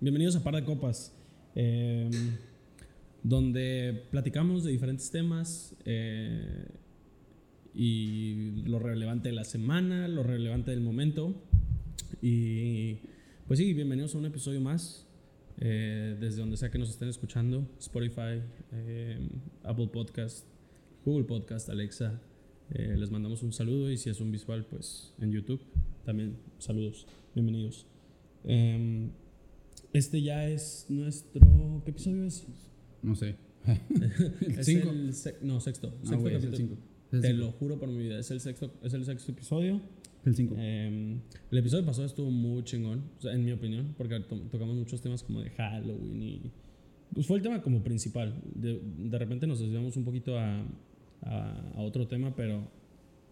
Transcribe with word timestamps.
bienvenidos 0.00 0.34
a 0.36 0.42
Par 0.42 0.54
de 0.54 0.64
Copas, 0.64 1.14
eh, 1.54 2.10
donde 3.22 4.06
platicamos 4.10 4.64
de 4.64 4.72
diferentes 4.72 5.10
temas 5.10 5.76
eh, 5.84 6.68
y 7.74 8.62
lo 8.64 8.78
relevante 8.78 9.28
de 9.28 9.34
la 9.34 9.44
semana, 9.44 10.08
lo 10.08 10.22
relevante 10.22 10.70
del 10.70 10.80
momento. 10.80 11.34
Y 12.22 12.98
pues 13.46 13.58
sí, 13.58 13.74
bienvenidos 13.74 14.14
a 14.14 14.18
un 14.18 14.24
episodio 14.24 14.60
más, 14.60 15.06
eh, 15.58 16.16
desde 16.18 16.40
donde 16.40 16.56
sea 16.56 16.70
que 16.70 16.78
nos 16.78 16.88
estén 16.88 17.08
escuchando, 17.08 17.68
Spotify, 17.78 18.40
eh, 18.72 19.18
Apple 19.64 19.88
Podcast, 19.88 20.46
Google 21.04 21.24
Podcast, 21.24 21.68
Alexa. 21.68 22.22
Eh, 22.72 22.94
les 22.96 23.10
mandamos 23.10 23.42
un 23.42 23.52
saludo 23.52 23.90
y 23.90 23.98
si 23.98 24.08
es 24.08 24.20
un 24.20 24.32
visual, 24.32 24.64
pues 24.64 25.14
en 25.20 25.30
YouTube 25.30 25.60
también 26.04 26.36
saludos, 26.58 27.06
bienvenidos. 27.34 27.86
Este 29.92 30.22
ya 30.22 30.46
es 30.48 30.86
nuestro. 30.88 31.82
¿Qué 31.84 31.90
episodio 31.90 32.24
es? 32.24 32.46
No 33.02 33.14
sé. 33.14 33.36
Es 34.56 34.66
cinco? 34.66 34.90
el 34.90 35.12
se- 35.14 35.36
no, 35.42 35.60
sexto. 35.60 35.90
Sexto 36.02 36.18
güey, 36.20 36.34
es 36.36 36.44
el 36.44 36.50
capítulo. 36.50 36.76
5. 37.10 37.22
Te 37.22 37.32
lo 37.34 37.50
juro 37.52 37.78
por 37.78 37.88
mi 37.88 37.98
vida, 38.04 38.18
es 38.18 38.30
el 38.30 38.40
sexto, 38.40 38.72
es 38.82 38.94
el 38.94 39.04
sexto 39.04 39.32
episodio. 39.32 39.80
El 40.24 40.34
5. 40.36 40.54
Em, 40.58 41.20
el 41.50 41.58
episodio 41.58 41.84
pasado 41.84 42.06
estuvo 42.06 42.30
muy 42.30 42.62
chingón, 42.62 43.02
o 43.18 43.20
sea, 43.22 43.32
en 43.34 43.44
mi 43.44 43.52
opinión, 43.52 43.94
porque 43.98 44.20
to- 44.20 44.40
tocamos 44.50 44.76
muchos 44.76 45.00
temas 45.00 45.22
como 45.22 45.40
de 45.40 45.50
Halloween 45.50 46.22
y... 46.22 46.50
Pues 47.12 47.26
fue 47.26 47.38
el 47.38 47.42
tema 47.42 47.60
como 47.62 47.82
principal. 47.82 48.40
De, 48.54 48.80
de 48.98 49.18
repente 49.18 49.46
nos 49.48 49.58
desviamos 49.58 49.96
un 49.96 50.04
poquito 50.04 50.38
a, 50.38 50.62
a- 51.22 51.72
a 51.74 51.80
otro 51.82 52.06
tema, 52.06 52.34
pero 52.36 52.68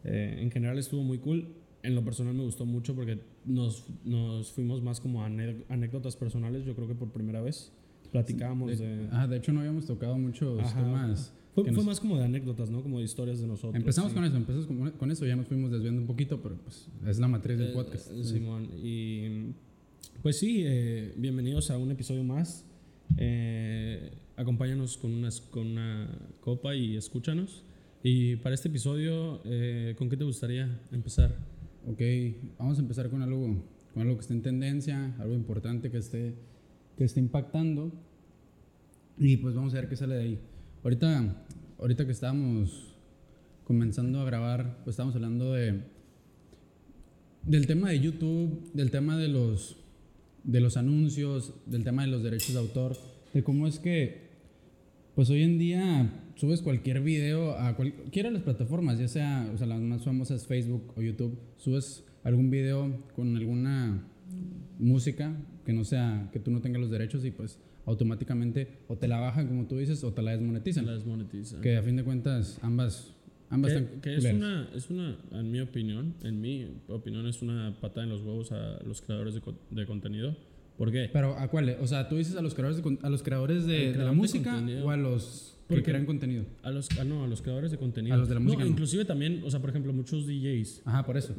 eh, 0.05 0.39
en 0.41 0.51
general 0.51 0.77
estuvo 0.79 1.03
muy 1.05 1.19
cool. 1.19 1.55
En 1.89 1.95
lo 1.95 2.05
personal 2.05 2.35
me 2.35 2.45
gustó 2.45 2.67
mucho 2.67 2.95
porque 2.95 3.19
nos, 3.47 3.87
nos 4.05 4.53
fuimos 4.53 4.83
más 4.83 5.01
como 5.01 5.23
a 5.23 5.27
anécdotas 5.27 6.17
personales, 6.17 6.67
yo 6.67 6.75
creo 6.75 6.87
que 6.87 6.95
por 6.95 7.11
primera 7.11 7.41
vez. 7.41 7.73
Platicábamos 8.13 8.79
de... 8.79 9.09
Ah, 9.11 9.27
de 9.27 9.39
hecho 9.39 9.55
no 9.55 9.61
habíamos 9.61 9.87
tocado 9.87 10.19
muchos 10.19 10.61
Ajá. 10.61 10.81
temas. 10.83 11.33
Fue, 11.55 11.65
fue 11.65 11.73
nos- 11.73 11.87
más 11.87 11.99
como 12.01 12.19
de 12.19 12.25
anécdotas, 12.25 12.69
¿no? 12.69 12.83
Como 12.83 12.99
de 12.99 13.05
historias 13.07 13.41
de 13.41 13.47
nosotros. 13.47 13.75
Empezamos 13.75 14.11
sí. 14.13 14.15
con 14.17 14.25
eso, 14.27 14.37
empezamos 14.37 14.67
con, 14.67 14.91
con 14.93 15.11
eso, 15.11 15.25
ya 15.25 15.35
nos 15.35 15.47
fuimos 15.47 15.71
desviando 15.71 16.03
un 16.03 16.07
poquito, 16.07 16.43
pero 16.43 16.57
pues 16.57 16.89
es 17.07 17.19
la 17.19 17.27
matriz 17.29 17.57
del 17.59 17.69
Eh, 17.71 17.73
podcast. 17.75 18.11
eh, 18.13 18.23
Simón. 18.23 18.69
Y 18.83 19.53
pues 20.23 20.39
sí, 20.39 20.63
eh, 20.67 21.15
bienvenidos 21.17 21.71
a 21.71 21.79
un 21.79 21.91
episodio 21.91 22.23
más. 22.23 22.67
Eh, 23.17 24.13
acompáñanos 24.37 24.99
con 24.99 25.13
una, 25.15 25.31
con 25.51 25.67
una 25.69 26.09
copa 26.43 26.75
y 26.77 26.97
escúchanos. 26.97 27.63
Y 28.03 28.37
para 28.37 28.55
este 28.55 28.69
episodio, 28.69 29.41
eh, 29.47 29.95
¿con 29.97 30.11
qué 30.11 30.17
te 30.19 30.25
gustaría 30.25 30.79
empezar? 30.93 31.35
Ok, 31.91 32.03
vamos 32.59 32.77
a 32.77 32.83
empezar 32.83 33.09
con 33.09 33.23
algo, 33.23 33.65
con 33.95 34.03
algo 34.03 34.17
que 34.17 34.21
esté 34.21 34.35
en 34.35 34.43
tendencia, 34.43 35.17
algo 35.19 35.35
importante 35.35 35.91
que 35.91 35.97
esté, 35.97 36.35
que 36.99 37.05
esté 37.05 37.19
impactando. 37.19 37.91
Y 39.17 39.39
pues 39.39 39.55
vamos 39.55 39.73
a 39.73 39.81
ver 39.81 39.89
qué 39.89 39.97
sale 39.97 40.17
de 40.17 40.23
ahí. 40.23 40.41
Ahorita, 40.85 41.47
ahorita 41.79 42.05
que 42.05 42.13
estábamos 42.13 42.95
comenzando 43.65 44.21
a 44.21 44.27
grabar, 44.27 44.83
pues 44.85 44.95
estábamos 44.95 45.15
hablando 45.15 45.55
de 45.55 45.81
del 47.43 47.67
tema 47.67 47.89
de 47.89 48.01
YouTube, 48.01 48.71
del 48.75 48.91
tema 48.91 49.17
de 49.17 49.29
los 49.29 49.79
de 50.45 50.61
los 50.61 50.77
anuncios, 50.77 51.55
del 51.65 51.85
tema 51.85 52.03
de 52.03 52.09
los 52.09 52.23
derechos 52.23 52.53
de 52.53 52.59
autor, 52.59 52.99
de 53.33 53.43
cómo 53.43 53.67
es 53.67 53.79
que 53.79 54.28
pues 55.19 55.31
hoy 55.31 55.43
en 55.43 55.59
día 55.59 56.13
subes 56.37 56.63
cualquier 56.63 57.01
video 57.01 57.59
a 57.59 57.75
cualquiera 57.75 58.29
de 58.29 58.35
las 58.35 58.45
plataformas, 58.45 59.01
ya 59.01 59.09
sea, 59.09 59.51
o 59.53 59.59
sea, 59.59 59.67
las 59.67 59.81
más 59.81 60.05
famosas 60.05 60.47
Facebook 60.47 60.93
o 60.95 61.03
YouTube, 61.03 61.37
subes 61.57 62.05
algún 62.23 62.51
video 62.51 63.05
con 63.17 63.37
alguna 63.37 64.07
música 64.79 65.37
que 65.67 65.73
no 65.73 65.83
sea, 65.83 66.31
que 66.33 66.39
tú 66.39 66.53
no 66.53 66.61
tengas 66.61 66.81
los 66.81 66.93
derechos 66.93 67.25
y 67.25 67.33
pues 67.33 67.59
automáticamente 67.85 68.69
o 68.87 68.97
te 68.97 69.09
la 69.09 69.19
bajan 69.19 69.49
como 69.49 69.67
tú 69.67 69.77
dices 69.79 70.05
o 70.05 70.13
te 70.13 70.23
la 70.23 70.31
desmonetizan. 70.31 70.87
La 70.87 70.93
desmonetiza. 70.93 71.61
Que 71.63 71.77
a 71.77 71.83
fin 71.83 71.97
de 71.97 72.05
cuentas 72.05 72.61
ambas, 72.63 73.13
ambas 73.51 73.73
Que, 73.73 73.79
están 73.79 74.01
que 74.01 74.17
es, 74.19 74.25
una, 74.25 74.69
es 74.73 74.89
una, 74.89 75.19
en 75.33 75.51
mi 75.51 75.59
opinión, 75.59 76.15
en 76.23 76.41
mi 76.41 76.65
opinión, 76.87 77.27
es 77.27 77.43
una 77.43 77.77
patada 77.81 78.05
en 78.05 78.11
los 78.11 78.23
huevos 78.23 78.53
a 78.53 78.81
los 78.85 79.03
creadores 79.03 79.35
de, 79.35 79.43
de 79.71 79.85
contenido. 79.85 80.37
¿Por 80.79 80.91
qué? 80.93 81.11
Pero 81.13 81.37
¿a 81.37 81.49
cuál? 81.49 81.77
O 81.81 81.87
sea, 81.87 82.09
tú 82.09 82.17
dices 82.17 82.37
a 82.37 82.41
los 82.41 82.55
creadores 82.55 82.83
de, 82.83 82.99
a 83.03 83.11
los 83.11 83.23
creadores 83.23 83.67
de, 83.67 83.75
Al 83.75 83.81
de 83.81 83.87
la 83.89 83.93
creador 83.95 84.11
de 84.13 84.17
música 84.17 84.55
contenido. 84.55 84.87
o 84.87 84.91
a 84.91 84.97
los 84.97 85.57
que 85.69 85.83
crean 85.83 86.07
contenido. 86.07 86.45
A 86.63 86.71
los, 86.71 86.89
ah, 86.99 87.05
no, 87.05 87.25
a 87.25 87.27
los 87.27 87.43
creadores 87.43 87.71
de 87.73 87.77
contenido. 87.79 88.15
A 88.15 88.17
los 88.19 88.29
de 88.29 88.35
la 88.35 88.41
música 88.41 88.61
No, 88.63 88.67
no. 88.67 88.71
inclusive 88.73 89.05
también, 89.05 89.43
o 89.45 89.51
sea, 89.51 89.61
por 89.61 89.71
ejemplo, 89.71 89.93
muchos 89.93 90.27
DJs. 90.27 90.83
Ajá, 90.87 91.05
por 91.05 91.17
eso. 91.19 91.35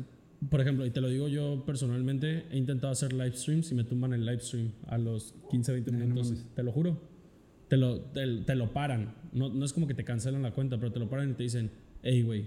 Por 0.50 0.62
ejemplo, 0.62 0.86
y 0.86 0.92
te 0.92 1.02
lo 1.02 1.10
digo 1.10 1.28
yo 1.30 1.64
personalmente, 1.66 2.46
he 2.52 2.58
intentado 2.58 2.92
hacer 2.94 3.12
live 3.14 3.34
streams 3.36 3.72
y 3.72 3.76
me 3.76 3.84
tumban 3.86 4.14
el 4.14 4.26
live 4.26 4.40
stream 4.42 4.72
a 4.88 4.98
los 4.98 5.34
15, 5.52 5.72
20 5.72 5.90
Ay, 5.92 5.98
no 5.98 6.06
minutos. 6.06 6.32
mames. 6.32 6.46
te 6.56 6.64
lo 6.64 6.72
juro. 6.72 7.02
Te 7.70 7.78
lo, 7.78 8.00
te, 8.02 8.26
te 8.46 8.56
lo 8.56 8.72
paran. 8.74 9.16
No, 9.32 9.50
no 9.50 9.64
es 9.66 9.74
como 9.74 9.88
que 9.88 9.94
te 9.94 10.04
cancelan 10.04 10.42
la 10.42 10.52
cuenta, 10.52 10.78
pero 10.80 10.92
te 10.92 11.00
lo 11.00 11.10
paran 11.10 11.32
y 11.32 11.34
te 11.34 11.44
dicen, 11.44 11.72
hey, 12.04 12.22
güey. 12.24 12.46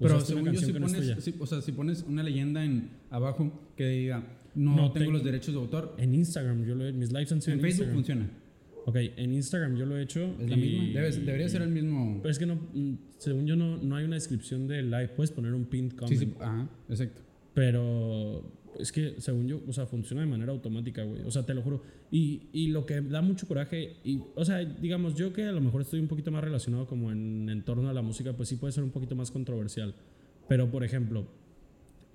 Pero 0.00 0.20
según 0.20 0.52
yo, 0.52 0.60
si 0.60 0.72
no 0.72 0.80
pones, 0.80 0.96
tuya". 0.96 1.20
si- 1.20 1.34
o 1.38 1.46
sea, 1.46 1.60
si 1.60 1.72
pones 1.72 2.04
una 2.08 2.22
leyenda 2.22 2.64
en 2.64 2.90
abajo 3.10 3.52
que 3.76 3.86
diga 3.88 4.24
no, 4.58 4.76
No 4.76 4.82
tengo 4.92 4.92
tengo- 5.06 5.12
los 5.12 5.24
derechos 5.24 5.54
de 5.54 5.60
autor, 5.60 5.94
En 5.98 6.14
Instagram, 6.14 6.64
yo 6.64 6.74
lo 6.74 6.86
he 6.86 6.92
mis 6.92 7.12
lives 7.12 7.32
han 7.32 7.40
sido 7.40 7.54
en 7.54 7.58
en, 7.60 7.62
Facebook 7.64 7.86
Instagram. 7.94 7.94
funciona. 7.94 8.30
Ok, 8.86 8.96
en 9.16 9.34
Instagram 9.34 9.76
yo 9.76 9.84
lo 9.86 9.98
he 9.98 10.02
hecho. 10.02 10.34
Es 10.40 10.48
la 10.50 10.56
y- 10.56 10.60
misma. 10.60 11.00
Debe- 11.00 11.10
debería 11.24 11.48
ser 11.48 11.62
el 11.62 11.68
mismo. 11.70 12.18
Pero 12.22 12.30
es 12.32 12.38
que 12.38 12.46
no, 12.46 12.54
mm, 12.72 12.94
según 13.18 13.46
yo, 13.46 13.54
no, 13.56 13.76
no 13.76 13.96
hay 13.96 14.04
una 14.04 14.14
descripción 14.14 14.66
de 14.66 14.82
live. 14.82 15.08
Puedes 15.08 15.30
poner 15.30 15.52
un 15.54 15.66
pinned 15.66 15.90
Sí, 15.90 15.96
comment. 15.96 16.18
sí, 16.20 16.32
ajá, 16.40 16.68
exacto. 16.88 17.22
Pero 17.54 18.50
es 18.78 18.90
que, 18.92 19.16
según 19.18 19.46
yo, 19.48 19.60
o 19.66 19.72
sea, 19.72 19.86
funciona 19.86 20.22
de 20.22 20.28
manera 20.28 20.52
automática, 20.52 21.02
güey. 21.02 21.22
O 21.22 21.30
sea, 21.30 21.44
te 21.44 21.52
lo 21.52 21.62
juro. 21.62 21.82
Y, 22.10 22.48
y 22.52 22.68
lo 22.68 22.86
que 22.86 23.00
da 23.02 23.20
mucho 23.20 23.46
coraje, 23.46 23.96
y, 24.04 24.20
o 24.34 24.44
sea, 24.44 24.58
digamos, 24.64 25.14
yo 25.16 25.32
que 25.32 25.42
a 25.44 25.52
lo 25.52 25.60
mejor 25.60 25.82
estoy 25.82 26.00
un 26.00 26.08
poquito 26.08 26.30
más 26.30 26.42
relacionado 26.42 26.86
como 26.86 27.10
en, 27.12 27.48
en 27.50 27.62
torno 27.64 27.88
a 27.88 27.92
la 27.92 28.00
música, 28.00 28.32
pues 28.34 28.48
sí 28.48 28.56
puede 28.56 28.72
ser 28.72 28.84
un 28.84 28.90
poquito 28.90 29.14
más 29.16 29.30
controversial. 29.30 29.94
Pero, 30.48 30.70
por 30.70 30.82
ejemplo, 30.84 31.26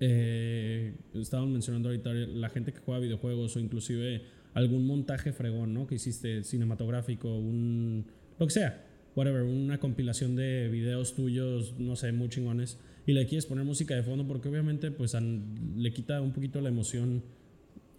eh, 0.00 0.94
estaban 1.14 1.52
mencionando 1.52 1.88
ahorita 1.88 2.12
la 2.12 2.48
gente 2.50 2.72
que 2.72 2.80
juega 2.80 3.00
videojuegos 3.00 3.56
o 3.56 3.60
inclusive 3.60 4.22
algún 4.54 4.86
montaje 4.86 5.32
fregón, 5.32 5.74
¿no? 5.74 5.86
Que 5.86 5.96
hiciste 5.96 6.44
cinematográfico, 6.44 7.36
un... 7.36 8.06
lo 8.38 8.46
que 8.46 8.52
sea, 8.52 8.84
whatever, 9.16 9.42
una 9.42 9.78
compilación 9.78 10.36
de 10.36 10.68
videos 10.68 11.14
tuyos, 11.14 11.74
no 11.78 11.96
sé, 11.96 12.12
muy 12.12 12.28
chingones, 12.28 12.78
y 13.06 13.12
le 13.12 13.26
quieres 13.26 13.46
poner 13.46 13.64
música 13.64 13.94
de 13.94 14.02
fondo 14.02 14.26
porque 14.26 14.48
obviamente 14.48 14.90
pues 14.90 15.14
le 15.14 15.92
quita 15.92 16.20
un 16.20 16.32
poquito 16.32 16.60
la 16.60 16.70
emoción 16.70 17.22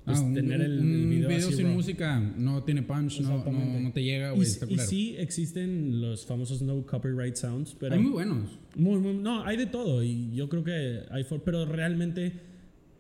pues, 0.06 0.20
Ah, 0.20 0.22
un, 0.22 0.34
tener 0.36 0.62
el, 0.62 0.80
un 0.80 0.94
el 0.94 1.06
video, 1.08 1.38
así 1.48 1.54
sin 1.56 1.66
raw. 1.66 1.74
música 1.74 2.20
no 2.38 2.64
tiene 2.64 2.84
punch, 2.84 3.22
no, 3.22 3.44
no, 3.44 3.80
no 3.80 3.92
te 3.92 4.04
llega, 4.04 4.34
Y, 4.34 4.36
güey, 4.36 4.48
y 4.70 4.78
sí 4.78 5.16
existen 5.18 6.00
los 6.02 6.26
famosos 6.26 6.62
no 6.62 6.86
copyright 6.86 7.36
sounds, 7.36 7.76
pero... 7.80 7.96
Hay 7.96 8.02
muy 8.02 8.12
buenos. 8.12 8.60
Muy, 8.76 9.00
muy- 9.00 9.16
no, 9.16 9.44
hay 9.44 9.58
de 9.58 9.66
todo 9.66 10.04
y 10.04 10.32
yo 10.36 10.48
creo 10.50 10.64
que 10.64 11.02
hay, 11.10 11.24
for- 11.24 11.42
pero 11.44 11.66
realmente 11.66 12.34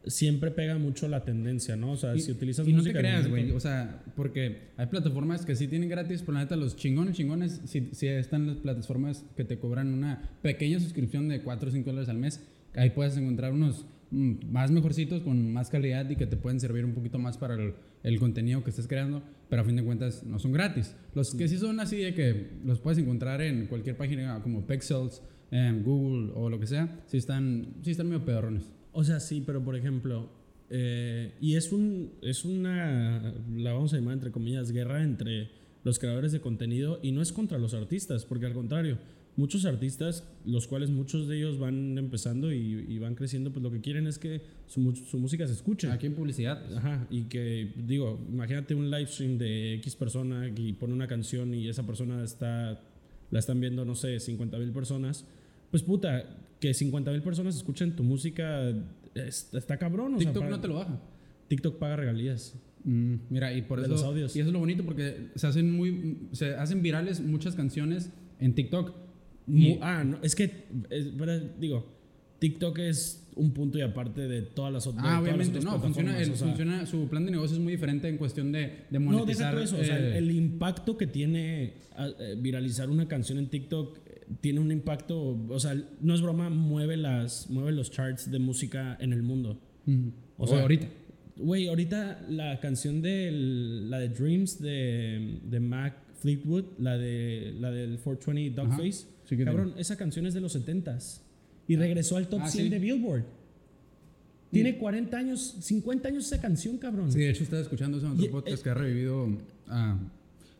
siempre 0.07 0.51
pega 0.51 0.77
mucho 0.77 1.07
la 1.07 1.23
tendencia, 1.23 1.75
¿no? 1.75 1.91
O 1.93 1.97
sea, 1.97 2.15
Y- 2.15 2.19
si 2.21 2.31
utilizas 2.31 2.67
y 2.67 2.71
no 2.73 2.77
te 2.77 2.89
música 2.89 2.99
creas, 2.99 3.27
güey. 3.27 3.49
O 3.51 3.59
sea, 3.59 4.03
porque 4.15 4.69
hay 4.77 4.85
plataformas 4.87 5.45
que 5.45 5.55
sí 5.55 5.67
tienen 5.67 5.89
gratis, 5.89 6.21
pero 6.21 6.33
la 6.33 6.41
neta, 6.41 6.55
los 6.55 6.75
chingones, 6.75 7.15
chingones, 7.15 7.61
sí, 7.65 7.89
sí 7.91 8.07
están 8.07 8.45
las 8.45 8.57
plataformas 8.57 9.25
que 9.35 9.43
te 9.43 9.57
cobran 9.57 9.93
una 9.93 10.29
pequeña 10.43 10.79
suscripción 10.79 11.27
de 11.27 11.41
4 11.41 11.69
o 11.69 11.71
5 11.71 11.89
dólares 11.89 12.09
al 12.09 12.17
mes. 12.19 12.39
Ahí 12.75 12.91
puedes 12.91 13.17
encontrar 13.17 13.51
unos 13.53 13.85
más 14.15 14.71
mejorcitos, 14.71 15.21
con 15.21 15.51
más 15.51 15.69
calidad 15.69 16.09
y 16.09 16.15
que 16.15 16.25
te 16.25 16.37
pueden 16.37 16.59
servir 16.59 16.85
un 16.85 16.93
poquito 16.93 17.19
más 17.19 17.37
para 17.37 17.55
el, 17.55 17.73
el 18.03 18.19
contenido 18.19 18.63
que 18.63 18.69
estés 18.69 18.87
creando, 18.87 19.21
pero 19.49 19.61
a 19.61 19.65
fin 19.65 19.75
de 19.75 19.83
cuentas 19.83 20.23
no 20.23 20.39
son 20.39 20.51
gratis. 20.51 20.95
Los 21.13 21.35
que 21.35 21.47
sí 21.47 21.57
son 21.57 21.79
así 21.79 21.97
de 21.97 22.13
que 22.13 22.51
los 22.63 22.79
puedes 22.79 22.97
encontrar 22.97 23.41
en 23.41 23.67
cualquier 23.67 23.97
página 23.97 24.41
como 24.41 24.65
Pexels, 24.65 25.21
en 25.51 25.83
Google 25.83 26.31
o 26.35 26.49
lo 26.49 26.59
que 26.59 26.67
sea, 26.67 27.03
sí 27.07 27.17
están, 27.17 27.75
sí 27.81 27.91
están 27.91 28.07
medio 28.07 28.25
pedorrones. 28.25 28.63
O 28.91 29.03
sea, 29.03 29.19
sí, 29.19 29.43
pero 29.45 29.63
por 29.63 29.75
ejemplo, 29.75 30.29
eh, 30.69 31.33
y 31.39 31.55
es 31.55 31.71
un 31.71 32.13
es 32.21 32.43
una 32.43 33.35
la 33.55 33.73
vamos 33.73 33.93
a 33.93 33.97
llamar 33.97 34.15
entre 34.15 34.31
comillas 34.31 34.71
guerra 34.71 35.03
entre 35.03 35.49
los 35.83 35.99
creadores 35.99 36.31
de 36.31 36.41
contenido 36.41 36.99
y 37.03 37.11
no 37.11 37.21
es 37.21 37.31
contra 37.31 37.59
los 37.59 37.73
artistas, 37.73 38.25
porque 38.25 38.47
al 38.47 38.53
contrario, 38.53 38.97
muchos 39.37 39.65
artistas, 39.65 40.23
los 40.45 40.67
cuales 40.67 40.89
muchos 40.89 41.27
de 41.27 41.37
ellos 41.37 41.59
van 41.59 41.97
empezando 41.97 42.53
y, 42.53 42.85
y 42.87 42.99
van 42.99 43.15
creciendo, 43.15 43.51
pues 43.51 43.61
lo 43.63 43.71
que 43.71 43.81
quieren 43.81 44.07
es 44.07 44.17
que 44.17 44.41
su, 44.67 44.95
su 44.95 45.17
música 45.19 45.45
se 45.47 45.53
escuche. 45.53 45.89
Aquí 45.91 46.05
en 46.07 46.13
publicidad, 46.15 46.63
pues, 46.65 46.77
Ajá, 46.77 47.05
y 47.09 47.23
que 47.23 47.73
digo, 47.85 48.19
imagínate 48.31 48.75
un 48.75 48.89
live 48.89 49.07
stream 49.07 49.37
de 49.37 49.73
X 49.75 49.95
persona 49.95 50.47
y 50.55 50.73
pone 50.73 50.93
una 50.93 51.07
canción 51.07 51.53
y 51.53 51.67
esa 51.67 51.85
persona 51.85 52.23
está, 52.23 52.81
la 53.31 53.39
están 53.39 53.59
viendo, 53.59 53.83
no 53.85 53.95
sé, 53.95 54.19
50 54.19 54.57
mil 54.57 54.71
personas. 54.71 55.25
Pues 55.71 55.83
puta, 55.83 56.23
que 56.61 56.73
50 56.73 57.11
mil 57.11 57.21
personas 57.21 57.55
escuchen 57.57 57.95
tu 57.95 58.03
música 58.03 58.69
es- 59.13 59.49
está 59.53 59.77
cabrón. 59.77 60.13
O 60.15 60.17
sea, 60.17 60.27
TikTok 60.27 60.43
para- 60.43 60.55
no 60.55 60.61
te 60.61 60.67
lo 60.69 60.75
baja. 60.75 60.99
TikTok 61.49 61.77
paga 61.77 61.97
regalías. 61.97 62.55
Mm, 62.85 63.15
mira, 63.29 63.53
y 63.53 63.63
por 63.63 63.79
De 63.79 63.85
eso. 63.85 63.93
los 63.95 64.03
audios. 64.03 64.35
Y 64.35 64.39
eso 64.39 64.49
es 64.49 64.53
lo 64.53 64.59
bonito 64.59 64.83
porque 64.85 65.27
se 65.35 65.47
hacen 65.47 65.71
muy. 65.71 66.19
Se 66.31 66.55
hacen 66.55 66.81
virales 66.81 67.19
muchas 67.19 67.55
canciones 67.55 68.11
en 68.39 68.53
TikTok. 68.55 68.93
Y- 69.47 69.77
ah, 69.81 70.03
no, 70.03 70.19
es 70.21 70.35
que, 70.35 70.65
es 70.89 71.15
verdad, 71.15 71.41
digo, 71.59 71.85
TikTok 72.39 72.79
es 72.79 73.25
un 73.35 73.51
punto 73.51 73.77
y 73.77 73.81
aparte 73.81 74.27
de 74.27 74.41
todas 74.41 74.71
las 74.71 74.87
otras. 74.87 75.05
Ah, 75.05 75.21
obviamente, 75.21 75.59
no, 75.59 75.79
funciona, 75.79 76.15
funciona, 76.35 76.85
su 76.85 77.07
plan 77.07 77.25
de 77.25 77.31
negocio 77.31 77.55
es 77.57 77.61
muy 77.61 77.73
diferente 77.73 78.07
en 78.07 78.17
cuestión 78.17 78.51
de, 78.51 78.85
de 78.89 78.99
monetizar. 78.99 79.53
No, 79.53 79.59
deja 79.59 79.63
eso, 79.63 79.81
o 79.81 79.83
sea, 79.83 79.99
eh, 79.99 80.17
el, 80.17 80.31
impacto 80.31 80.97
que 80.97 81.07
tiene 81.07 81.73
eh, 81.97 82.35
viralizar 82.37 82.89
una 82.89 83.07
canción 83.07 83.37
en 83.37 83.47
TikTok 83.47 83.97
eh, 84.05 84.21
tiene 84.41 84.59
un 84.59 84.71
impacto, 84.71 85.37
o 85.49 85.59
sea, 85.59 85.75
no 86.01 86.13
es 86.13 86.21
broma, 86.21 86.49
mueve, 86.49 86.97
las, 86.97 87.49
mueve 87.49 87.71
los 87.71 87.91
charts 87.91 88.31
de 88.31 88.39
música 88.39 88.97
en 88.99 89.13
el 89.13 89.21
mundo. 89.23 89.59
O 90.37 90.47
sea, 90.47 90.61
ahorita. 90.61 90.87
Güey, 91.37 91.67
ahorita 91.67 92.25
la 92.29 92.59
canción 92.61 93.01
de 93.01 93.29
la 93.31 93.99
de 93.99 94.07
Dreams 94.07 94.61
de, 94.61 95.39
de 95.43 95.59
Mac 95.59 95.97
Fleetwood, 96.21 96.63
la 96.79 96.97
de 96.97 97.53
la 97.59 97.71
del 97.71 97.99
420 97.99 98.55
Dogface, 98.55 99.05
cabrón, 99.43 99.73
esa 99.77 99.97
canción 99.97 100.25
es 100.25 100.33
de 100.33 100.41
los 100.41 100.55
70s 100.55 101.21
y 101.67 101.75
regresó 101.75 102.17
al 102.17 102.27
top 102.27 102.47
100 102.47 102.67
ah, 102.67 102.69
de 102.69 102.79
Billboard. 102.79 103.23
Tiene 104.51 104.77
40 104.77 105.17
años, 105.17 105.57
50 105.59 106.07
años 106.07 106.25
esa 106.25 106.39
canción, 106.39 106.77
cabrón. 106.77 107.11
Sí, 107.11 107.19
de 107.19 107.29
hecho 107.29 107.43
estaba 107.43 107.61
escuchando 107.61 107.97
ese 107.97 108.07
otro 108.07 108.31
podcast 108.31 108.63
que 108.63 108.69
ha 108.69 108.73
revivido 108.73 109.27
a... 109.67 109.99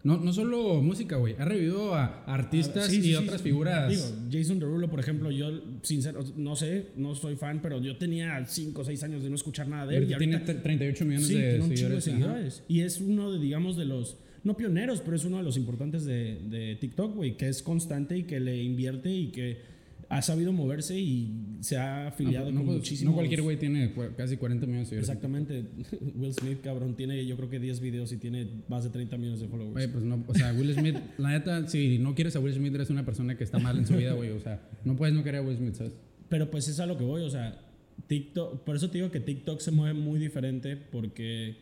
No, 0.04 0.18
no 0.18 0.34
solo 0.34 0.84
música, 0.84 1.16
güey. 1.16 1.36
Ha 1.40 1.46
revivido 1.46 1.96
a 1.96 2.24
artistas 2.26 2.94
y 2.94 3.16
otras 3.16 3.42
figuras. 3.42 3.90
Digo, 3.90 4.04
Jason 4.32 4.60
Derulo, 4.60 4.88
por 4.88 5.00
ejemplo, 5.00 5.32
yo, 5.32 5.50
sincero, 5.82 6.24
no 6.36 6.56
sé, 6.56 6.90
no 6.96 7.16
soy 7.16 7.36
fan, 7.36 7.60
pero 7.60 7.82
yo 7.82 7.98
tenía 7.98 8.46
5 8.46 8.82
o 8.82 8.86
6 8.86 9.04
años 9.04 9.24
de 9.24 9.30
no 9.30 9.36
escuchar 9.36 9.68
nada 9.68 9.88
de 9.88 9.98
él. 9.98 10.12
Y 10.12 10.18
tiene 10.18 10.40
38 10.40 11.06
millones 11.06 11.28
de, 11.28 11.62
seguidores. 11.62 11.90
de 11.90 12.02
seguidores. 12.02 12.64
Y 12.68 12.82
es 12.82 13.02
uno 13.02 13.32
de, 13.32 13.40
digamos, 13.40 13.78
de 13.78 13.86
los 13.86 14.18
no 14.46 14.56
pioneros, 14.56 15.02
pero 15.02 15.18
es 15.18 15.26
uno 15.26 15.38
de 15.38 15.44
los 15.44 15.58
importantes 15.58 16.06
de, 16.06 16.40
de 16.50 16.78
TikTok, 16.80 17.16
güey, 17.16 17.36
que 17.36 17.50
es 17.50 17.62
constante 17.62 18.18
y 18.18 18.24
que 18.24 18.40
le 18.40 18.64
invierte 18.64 19.12
y 19.12 19.28
que 19.28 19.76
ha 20.08 20.22
sabido 20.22 20.54
moverse 20.54 21.00
y 21.00 21.58
se 21.62 21.78
ha 21.78 22.08
afiliado 22.08 22.52
no, 22.52 22.58
con 22.58 22.66
pues, 22.68 22.78
muchísimos. 22.78 23.12
No 23.12 23.16
cualquier 23.16 23.42
güey 23.42 23.58
tiene 23.58 23.94
casi 24.16 24.38
40 24.38 24.66
millones 24.68 24.90
de. 24.92 25.00
Exactamente. 25.00 25.64
Will 26.16 26.34
Smith, 26.34 26.62
cabrón, 26.62 26.96
tiene 26.96 27.26
yo 27.26 27.36
creo 27.38 27.50
que 27.50 27.60
10 27.60 27.80
videos 27.80 28.12
y 28.12 28.18
tiene 28.18 28.48
más 28.68 28.84
de 28.84 28.92
30 28.92 29.18
millones 29.18 29.42
de 29.42 29.48
followers. 29.48 29.74
Güey, 29.74 29.88
pues 29.88 30.04
no, 30.04 30.24
o 30.28 30.34
sea, 30.34 30.54
Will 30.54 30.74
Smith, 30.74 30.98
la 31.18 31.32
neta, 31.32 31.68
si 31.68 31.98
no 31.98 32.14
quieres 32.14 32.36
a 32.36 32.40
Will 32.40 32.54
Smith, 32.54 32.74
eres 32.76 32.90
una 32.90 33.04
persona 33.04 33.36
que 33.38 33.44
está 33.44 33.60
mal 33.60 33.78
en 33.78 33.88
su 33.88 33.96
vida, 33.96 34.14
güey. 34.14 34.30
O 34.30 34.40
sea, 34.40 34.62
no 34.84 34.96
puedes 34.96 35.16
no 35.16 35.24
querer 35.24 35.42
a 35.42 35.44
Will 35.44 35.58
Smith, 35.58 35.74
¿sabes? 35.74 35.94
Pero 36.30 36.52
pues 36.52 36.68
es 36.68 36.80
a 36.80 36.86
lo 36.86 36.98
que 36.98 37.04
voy, 37.04 37.24
o 37.24 37.30
sea, 37.30 37.60
TikTok, 38.08 38.64
por 38.64 38.76
eso 38.76 38.90
te 38.90 39.00
digo 39.00 39.12
que 39.12 39.20
TikTok 39.20 39.60
se 39.60 39.72
mueve 39.72 40.00
muy 40.00 40.20
diferente 40.20 40.76
porque, 40.76 41.58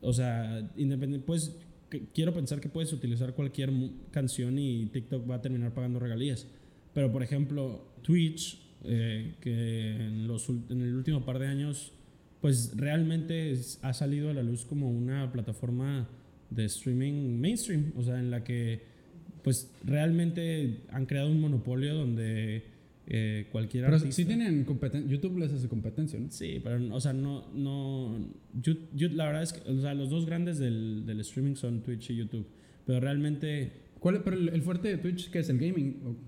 o 0.00 0.12
sea, 0.12 0.70
independiente, 0.76 1.26
pues 1.26 1.56
quiero 2.14 2.32
pensar 2.32 2.60
que 2.60 2.68
puedes 2.68 2.92
utilizar 2.92 3.34
cualquier 3.34 3.70
canción 4.10 4.58
y 4.58 4.86
TikTok 4.86 5.28
va 5.28 5.36
a 5.36 5.42
terminar 5.42 5.74
pagando 5.74 5.98
regalías. 5.98 6.46
Pero, 6.92 7.10
por 7.10 7.22
ejemplo, 7.22 7.86
Twitch, 8.02 8.60
eh, 8.84 9.34
que 9.40 9.96
en, 9.96 10.28
los, 10.28 10.48
en 10.48 10.82
el 10.82 10.94
último 10.94 11.24
par 11.24 11.38
de 11.38 11.46
años, 11.46 11.92
pues 12.40 12.76
realmente 12.76 13.58
ha 13.82 13.92
salido 13.92 14.30
a 14.30 14.34
la 14.34 14.42
luz 14.42 14.64
como 14.64 14.90
una 14.90 15.32
plataforma 15.32 16.08
de 16.50 16.66
streaming 16.66 17.38
mainstream, 17.40 17.92
o 17.96 18.02
sea, 18.02 18.18
en 18.18 18.30
la 18.30 18.44
que 18.44 18.82
pues 19.42 19.70
realmente 19.84 20.80
han 20.90 21.06
creado 21.06 21.30
un 21.30 21.40
monopolio 21.40 21.94
donde 21.94 22.64
eh, 23.06 23.48
cualquier 23.52 23.84
Pero 23.84 23.98
si 23.98 24.24
tienen 24.24 24.64
competencia, 24.64 25.10
YouTube 25.10 25.38
les 25.38 25.52
hace 25.52 25.68
competencia, 25.68 26.18
¿no? 26.18 26.30
Sí, 26.30 26.60
pero, 26.62 26.94
o 26.94 27.00
sea, 27.00 27.12
no, 27.12 27.50
no, 27.52 28.18
la 28.98 29.26
verdad 29.26 29.42
es 29.42 29.52
que, 29.52 29.70
o 29.70 29.80
sea, 29.80 29.94
los 29.94 30.08
dos 30.08 30.24
grandes 30.24 30.58
del, 30.58 31.04
del 31.04 31.20
streaming 31.20 31.54
son 31.54 31.82
Twitch 31.82 32.10
y 32.10 32.16
YouTube, 32.16 32.46
pero 32.86 33.00
realmente... 33.00 33.84
¿Cuál, 34.00 34.22
pero 34.22 34.36
el, 34.36 34.62
fuerte 34.62 34.88
de 34.88 34.98
Twitch, 34.98 35.30
que 35.30 35.38
es 35.38 35.48
el 35.48 35.58
gaming? 35.58 36.18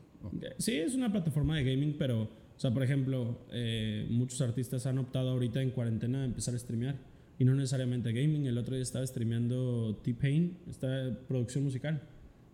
Sí, 0.58 0.76
es 0.76 0.94
una 0.94 1.12
plataforma 1.12 1.56
de 1.56 1.64
gaming, 1.64 1.96
pero, 1.98 2.22
o 2.22 2.58
sea, 2.58 2.72
por 2.72 2.82
ejemplo, 2.82 3.46
eh, 3.52 4.06
muchos 4.10 4.40
artistas 4.40 4.86
han 4.86 4.98
optado 4.98 5.30
ahorita 5.30 5.60
en 5.62 5.70
cuarentena 5.70 6.22
a 6.22 6.24
empezar 6.24 6.54
a 6.54 6.58
streamear. 6.58 6.96
Y 7.38 7.44
no 7.44 7.54
necesariamente 7.54 8.12
gaming. 8.12 8.46
El 8.46 8.56
otro 8.56 8.74
día 8.76 8.82
estaba 8.82 9.06
streameando 9.06 10.00
T-Pain, 10.02 10.56
esta 10.70 11.18
producción 11.28 11.64
musical. 11.64 12.00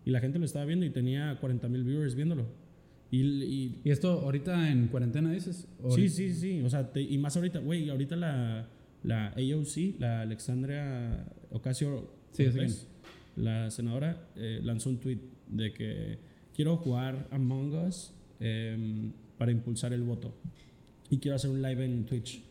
Y 0.03 0.11
la 0.11 0.19
gente 0.19 0.39
lo 0.39 0.45
estaba 0.45 0.65
viendo 0.65 0.85
y 0.85 0.89
tenía 0.89 1.37
40 1.39 1.69
mil 1.69 1.85
viewers 1.85 2.15
viéndolo. 2.15 2.47
Y, 3.13 3.79
y, 3.83 3.91
esto 3.91 4.21
ahorita 4.21 4.71
en 4.71 4.87
cuarentena 4.87 5.31
dices? 5.31 5.67
Sí, 5.93 6.09
sí, 6.09 6.33
sí. 6.33 6.63
O 6.63 6.69
sea, 6.71 6.89
y 6.95 7.15
más 7.19 7.37
ahorita, 7.37 7.59
güey, 7.59 7.87
ahorita 7.91 8.15
la, 8.15 8.67
la 9.03 9.27
AOC, 9.27 9.99
la 9.99 10.21
Alexandria 10.21 11.23
Ocasio, 11.51 12.09
sí, 12.31 12.45
la 13.35 13.69
senadora, 13.69 14.29
eh, 14.35 14.61
lanzó 14.63 14.89
un 14.89 14.97
tweet 14.97 15.19
de 15.47 15.71
que 15.73 16.17
quiero 16.55 16.77
jugar 16.77 17.27
Among 17.29 17.75
Us 17.85 18.15
em, 18.39 19.11
para 19.37 19.51
impulsar 19.51 19.93
el 19.93 20.01
voto. 20.01 20.33
Y 21.11 21.19
quiero 21.19 21.35
hacer 21.35 21.51
un 21.51 21.61
live 21.61 21.85
en 21.85 22.05
Twitch. 22.07 22.43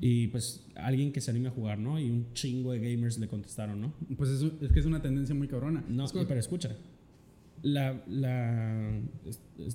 Y 0.00 0.26
pues 0.26 0.66
alguien 0.74 1.12
que 1.12 1.20
se 1.20 1.30
anime 1.30 1.46
a 1.46 1.52
jugar, 1.52 1.78
¿no? 1.78 2.00
Y 2.00 2.10
un 2.10 2.32
chingo 2.32 2.72
de 2.72 2.80
gamers 2.80 3.16
le 3.16 3.28
contestaron, 3.28 3.80
¿no? 3.80 3.94
Pues 4.16 4.30
es, 4.30 4.42
es 4.60 4.72
que 4.72 4.80
es 4.80 4.86
una 4.86 5.00
tendencia 5.00 5.36
muy 5.36 5.46
cabrona. 5.46 5.84
No, 5.88 6.06
pero 6.26 6.40
escucha. 6.40 6.76
La, 7.62 8.02
la, 8.08 9.00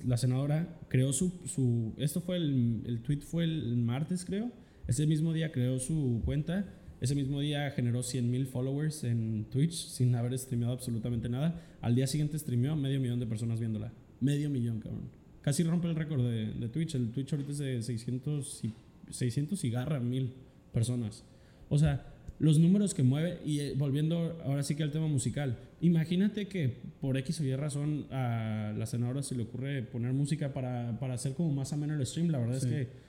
la, 0.04 0.16
senadora 0.18 0.78
creó 0.88 1.12
su, 1.14 1.32
su 1.46 1.94
esto 1.96 2.20
fue 2.20 2.36
el, 2.36 2.82
el 2.86 3.00
tweet 3.00 3.20
fue 3.20 3.44
el 3.44 3.76
martes 3.76 4.26
creo 4.26 4.52
ese 4.86 5.06
mismo 5.06 5.32
día 5.32 5.52
creó 5.52 5.78
su 5.78 6.20
cuenta 6.22 6.66
ese 7.00 7.14
mismo 7.14 7.40
día 7.40 7.70
generó 7.70 8.00
100.000 8.00 8.46
followers 8.46 9.04
en 9.04 9.46
Twitch 9.50 9.72
sin 9.72 10.14
haber 10.16 10.36
streameado 10.36 10.72
absolutamente 10.72 11.28
nada. 11.28 11.62
Al 11.80 11.94
día 11.94 12.06
siguiente 12.08 12.38
streameó 12.38 12.74
medio 12.74 12.98
millón 13.00 13.20
de 13.20 13.26
personas 13.26 13.60
viéndola. 13.60 13.92
Medio 14.20 14.50
millón, 14.50 14.80
cabrón. 14.80 15.08
Casi 15.42 15.62
rompe 15.62 15.86
el 15.88 15.94
récord 15.94 16.22
de, 16.24 16.52
de 16.52 16.68
Twitch. 16.68 16.96
El 16.96 17.12
Twitch 17.12 17.32
ahorita 17.32 17.52
es 17.52 17.58
de 17.58 17.82
600 17.82 18.64
y, 18.64 18.74
600 19.10 19.62
y 19.62 19.70
garra 19.70 20.00
mil 20.00 20.34
personas. 20.72 21.24
O 21.68 21.78
sea, 21.78 22.04
los 22.38 22.58
números 22.58 22.94
que 22.94 23.02
mueve, 23.02 23.40
y 23.44 23.60
eh, 23.60 23.74
volviendo 23.76 24.40
ahora 24.44 24.62
sí 24.62 24.74
que 24.74 24.82
al 24.82 24.90
tema 24.90 25.08
musical, 25.08 25.58
imagínate 25.80 26.46
que 26.46 26.68
por 27.00 27.16
X 27.16 27.40
o 27.40 27.44
Y 27.44 27.54
razón 27.56 28.06
a 28.10 28.72
la 28.76 28.86
senadora 28.86 29.22
se 29.22 29.34
le 29.34 29.42
ocurre 29.42 29.82
poner 29.82 30.12
música 30.12 30.52
para, 30.52 30.98
para 31.00 31.14
hacer 31.14 31.34
como 31.34 31.52
más 31.52 31.72
ameno 31.72 31.94
el 31.94 32.06
stream. 32.06 32.28
La 32.28 32.38
verdad 32.38 32.56
es 32.56 32.66
que 32.66 33.08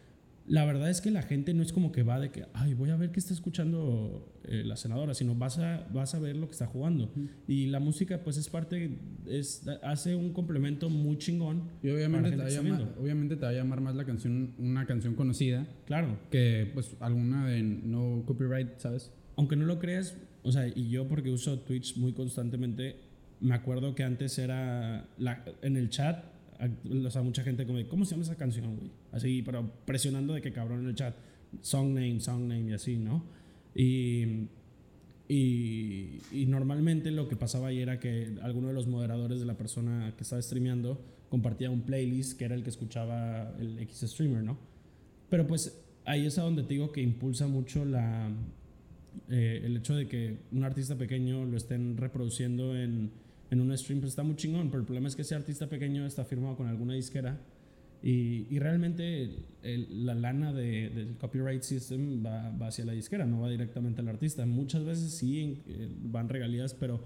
la 0.50 0.66
verdad 0.66 0.90
es 0.90 1.00
que 1.00 1.12
la 1.12 1.22
gente 1.22 1.54
no 1.54 1.62
es 1.62 1.72
como 1.72 1.92
que 1.92 2.02
va 2.02 2.20
de 2.20 2.32
que, 2.32 2.48
ay, 2.54 2.74
voy 2.74 2.90
a 2.90 2.96
ver 2.96 3.12
qué 3.12 3.20
está 3.20 3.36
escuchando 3.36 4.34
eh, 4.46 4.64
la 4.66 4.78
senadora, 4.78 5.14
sino 5.14 5.36
vas 5.36 5.60
a, 5.60 5.88
vas 5.94 6.16
a 6.16 6.20
ver 6.20 6.36
lo 6.36 6.48
que 6.48 6.54
está 6.54 6.66
jugando. 6.66 7.14
Y 7.48 7.68
la 7.68 7.80
música, 7.80 8.24
pues 8.24 8.36
es 8.38 8.50
parte, 8.50 8.98
es, 9.28 9.68
hace 9.84 10.16
un 10.16 10.34
complemento 10.34 10.90
muy 10.90 11.20
chingón. 11.20 11.70
Y 11.84 11.92
obviamente, 11.92 12.32
te 12.32 12.38
va, 12.38 12.50
llamar, 12.50 12.96
obviamente 13.00 13.36
te 13.36 13.44
va 13.44 13.50
a 13.50 13.54
llamar 13.54 13.80
más 13.80 13.96
la 13.96 14.06
canción, 14.06 14.56
una 14.58 14.88
canción 14.88 15.14
conocida. 15.14 15.68
Claro. 15.86 16.18
Que 16.32 16.72
pues 16.74 16.96
alguna 17.00 17.48
de 17.48 17.62
no 17.62 18.24
copyright, 18.26 18.80
¿sabes? 18.80 19.12
Aunque 19.40 19.56
no 19.56 19.66
lo 19.66 19.80
creas, 19.80 20.18
o 20.44 20.52
sea, 20.52 20.68
y 20.68 20.90
yo 20.90 21.08
porque 21.08 21.30
uso 21.30 21.60
Twitch 21.60 21.96
muy 21.96 22.12
constantemente, 22.12 22.98
me 23.40 23.56
acuerdo 23.56 23.96
que 23.96 24.04
antes 24.04 24.38
era 24.38 25.08
en 25.62 25.78
el 25.78 25.90
chat 25.90 26.26
o 27.06 27.10
sea, 27.10 27.22
mucha 27.22 27.42
gente 27.42 27.66
como, 27.66 27.80
¿cómo 27.88 28.04
se 28.04 28.12
llama 28.12 28.24
esa 28.24 28.36
canción, 28.36 28.76
güey? 28.76 28.92
Así, 29.14 29.42
pero 29.44 29.72
presionando 29.86 30.34
de 30.34 30.42
que 30.42 30.52
cabrón 30.52 30.82
en 30.82 30.88
el 30.88 30.96
chat, 30.96 31.16
song 31.62 31.94
name, 31.94 32.20
song 32.20 32.50
name 32.50 32.72
y 32.72 32.74
así, 32.74 32.98
¿no? 32.98 33.24
Y, 33.74 34.50
y, 35.30 36.20
y, 36.34 36.46
normalmente 36.48 37.10
lo 37.12 37.30
que 37.30 37.38
pasaba 37.38 37.70
ahí 37.70 37.80
era 37.80 37.98
que 38.02 38.36
alguno 38.42 38.68
de 38.68 38.74
los 38.74 38.88
moderadores 38.88 39.40
de 39.40 39.46
la 39.46 39.56
persona 39.56 40.14
que 40.18 40.24
estaba 40.24 40.42
streameando 40.42 41.02
compartía 41.30 41.70
un 41.70 41.84
playlist 41.84 42.38
que 42.38 42.44
era 42.44 42.56
el 42.56 42.64
que 42.64 42.72
escuchaba 42.72 43.56
el 43.58 43.80
X 43.80 44.04
streamer, 44.06 44.44
¿no? 44.44 44.58
Pero 45.30 45.48
pues 45.48 45.82
ahí 46.04 46.26
es 46.26 46.38
a 46.40 46.42
donde 46.42 46.64
te 46.64 46.74
digo 46.74 46.92
que 46.92 47.02
impulsa 47.02 47.48
mucho 47.48 47.86
la, 47.86 48.30
eh, 49.30 49.62
el 49.64 49.78
hecho 49.78 49.96
de 49.96 50.08
que 50.08 50.38
un 50.52 50.64
artista 50.64 50.98
pequeño 50.98 51.46
lo 51.46 51.58
estén 51.58 51.98
reproduciendo 51.98 52.76
en 52.76 53.12
en 53.52 53.62
un 53.62 53.76
stream 53.78 54.00
pues 54.00 54.12
está 54.12 54.24
muy 54.24 54.36
chingón, 54.36 54.70
pero 54.70 54.80
el 54.82 54.86
problema 54.86 55.08
es 55.08 55.16
que 55.16 55.24
ese 55.24 55.36
artista 55.36 55.68
pequeño 55.68 56.06
está 56.06 56.24
firmado 56.24 56.56
con 56.56 56.68
alguna 56.68 56.94
disquera 56.94 57.40
y, 58.02 58.46
y 58.50 58.60
realmente 58.60 59.30
la 59.64 60.16
lana 60.16 60.54
de, 60.54 60.90
del 60.90 61.18
copyright 61.18 61.64
system 61.64 62.24
va, 62.26 62.52
va, 62.52 62.68
hacia 62.68 62.86
la 62.86 62.94
disquera, 62.94 63.26
no 63.26 63.42
va 63.42 63.50
directamente 63.50 64.02
al 64.02 64.08
artista. 64.08 64.46
Muchas 64.46 64.86
veces 64.86 65.12
sí 65.12 65.64
eh, 65.68 65.90
van 66.04 66.30
regalías, 66.30 66.74
pero 66.74 67.04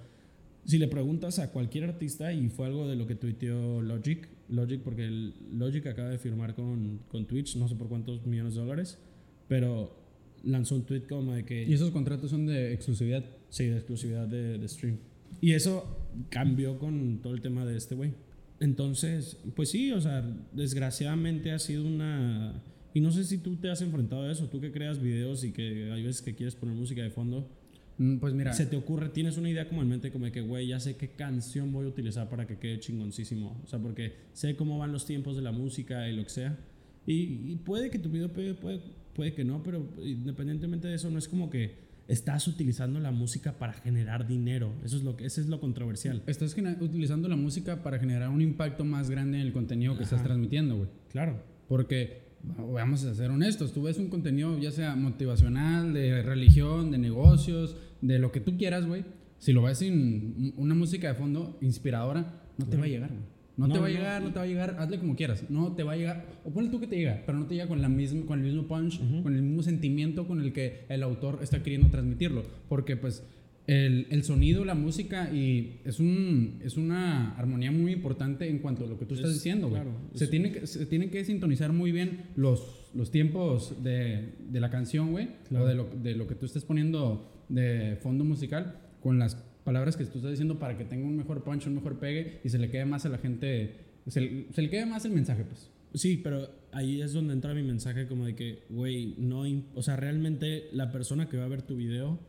si 0.66 0.78
le 0.78 0.88
preguntas 0.88 1.40
a 1.40 1.52
cualquier 1.52 1.86
artista, 1.86 2.32
y 2.32 2.50
fue 2.50 2.68
algo 2.68 2.88
de 2.88 2.96
lo 2.96 3.08
que 3.08 3.16
tuiteó 3.16 3.82
Logic, 3.82 4.30
Logic 4.50 4.82
porque 4.82 5.06
el 5.06 5.34
Logic 5.54 5.88
acaba 5.88 6.10
de 6.10 6.20
firmar 6.20 6.54
con, 6.54 7.00
con 7.08 7.26
Twitch, 7.26 7.56
no 7.56 7.68
sé 7.68 7.76
por 7.76 7.88
cuántos 7.88 8.26
millones 8.28 8.54
de 8.54 8.62
dólares, 8.62 9.00
pero 9.48 10.03
lanzó 10.44 10.76
un 10.76 10.86
tweet 10.86 11.04
como 11.08 11.34
de 11.34 11.46
que... 11.46 11.64
¿Y 11.64 11.74
esos 11.74 11.92
contratos 11.92 12.30
son 12.30 12.46
de 12.46 12.74
exclusividad? 12.74 13.24
Sí, 13.50 13.66
de 13.66 13.78
exclusividad 13.78 14.28
de, 14.28 14.58
de 14.58 14.68
stream. 14.68 14.98
Y 15.42 15.54
eso 15.54 16.08
cambió 16.30 16.78
con 16.78 17.20
todo 17.22 17.34
el 17.34 17.42
tema 17.42 17.66
de 17.66 17.78
este 17.78 17.96
güey. 17.96 18.14
Entonces, 18.60 19.38
pues 19.56 19.70
sí, 19.70 19.92
o 19.92 20.00
sea, 20.00 20.24
desgraciadamente 20.54 21.52
ha 21.52 21.60
sido 21.60 21.86
una... 21.86 22.62
Y 22.94 23.02
no 23.02 23.12
sé 23.12 23.24
si 23.24 23.40
tú 23.40 23.56
te 23.56 23.70
has 23.70 23.82
enfrentado 23.82 24.24
a 24.24 24.32
eso, 24.32 24.48
tú 24.50 24.62
que 24.62 24.72
creas 24.72 25.02
videos 25.02 25.44
y 25.44 25.52
que 25.52 25.92
hay 25.92 26.04
veces 26.04 26.22
que 26.22 26.36
quieres 26.36 26.56
poner 26.56 26.76
música 26.76 27.02
de 27.02 27.10
fondo. 27.10 27.50
Mm, 27.98 28.18
pues 28.18 28.34
mira. 28.34 28.54
Se 28.54 28.66
te 28.66 28.76
ocurre, 28.76 29.10
tienes 29.10 29.38
una 29.38 29.50
idea 29.50 29.68
como 29.68 29.82
en 29.82 29.90
mente, 29.90 30.12
como 30.12 30.26
de 30.26 30.32
que, 30.32 30.42
güey, 30.42 30.68
ya 30.68 30.80
sé 30.80 30.96
qué 30.96 31.10
canción 31.10 31.72
voy 31.72 31.86
a 31.86 31.90
utilizar 31.90 32.30
para 32.30 32.46
que 32.46 32.58
quede 32.58 32.80
chingoncísimo. 32.80 33.60
O 33.64 33.68
sea, 33.68 33.80
porque 33.80 34.14
sé 34.34 34.56
cómo 34.56 34.78
van 34.78 34.92
los 34.92 35.06
tiempos 35.06 35.36
de 35.36 35.42
la 35.42 35.52
música 35.52 36.08
y 36.08 36.16
lo 36.16 36.24
que 36.24 36.30
sea. 36.30 36.60
Y, 37.08 37.52
y 37.52 37.56
puede 37.66 37.90
que 37.90 38.00
tu 38.00 38.10
video 38.10 38.32
pegue, 38.32 38.54
puede, 38.54 38.80
puede 39.16 39.34
que 39.34 39.44
no, 39.44 39.64
pero 39.64 39.88
independientemente 40.04 40.88
de 40.88 40.96
eso, 40.96 41.10
no 41.10 41.18
es 41.18 41.28
como 41.28 41.50
que 41.50 41.84
estás 42.08 42.48
utilizando 42.48 43.00
la 43.00 43.12
música 43.12 43.54
para 43.54 43.74
generar 43.74 44.28
dinero. 44.28 44.74
Eso 44.84 44.98
es 44.98 45.04
lo 45.04 45.16
que, 45.16 45.26
ese 45.26 45.42
es 45.42 45.48
lo 45.48 45.60
controversial. 45.60 46.22
Estás 46.28 46.56
utilizando 46.82 47.28
la 47.28 47.36
música 47.36 47.82
para 47.82 48.00
generar 48.00 48.30
un 48.30 48.42
impacto 48.42 48.84
más 48.84 49.10
grande 49.10 49.40
en 49.40 49.48
el 49.48 49.54
contenido 49.54 49.98
que 49.98 50.04
estás 50.04 50.24
transmitiendo, 50.24 50.78
güey. 50.78 50.90
Claro. 51.12 51.42
Porque, 51.68 52.24
vamos 52.58 53.04
a 53.06 53.16
ser 53.16 53.32
honestos, 53.32 53.74
tú 53.74 53.84
ves 53.84 53.98
un 53.98 54.10
contenido 54.10 54.58
ya 54.60 54.72
sea 54.72 54.96
motivacional, 54.96 55.94
de 55.94 56.22
religión, 56.22 56.92
de 56.92 56.98
negocios, 56.98 57.78
de 58.02 58.20
lo 58.20 58.32
que 58.32 58.42
tú 58.42 58.58
quieras, 58.58 58.86
güey. 58.86 59.06
Si 59.38 59.54
lo 59.54 59.64
ves 59.64 59.80
sin 59.80 60.54
una 60.58 60.76
música 60.76 61.08
de 61.08 61.16
fondo 61.16 61.58
inspiradora, 61.62 62.42
no 62.58 62.68
te 62.68 62.78
va 62.78 62.86
a 62.86 62.88
llegar, 62.88 63.10
güey. 63.10 63.33
No, 63.56 63.68
No, 63.68 63.74
te 63.76 63.80
va 63.80 63.86
a 63.88 63.90
llegar, 63.90 64.22
no. 64.22 64.28
no 64.28 64.34
te 64.34 64.40
va 64.40 64.46
a 64.46 64.48
llegar, 64.48 64.76
hazle 64.80 64.98
como 65.00 65.16
quieras. 65.16 65.44
No 65.50 65.74
te 65.74 65.84
va 65.84 65.94
a 65.94 65.96
llegar, 65.96 66.26
o 66.44 66.50
ponle 66.52 66.72
tú 66.72 66.80
que 66.80 66.88
te 66.88 66.96
llega, 66.98 67.22
pero 67.26 67.38
no 67.38 67.46
te 67.46 67.54
llega 67.54 67.68
con, 67.68 67.82
la 67.82 67.90
misma, 67.90 68.26
con 68.26 68.40
el 68.40 68.46
mismo 68.46 68.64
punch, 68.68 69.00
con 69.22 69.36
el 69.36 69.42
mismo 69.44 69.62
sentimiento 69.62 70.28
con 70.28 70.42
el 70.42 70.54
que 70.54 70.86
el 70.90 71.04
autor 71.04 71.40
está 71.44 71.62
queriendo 71.62 71.90
transmitirlo. 71.90 72.44
Porque, 72.68 72.98
pues, 72.98 73.24
el, 73.68 74.08
el 74.10 74.24
sonido, 74.24 74.66
la 74.66 74.74
música, 74.76 75.32
y 75.34 75.80
es, 75.86 76.00
un, 76.00 76.60
es 76.66 76.78
una 76.78 77.36
armonía 77.38 77.72
muy 77.72 77.92
importante 77.94 78.50
en 78.50 78.58
cuanto 78.60 78.86
a 78.86 78.88
lo 78.88 78.98
que 78.98 79.06
tú 79.06 79.14
estás 79.14 79.30
Es- 79.30 79.36
diciendo, 79.38 79.70
güey. 79.70 79.82
claro, 79.84 79.98
Se, 80.16 80.24
es- 80.26 80.30
tiene 80.32 80.52
que, 80.52 80.66
se 80.68 80.86
tienen 80.88 81.10
que 81.12 81.24
sintonizar 81.24 81.72
muy 81.72 81.92
bien 81.92 82.26
los, 82.36 82.90
los 82.96 83.12
tiempos 83.12 83.82
de, 83.84 84.34
de 84.50 84.60
la 84.60 84.70
canción, 84.72 85.12
güey, 85.12 85.30
Claro. 85.48 85.66
o 85.66 85.68
de 85.68 85.76
lo, 85.76 85.90
de 86.02 86.16
lo 86.16 86.28
que 86.28 86.36
tú 86.36 86.46
estés 86.48 86.66
poniendo 86.66 87.30
de 87.50 87.98
fondo 88.02 88.24
musical 88.26 88.80
con 89.02 89.20
las 89.20 89.36
palabras 89.64 89.96
que 89.98 90.06
tú 90.06 90.18
estás 90.18 90.32
diciendo 90.32 90.60
para 90.60 90.78
que 90.78 90.86
tenga 90.86 91.06
un 91.06 91.16
mejor 91.18 91.44
punch, 91.44 91.68
un 91.68 91.76
mejor 91.76 92.00
pegue 92.00 92.42
y 92.44 92.50
se 92.50 92.58
le 92.60 92.70
quede 92.70 92.86
más 92.86 93.06
a 93.06 93.10
la 93.10 93.18
gente, 93.18 93.76
se, 94.08 94.22
le- 94.22 94.48
se 94.54 94.62
le 94.62 94.70
quede 94.70 94.86
más 94.86 95.06
el 95.06 95.12
mensaje, 95.12 95.44
pues. 95.46 95.70
Sí, 95.94 96.18
pero 96.24 96.50
ahí 96.72 97.02
es 97.02 97.14
donde 97.14 97.34
entra 97.34 97.54
mi 97.54 97.62
mensaje 97.64 98.08
como 98.08 98.26
de 98.26 98.36
que, 98.36 98.64
güey, 98.70 99.16
no, 99.20 99.44
o 99.76 99.82
sea, 99.84 99.96
realmente 99.96 100.70
la 100.72 100.92
persona 100.92 101.30
que 101.30 101.38
va 101.38 101.46
a 101.46 101.48
ver 101.48 101.62
tu 101.62 101.76
video 101.76 102.20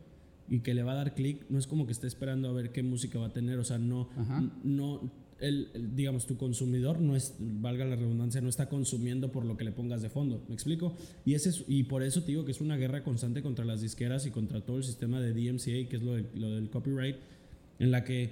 y 0.47 0.59
que 0.59 0.75
le 0.75 0.83
va 0.83 0.91
a 0.91 0.95
dar 0.95 1.15
clic 1.15 1.43
no 1.49 1.57
es 1.57 1.65
como 1.65 1.87
que 1.87 1.91
esté 1.91 2.05
esperando 2.05 2.47
a 2.47 2.53
ver 2.53 2.71
qué 2.71 2.83
música 2.83 3.17
va 3.17 3.27
a 3.27 3.33
tener, 3.33 3.57
o 3.57 3.63
sea, 3.63 3.79
no, 3.79 4.09
Ajá. 4.15 4.43
no, 4.63 5.11
el, 5.39 5.69
digamos, 5.95 6.25
tu 6.27 6.37
consumidor 6.37 6.99
no 7.01 7.15
es, 7.15 7.35
valga 7.39 7.83
la 7.85 7.95
redundancia, 7.95 8.39
no 8.41 8.49
está 8.49 8.69
consumiendo 8.69 9.31
por 9.31 9.45
lo 9.45 9.57
que 9.57 9.63
le 9.65 9.71
pongas 9.71 10.01
de 10.01 10.09
fondo, 10.09 10.43
¿me 10.47 10.53
explico? 10.53 10.95
Y, 11.25 11.33
ese 11.33 11.49
es- 11.49 11.65
y 11.67 11.83
por 11.83 12.03
eso 12.03 12.21
te 12.21 12.27
digo 12.27 12.45
que 12.45 12.51
es 12.51 12.61
una 12.61 12.77
guerra 12.77 13.03
constante 13.03 13.41
contra 13.41 13.65
las 13.65 13.81
disqueras 13.81 14.25
y 14.25 14.31
contra 14.31 14.61
todo 14.61 14.77
el 14.77 14.83
sistema 14.83 15.19
de 15.21 15.33
DMCA, 15.33 15.89
que 15.89 15.97
es 15.97 16.03
lo, 16.03 16.13
de- 16.15 16.25
lo 16.35 16.51
del 16.51 16.69
copyright, 16.69 17.17
en 17.79 17.91
la 17.91 18.03
que 18.03 18.29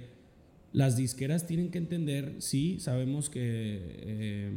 las 0.72 0.96
disqueras 0.96 1.46
tienen 1.46 1.70
que 1.70 1.78
entender, 1.78 2.36
sí, 2.38 2.78
sabemos 2.80 3.28
que... 3.30 3.80
eh, 4.00 4.52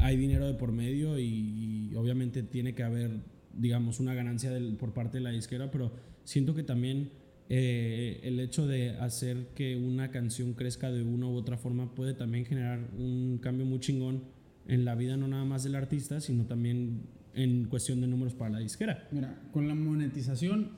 hay 0.00 0.16
dinero 0.16 0.46
de 0.46 0.54
por 0.54 0.72
medio 0.72 1.18
y, 1.18 1.92
obviamente 1.96 2.42
tiene 2.42 2.74
que 2.74 2.82
haber, 2.82 3.10
digamos, 3.54 3.98
una 3.98 4.14
ganancia 4.14 4.52
por 4.78 4.92
parte 4.92 5.18
de 5.18 5.24
la 5.24 5.30
disquera, 5.30 5.70
pero 5.70 5.90
siento 6.24 6.54
que 6.54 6.62
también 6.62 7.10
eh, 7.52 8.20
el 8.22 8.38
hecho 8.40 8.66
de 8.66 8.90
hacer 8.98 9.48
que 9.54 9.76
una 9.76 10.10
canción 10.10 10.54
crezca 10.54 10.90
de 10.90 11.02
una 11.02 11.26
u 11.26 11.34
otra 11.34 11.56
forma 11.58 11.94
puede 11.94 12.14
también 12.14 12.44
generar 12.46 12.88
un 12.96 13.38
cambio 13.42 13.66
muy 13.66 13.80
chingón 13.80 14.22
en 14.68 14.84
la 14.84 14.94
vida, 14.94 15.16
no 15.16 15.26
nada 15.26 15.44
más 15.44 15.64
del 15.64 15.74
artista, 15.74 16.20
sino 16.20 16.44
también 16.46 17.02
en 17.34 17.64
cuestión 17.64 18.00
de 18.00 18.06
números 18.06 18.34
para 18.34 18.50
la 18.50 18.58
disquera. 18.60 19.08
Mira, 19.10 19.42
con 19.52 19.66
la 19.68 19.74
monetización 19.74 20.70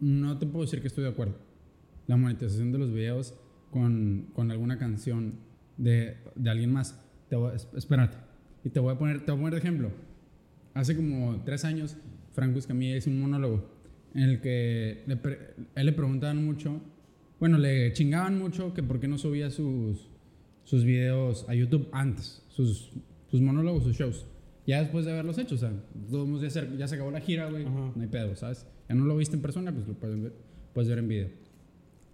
no 0.00 0.38
te 0.38 0.46
puedo 0.46 0.64
decir 0.64 0.80
que 0.80 0.88
estoy 0.88 1.04
de 1.04 1.10
acuerdo. 1.10 1.36
La 2.06 2.16
monetización 2.16 2.72
de 2.72 2.78
los 2.78 2.90
videos 2.92 3.34
con, 3.70 4.30
con 4.32 4.50
alguna 4.50 4.78
canción 4.78 5.34
de, 5.76 6.16
de 6.36 6.50
alguien 6.50 6.72
más. 6.72 6.98
Te 7.28 7.36
voy, 7.36 7.54
es- 7.54 7.68
espérate. 7.76 8.16
Y 8.64 8.70
te 8.70 8.80
voy 8.80 8.94
a 8.94 8.98
poner, 8.98 9.24
te 9.26 9.30
voy 9.32 9.40
a 9.40 9.42
poner 9.42 9.54
de 9.54 9.58
ejemplo. 9.60 9.90
Hace 10.72 10.96
como 10.96 11.42
tres 11.44 11.64
años, 11.66 11.96
Franco 12.32 12.58
Escamilla 12.58 12.96
hizo 12.96 13.10
un 13.10 13.20
monólogo 13.20 13.73
en 14.14 14.22
el 14.22 14.40
que 14.40 15.02
le 15.06 15.18
él 15.74 15.86
le 15.86 15.92
preguntaban 15.92 16.44
mucho, 16.44 16.80
bueno, 17.40 17.58
le 17.58 17.92
chingaban 17.92 18.38
mucho 18.38 18.72
que 18.72 18.82
por 18.82 19.00
qué 19.00 19.08
no 19.08 19.18
subía 19.18 19.50
sus, 19.50 20.08
sus 20.64 20.84
videos 20.84 21.46
a 21.48 21.54
YouTube 21.54 21.88
antes, 21.92 22.42
sus, 22.48 22.92
sus 23.30 23.40
monólogos, 23.40 23.84
sus 23.84 23.96
shows. 23.96 24.26
Ya 24.66 24.80
después 24.80 25.04
de 25.04 25.12
haberlos 25.12 25.36
hecho, 25.38 25.56
o 25.56 25.58
sea, 25.58 25.72
todos 26.10 26.40
ya 26.40 26.48
se, 26.48 26.76
ya 26.78 26.88
se 26.88 26.94
acabó 26.94 27.10
la 27.10 27.20
gira, 27.20 27.50
güey, 27.50 27.64
no 27.64 27.92
hay 28.00 28.06
pedo, 28.06 28.34
¿sabes? 28.34 28.66
Ya 28.88 28.94
no 28.94 29.04
lo 29.04 29.16
viste 29.16 29.36
en 29.36 29.42
persona, 29.42 29.72
pues 29.72 29.86
lo 29.86 29.94
puedes 29.94 30.22
ver, 30.22 30.32
puedes 30.72 30.88
ver 30.88 30.98
en 30.98 31.08
video. 31.08 31.28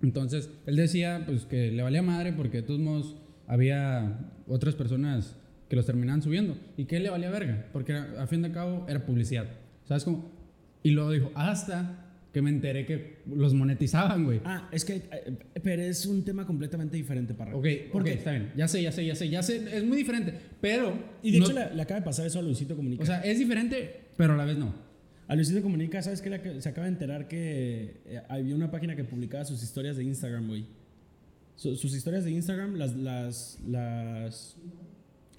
Entonces, 0.03 0.51
él 0.67 0.77
decía 0.77 1.23
pues 1.27 1.45
que 1.45 1.71
le 1.71 1.83
valía 1.83 2.03
madre 2.03 2.33
porque 2.33 2.59
de 2.59 2.63
todos 2.63 2.81
modos 2.81 3.17
había 3.47 4.33
otras 4.49 4.75
personas 4.75 5.37
que 5.69 5.77
los 5.77 5.87
terminaban 5.87 6.23
subiendo 6.23 6.57
y 6.77 6.87
que 6.87 6.99
le 6.99 7.11
valía 7.11 7.31
verga, 7.31 7.69
porque 7.73 7.93
a 7.93 8.27
fin 8.27 8.43
de 8.43 8.51
cabo 8.51 8.87
era 8.89 9.07
publicidad, 9.07 9.47
¿sabes 9.85 10.05
cómo? 10.05 10.40
Y 10.83 10.91
luego 10.91 11.11
dijo, 11.11 11.31
hasta 11.35 12.07
que 12.33 12.43
me 12.43 12.51
enteré 12.51 12.87
que 12.87 13.17
los 13.27 13.55
monetizaban, 13.55 14.25
güey. 14.25 14.41
Ah, 14.45 14.69
es 14.73 14.85
que, 14.85 14.97
eh, 15.11 15.37
pero 15.63 15.83
es 15.83 16.07
un 16.07 16.25
tema 16.25 16.47
completamente 16.47 16.97
diferente 16.97 17.35
para 17.35 17.57
Ok, 17.57 17.67
porque 17.93 18.13
está 18.15 18.31
bien, 18.31 18.53
ya 18.57 18.69
sé, 18.69 18.81
ya 18.83 18.93
sé, 18.93 19.05
ya 19.05 19.15
sé, 19.17 19.29
ya 19.29 19.43
sé, 19.43 19.77
es 19.77 19.85
muy 19.85 19.97
diferente, 19.97 20.35
pero... 20.61 20.97
Y 21.23 21.33
de 21.33 21.39
no- 21.41 21.45
hecho 21.47 21.55
le, 21.55 21.75
le 21.75 21.83
acaba 21.83 21.99
de 22.01 22.05
pasar 22.07 22.27
eso 22.27 22.39
a 22.39 22.43
Luisito 22.43 22.77
Comunica. 22.77 23.03
o 23.03 23.07
sea, 23.07 23.21
es 23.23 23.39
diferente, 23.39 24.03
pero 24.17 24.35
a 24.35 24.37
la 24.37 24.45
vez 24.45 24.57
no. 24.59 24.73
A 25.27 25.35
Luisito 25.35 25.61
Comunica, 25.63 26.03
¿sabes 26.03 26.23
qué? 26.23 26.61
Se 26.61 26.69
acaba 26.69 26.87
de 26.87 26.93
enterar 26.93 27.27
que 27.29 28.01
eh, 28.07 28.23
había 28.29 28.55
una 28.55 28.71
página 28.71 28.95
que 28.97 29.03
publicaba 29.05 29.45
sus 29.45 29.63
historias 29.63 29.97
de 29.97 30.05
Instagram, 30.05 30.47
güey. 30.49 30.67
Su- 31.57 31.77
sus 31.77 31.95
historias 31.95 32.25
de 32.25 32.31
Instagram 32.31 32.77
las, 32.77 32.95
las, 32.97 33.59
las, 33.69 34.57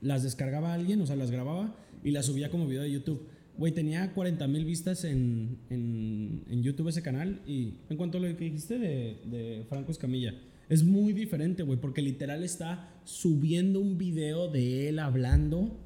las 0.02 0.24
descargaba 0.24 0.74
alguien, 0.74 1.02
o 1.02 1.06
sea, 1.06 1.16
las 1.16 1.32
grababa 1.32 1.74
y 2.04 2.12
las 2.12 2.26
subía 2.26 2.50
como 2.50 2.68
video 2.68 2.84
de 2.84 2.92
YouTube. 2.92 3.28
Güey, 3.58 3.74
tenía 3.74 4.14
40 4.14 4.48
mil 4.48 4.66
vistas 4.66 5.04
en, 5.04 5.58
en, 5.70 6.44
en 6.50 6.64
YouTube 6.64 6.88
ese 6.88 7.02
canal 7.02 7.42
y 7.46 7.74
en 7.90 7.98
cuanto 7.98 8.18
a 8.18 8.22
lo 8.22 8.36
que 8.38 8.46
dijiste 8.46 8.80
de, 8.80 9.18
de 9.26 9.66
Franco 9.70 9.92
Escamilla, 9.92 10.34
es 10.70 10.84
muy 10.84 11.14
diferente, 11.14 11.64
güey, 11.64 11.80
porque 11.80 12.02
literal 12.02 12.44
está 12.44 12.90
subiendo 13.04 13.80
un 13.82 13.98
video 13.98 14.50
de 14.50 14.90
él 14.90 15.00
hablando 15.00 15.78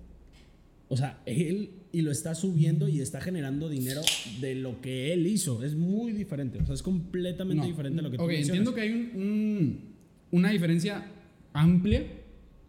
o 0.87 0.95
sea, 0.97 1.19
él 1.25 1.71
y 1.91 2.01
lo 2.01 2.11
está 2.11 2.35
subiendo 2.35 2.87
y 2.87 2.99
está 3.01 3.19
generando 3.19 3.67
dinero 3.69 4.01
de 4.39 4.53
lo 4.53 4.81
que 4.81 5.13
él 5.13 5.25
hizo. 5.25 5.63
Es 5.63 5.73
muy 5.75 6.11
diferente. 6.11 6.59
O 6.61 6.65
sea, 6.67 6.75
es 6.75 6.83
completamente 6.83 7.63
No. 7.63 7.67
diferente 7.67 7.99
a 8.01 8.03
lo 8.03 8.11
que 8.11 8.17
tú 8.17 8.23
Ok, 8.23 8.29
mencionas. 8.29 8.49
entiendo 8.59 8.75
que 8.75 8.81
hay 8.81 8.91
un- 8.91 9.19
un- 9.19 9.79
una 10.29 10.51
diferencia 10.51 11.03
amplia, 11.53 12.03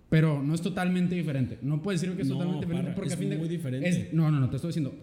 pero 0.08 0.42
no 0.42 0.54
es 0.54 0.60
totalmente 0.62 1.14
diferente. 1.14 1.58
No 1.62 1.82
puedes 1.82 2.00
decir 2.00 2.14
que 2.16 2.22
es 2.22 2.28
No, 2.28 2.34
totalmente 2.34 2.66
diferente 2.66 2.92
porque 2.94 3.08
es 3.08 3.14
a 3.14 3.18
fin 3.18 3.30
de 3.30 3.38
muy 3.38 3.48
diferente. 3.48 3.88
es- 3.88 4.12
no, 4.12 4.30
no, 4.30 4.38
no, 4.40 4.48
te 4.50 4.56
estoy 4.56 4.68
diciendo. 4.68 4.94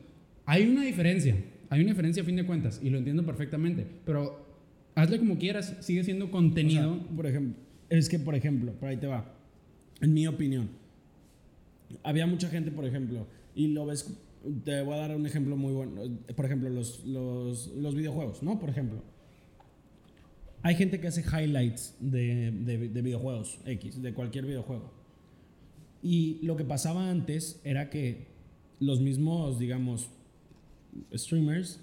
Hay 0.45 0.67
una 0.67 0.83
diferencia. 0.83 1.36
Hay 1.69 1.81
una 1.81 1.91
diferencia 1.91 2.24
a 2.24 2.25
fin 2.25 2.36
de 2.36 2.45
cuentas 2.45 2.79
y 2.83 2.89
lo 2.89 2.98
entiendo 3.00 3.25
perfectamente, 3.25 3.86
pero 4.05 4.45
hazle 4.95 5.17
como 5.19 5.38
quieras, 5.38 5.75
sigue 5.81 6.03
siendo 6.03 6.25
O 6.25 6.31
contenido. 6.31 6.95
sea, 7.00 7.15
por 7.15 7.25
ejemplo, 7.25 7.55
es 7.89 8.10
que, 8.10 8.19
por 8.19 8.36
ejemplo, 8.36 8.72
por 8.74 8.89
ahí 8.89 8.98
te 8.98 9.07
va. 9.07 9.33
En 10.01 10.13
mi 10.13 10.27
opinión, 10.27 10.69
había 12.03 12.25
mucha 12.27 12.50
gente, 12.50 12.72
por 12.72 12.86
ejemplo, 12.86 13.25
y 13.55 13.67
lo 13.67 13.86
ves, 13.86 14.19
te 14.63 14.81
voy 14.83 14.93
a 14.95 14.98
dar 14.98 15.15
un 15.15 15.25
ejemplo 15.25 15.55
muy 15.55 15.74
bueno. 15.74 16.01
Por 16.36 16.45
ejemplo, 16.45 16.69
los, 16.69 17.03
los, 17.05 17.67
los 17.75 17.95
videojuegos, 17.95 18.43
¿no? 18.43 18.60
Por 18.60 18.69
ejemplo, 18.69 19.01
hay 20.63 20.75
gente 20.75 21.00
que 21.00 21.08
hace 21.08 21.22
highlights 21.22 21.96
de, 22.00 22.51
de, 22.51 22.89
de 22.89 23.01
videojuegos 23.01 23.60
X, 23.65 24.01
de 24.01 24.13
cualquier 24.13 24.46
videojuego. 24.46 24.91
Y 26.01 26.39
lo 26.41 26.55
que 26.55 26.63
pasaba 26.63 27.10
antes 27.10 27.60
era 27.63 27.89
que 27.89 28.27
los 28.79 29.01
mismos, 29.01 29.60
digamos, 29.60 30.10
streamers 31.13 31.79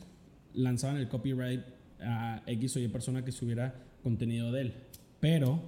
lanzaban 0.55 0.97
el 0.97 1.09
copyright 1.09 1.63
a 2.01 2.43
X 2.47 2.77
o 2.77 2.81
Y 2.81 2.89
persona 2.89 3.25
que 3.25 3.33
subiera 3.33 3.75
contenido 4.03 4.51
de 4.51 4.63
él. 4.63 4.75
Pero 5.21 5.63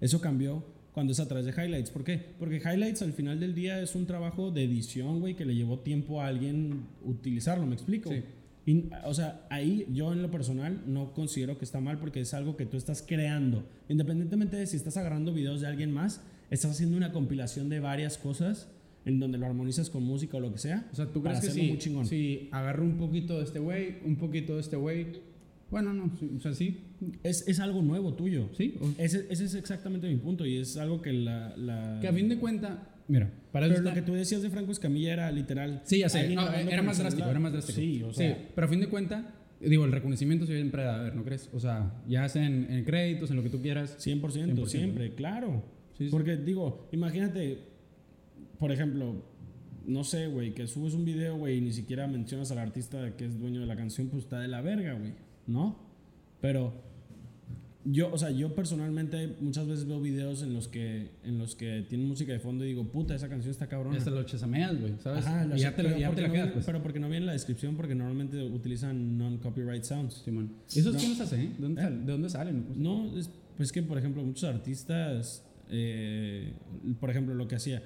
eso 0.00 0.20
cambió 0.20 0.64
cuando 0.92 1.12
es 1.12 1.20
a 1.20 1.28
través 1.28 1.44
de 1.44 1.52
highlights. 1.52 1.90
¿Por 1.90 2.04
qué? 2.04 2.18
Porque 2.38 2.56
highlights 2.56 3.02
al 3.02 3.12
final 3.12 3.40
del 3.40 3.54
día 3.54 3.80
es 3.80 3.94
un 3.94 4.06
trabajo 4.06 4.50
de 4.50 4.64
edición, 4.64 5.20
güey, 5.20 5.34
que 5.34 5.44
le 5.44 5.54
llevó 5.54 5.80
tiempo 5.80 6.22
a 6.22 6.28
alguien 6.28 6.86
utilizarlo, 7.04 7.66
¿me 7.66 7.74
explico? 7.74 8.10
Sí. 8.10 8.22
Y, 8.66 8.86
o 9.04 9.12
sea, 9.12 9.46
ahí 9.50 9.86
yo 9.92 10.12
en 10.12 10.22
lo 10.22 10.30
personal 10.30 10.82
no 10.86 11.12
considero 11.12 11.58
que 11.58 11.64
está 11.64 11.80
mal 11.80 11.98
porque 11.98 12.20
es 12.20 12.32
algo 12.32 12.56
que 12.56 12.64
tú 12.66 12.76
estás 12.76 13.02
creando. 13.06 13.64
Independientemente 13.88 14.56
de 14.56 14.66
si 14.66 14.76
estás 14.76 14.96
agarrando 14.96 15.32
videos 15.34 15.60
de 15.60 15.66
alguien 15.66 15.92
más, 15.92 16.22
estás 16.50 16.70
haciendo 16.72 16.96
una 16.96 17.12
compilación 17.12 17.68
de 17.68 17.80
varias 17.80 18.16
cosas 18.16 18.68
en 19.04 19.20
donde 19.20 19.36
lo 19.36 19.44
armonizas 19.46 19.90
con 19.90 20.02
música 20.02 20.38
o 20.38 20.40
lo 20.40 20.50
que 20.52 20.58
sea. 20.58 20.88
O 20.92 20.96
sea, 20.96 21.06
¿tú 21.06 21.22
crees 21.22 21.40
que 21.40 21.50
si, 21.50 21.78
si 22.04 22.48
agarro 22.52 22.84
un 22.84 22.96
poquito 22.96 23.36
de 23.38 23.44
este 23.44 23.58
güey, 23.58 23.96
un 24.04 24.16
poquito 24.16 24.54
de 24.54 24.60
este 24.62 24.76
güey? 24.76 25.08
Bueno, 25.70 25.92
no, 25.92 26.10
o 26.36 26.40
sea, 26.40 26.54
sí, 26.54 26.80
Es, 27.22 27.46
es 27.48 27.58
algo 27.60 27.82
nuevo 27.82 28.14
tuyo. 28.14 28.48
sí. 28.56 28.76
Ese, 28.96 29.26
ese 29.28 29.44
es 29.44 29.54
exactamente 29.54 30.08
mi 30.08 30.16
punto 30.16 30.46
y 30.46 30.56
es 30.56 30.76
algo 30.76 31.02
que 31.02 31.12
la... 31.12 31.54
la 31.56 31.98
que 32.00 32.08
a 32.08 32.12
fin 32.12 32.28
de 32.28 32.38
cuenta, 32.38 32.93
mira, 33.08 33.30
para 33.52 33.66
eso 33.66 33.74
pero 33.74 33.82
lo 33.84 33.88
está- 33.90 34.00
que 34.00 34.06
tú 34.06 34.14
decías 34.14 34.42
de 34.42 34.50
Franco 34.50 34.72
Escamilla 34.72 35.12
era 35.12 35.30
literal... 35.32 35.82
Sí, 35.84 35.98
ya 35.98 36.08
sé. 36.08 36.34
No, 36.34 36.50
era 36.52 36.82
más 36.82 36.98
drástico, 36.98 37.28
era 37.28 37.40
más 37.40 37.52
drástico. 37.52 37.78
Sí, 37.78 38.02
o 38.02 38.12
sea... 38.12 38.34
Sí, 38.34 38.42
pero 38.54 38.66
a 38.66 38.70
fin 38.70 38.80
de 38.80 38.88
cuenta, 38.88 39.34
digo, 39.60 39.84
el 39.84 39.92
reconocimiento 39.92 40.46
siempre 40.46 40.82
debe 40.82 40.94
haber, 40.94 41.14
¿no 41.14 41.24
crees? 41.24 41.50
O 41.52 41.60
sea, 41.60 42.02
ya 42.08 42.28
sea 42.28 42.46
en, 42.46 42.70
en 42.70 42.84
créditos, 42.84 43.30
en 43.30 43.36
lo 43.36 43.42
que 43.42 43.50
tú 43.50 43.60
quieras. 43.62 43.96
100%, 44.04 44.20
100%. 44.54 44.66
siempre, 44.66 45.14
claro. 45.14 45.62
Sí, 45.98 46.06
sí. 46.06 46.10
Porque 46.10 46.36
digo, 46.36 46.88
imagínate, 46.92 47.58
por 48.58 48.72
ejemplo, 48.72 49.22
no 49.86 50.02
sé, 50.02 50.26
güey, 50.28 50.54
que 50.54 50.66
subes 50.66 50.94
un 50.94 51.04
video, 51.04 51.36
güey, 51.36 51.58
y 51.58 51.60
ni 51.60 51.72
siquiera 51.72 52.06
mencionas 52.06 52.50
al 52.50 52.58
artista 52.58 53.14
que 53.16 53.26
es 53.26 53.38
dueño 53.38 53.60
de 53.60 53.66
la 53.66 53.76
canción, 53.76 54.08
pues 54.08 54.24
está 54.24 54.40
de 54.40 54.48
la 54.48 54.60
verga, 54.62 54.94
güey, 54.94 55.12
¿no? 55.46 55.78
Pero 56.40 56.72
yo, 57.84 58.10
o 58.12 58.16
sea, 58.18 58.30
yo 58.30 58.54
personalmente 58.54 59.36
muchas 59.40 59.66
veces 59.66 59.86
veo 59.86 60.00
videos 60.00 60.42
en 60.42 60.54
los 60.54 60.68
que, 60.68 61.10
en 61.22 61.38
los 61.38 61.54
que 61.54 61.84
tienen 61.88 62.08
música 62.08 62.32
de 62.32 62.38
fondo 62.40 62.64
y 62.64 62.68
digo, 62.68 62.84
puta, 62.84 63.14
esa 63.14 63.28
canción 63.28 63.50
está 63.50 63.66
cabrona. 63.68 63.98
Hasta 63.98 64.10
lo 64.10 64.22
chesameas, 64.22 64.80
güey, 64.80 64.94
¿sabes? 65.02 65.26
Ajá, 65.26 65.46
y 65.54 65.58
ya 65.60 65.74
te, 65.76 65.82
lo- 65.82 65.88
pero, 65.90 66.00
ya 66.00 66.10
te 66.14 66.22
la 66.22 66.28
no 66.28 66.32
quedas, 66.32 66.44
viene- 66.46 66.52
pues. 66.52 66.64
pero 66.66 66.82
porque 66.82 66.98
no 67.00 67.08
viene 67.08 67.18
en 67.22 67.26
la 67.26 67.32
descripción, 67.32 67.76
porque 67.76 67.94
normalmente 67.94 68.42
utilizan 68.42 69.18
non-copyright 69.18 69.84
sounds. 69.84 70.22
Simón. 70.24 70.52
¿Esos 70.74 70.94
No. 70.94 70.98
quiénes 71.00 71.20
hacen, 71.20 71.40
eh? 71.40 71.52
¿De 71.58 71.62
dónde, 71.62 71.80
¿Eh? 71.80 71.84
sal- 71.84 72.06
¿De 72.06 72.12
dónde 72.12 72.28
salen? 72.30 72.62
Pues, 72.64 72.78
No, 72.78 73.16
es 73.18 73.30
pues 73.56 73.70
que, 73.70 73.82
por 73.82 73.98
ejemplo, 73.98 74.22
muchos 74.24 74.44
artistas, 74.44 75.44
eh, 75.70 76.52
por 77.00 77.10
ejemplo, 77.10 77.34
lo 77.34 77.46
que 77.48 77.56
hacía. 77.56 77.82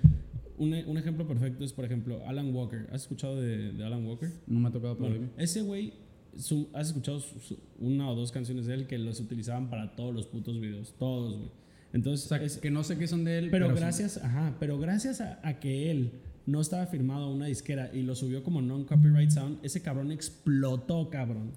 Un, 0.58 0.74
un 0.74 0.98
ejemplo 0.98 1.26
perfecto 1.26 1.64
es, 1.64 1.72
por 1.72 1.84
ejemplo, 1.84 2.20
Alan 2.26 2.52
Walker. 2.54 2.86
¿Has 2.92 3.02
escuchado 3.02 3.40
de, 3.40 3.72
de 3.72 3.84
Alan 3.84 4.04
Walker? 4.06 4.30
No 4.46 4.58
me 4.60 4.68
ha 4.68 4.72
tocado 4.72 4.96
por 4.96 5.08
Bueno, 5.10 5.28
ese 5.36 5.62
güey, 5.62 5.92
su- 6.38 6.68
¿has 6.72 6.88
escuchado 6.88 7.20
su- 7.20 7.38
su- 7.40 7.58
una 7.78 8.10
o 8.10 8.14
dos 8.14 8.32
canciones 8.32 8.66
de 8.66 8.74
él 8.74 8.86
que 8.86 8.96
los 8.98 9.20
utilizaban 9.20 9.68
para 9.70 9.94
todos 9.96 10.14
los 10.14 10.26
putos 10.26 10.58
videos? 10.60 10.94
Todos, 10.98 11.36
güey. 11.36 11.50
Entonces, 11.92 12.26
O 12.26 12.28
sea, 12.28 12.42
es- 12.42 12.58
que 12.58 12.70
no 12.70 12.84
sé 12.84 12.96
qué 12.98 13.06
son 13.08 13.24
de 13.24 13.38
él. 13.38 13.48
pero, 13.50 13.66
son- 13.66 13.76
gracias, 13.76 14.18
ajá, 14.18 14.56
pero 14.60 14.78
gracias 14.78 15.20
a, 15.20 15.40
a 15.46 15.58
que 15.60 15.90
él 15.90 16.12
no 16.46 16.60
estaba 16.60 16.86
firmado 16.86 17.24
a 17.26 17.30
una 17.30 17.46
disquera 17.46 17.90
y 17.94 18.02
lo 18.02 18.14
subió 18.14 18.42
como 18.42 18.62
non-copyright 18.62 19.30
sound, 19.30 19.58
ese 19.62 19.82
cabrón 19.82 20.10
explotó, 20.12 21.10
cabrón. 21.10 21.52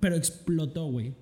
Pero 0.00 0.14
explotó, 0.16 0.86
güey. 0.86 1.14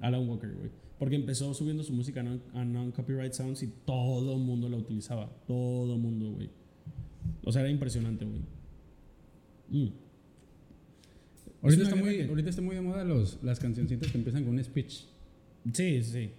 Alan 0.00 0.28
Walker, 0.28 0.52
güey. 0.52 0.70
Porque 0.98 1.14
empezó 1.14 1.54
subiendo 1.54 1.84
su 1.84 1.92
música 1.92 2.24
a 2.54 2.64
non-copyright 2.64 3.32
sounds 3.32 3.62
y 3.62 3.68
todo 3.84 4.34
el 4.34 4.40
mundo 4.40 4.68
la 4.68 4.76
utilizaba. 4.76 5.30
Todo 5.46 5.94
el 5.94 6.00
mundo, 6.00 6.32
güey. 6.32 6.50
O 7.44 7.52
sea, 7.52 7.62
era 7.62 7.70
impresionante, 7.70 8.24
güey. 8.24 8.40
Mm. 9.70 9.88
Ahorita, 11.62 11.82
Es 11.82 11.88
está 11.88 12.00
muy, 12.00 12.16
que- 12.16 12.24
ahorita 12.24 12.50
está 12.50 12.62
muy 12.62 12.74
de 12.76 12.80
moda 12.82 13.04
los, 13.04 13.42
las 13.42 13.58
cancioncitas 13.58 14.10
que 14.12 14.18
empiezan 14.18 14.44
con 14.44 14.54
un 14.54 14.62
speech. 14.64 15.04
Sí, 15.72 16.02
sí. 16.02 16.30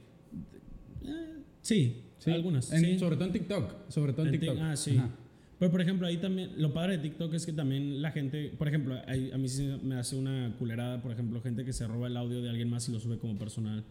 Eh, 1.05 1.43
sí, 1.61 2.03
Sí, 2.19 2.31
algunas. 2.31 2.71
en- 2.73 2.81
sí. 2.81 2.99
Sobre 2.99 3.15
todo 3.15 3.25
en 3.27 3.33
TikTok. 3.33 3.73
Sobre 3.89 4.13
todo 4.13 4.25
en, 4.27 4.33
En 4.33 4.39
Tik- 4.39 4.39
TikTok. 4.45 4.59
ah, 4.61 4.75
sí. 4.75 4.97
Ajá. 4.97 5.09
Pero 5.57 5.71
por 5.71 5.81
ejemplo, 5.81 6.07
ahí 6.07 6.17
también, 6.17 6.51
lo 6.57 6.73
padre 6.73 6.97
de 6.97 7.03
TikTok 7.03 7.33
es 7.33 7.45
que 7.45 7.51
también 7.51 8.01
la 8.01 8.11
gente, 8.11 8.49
por 8.57 8.69
ejemplo, 8.69 8.95
a 8.95 9.37
mí 9.37 9.49
sí 9.49 9.69
me 9.83 9.95
hace 9.95 10.15
una 10.15 10.55
culerada, 10.57 11.01
por 11.01 11.11
ejemplo, 11.11 11.41
gente 11.41 11.65
que 11.65 11.73
se 11.73 11.85
roba 11.85 12.07
el 12.07 12.15
audio 12.15 12.41
de 12.41 12.49
alguien 12.49 12.69
más 12.69 12.87
y 12.87 12.93
lo 12.93 12.99
sube 13.01 13.17
como 13.17 13.37
personal 13.37 13.83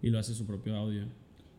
y 0.00 0.10
lo 0.10 0.18
hace 0.20 0.32
su 0.34 0.46
propio 0.46 0.76
audio. 0.76 1.06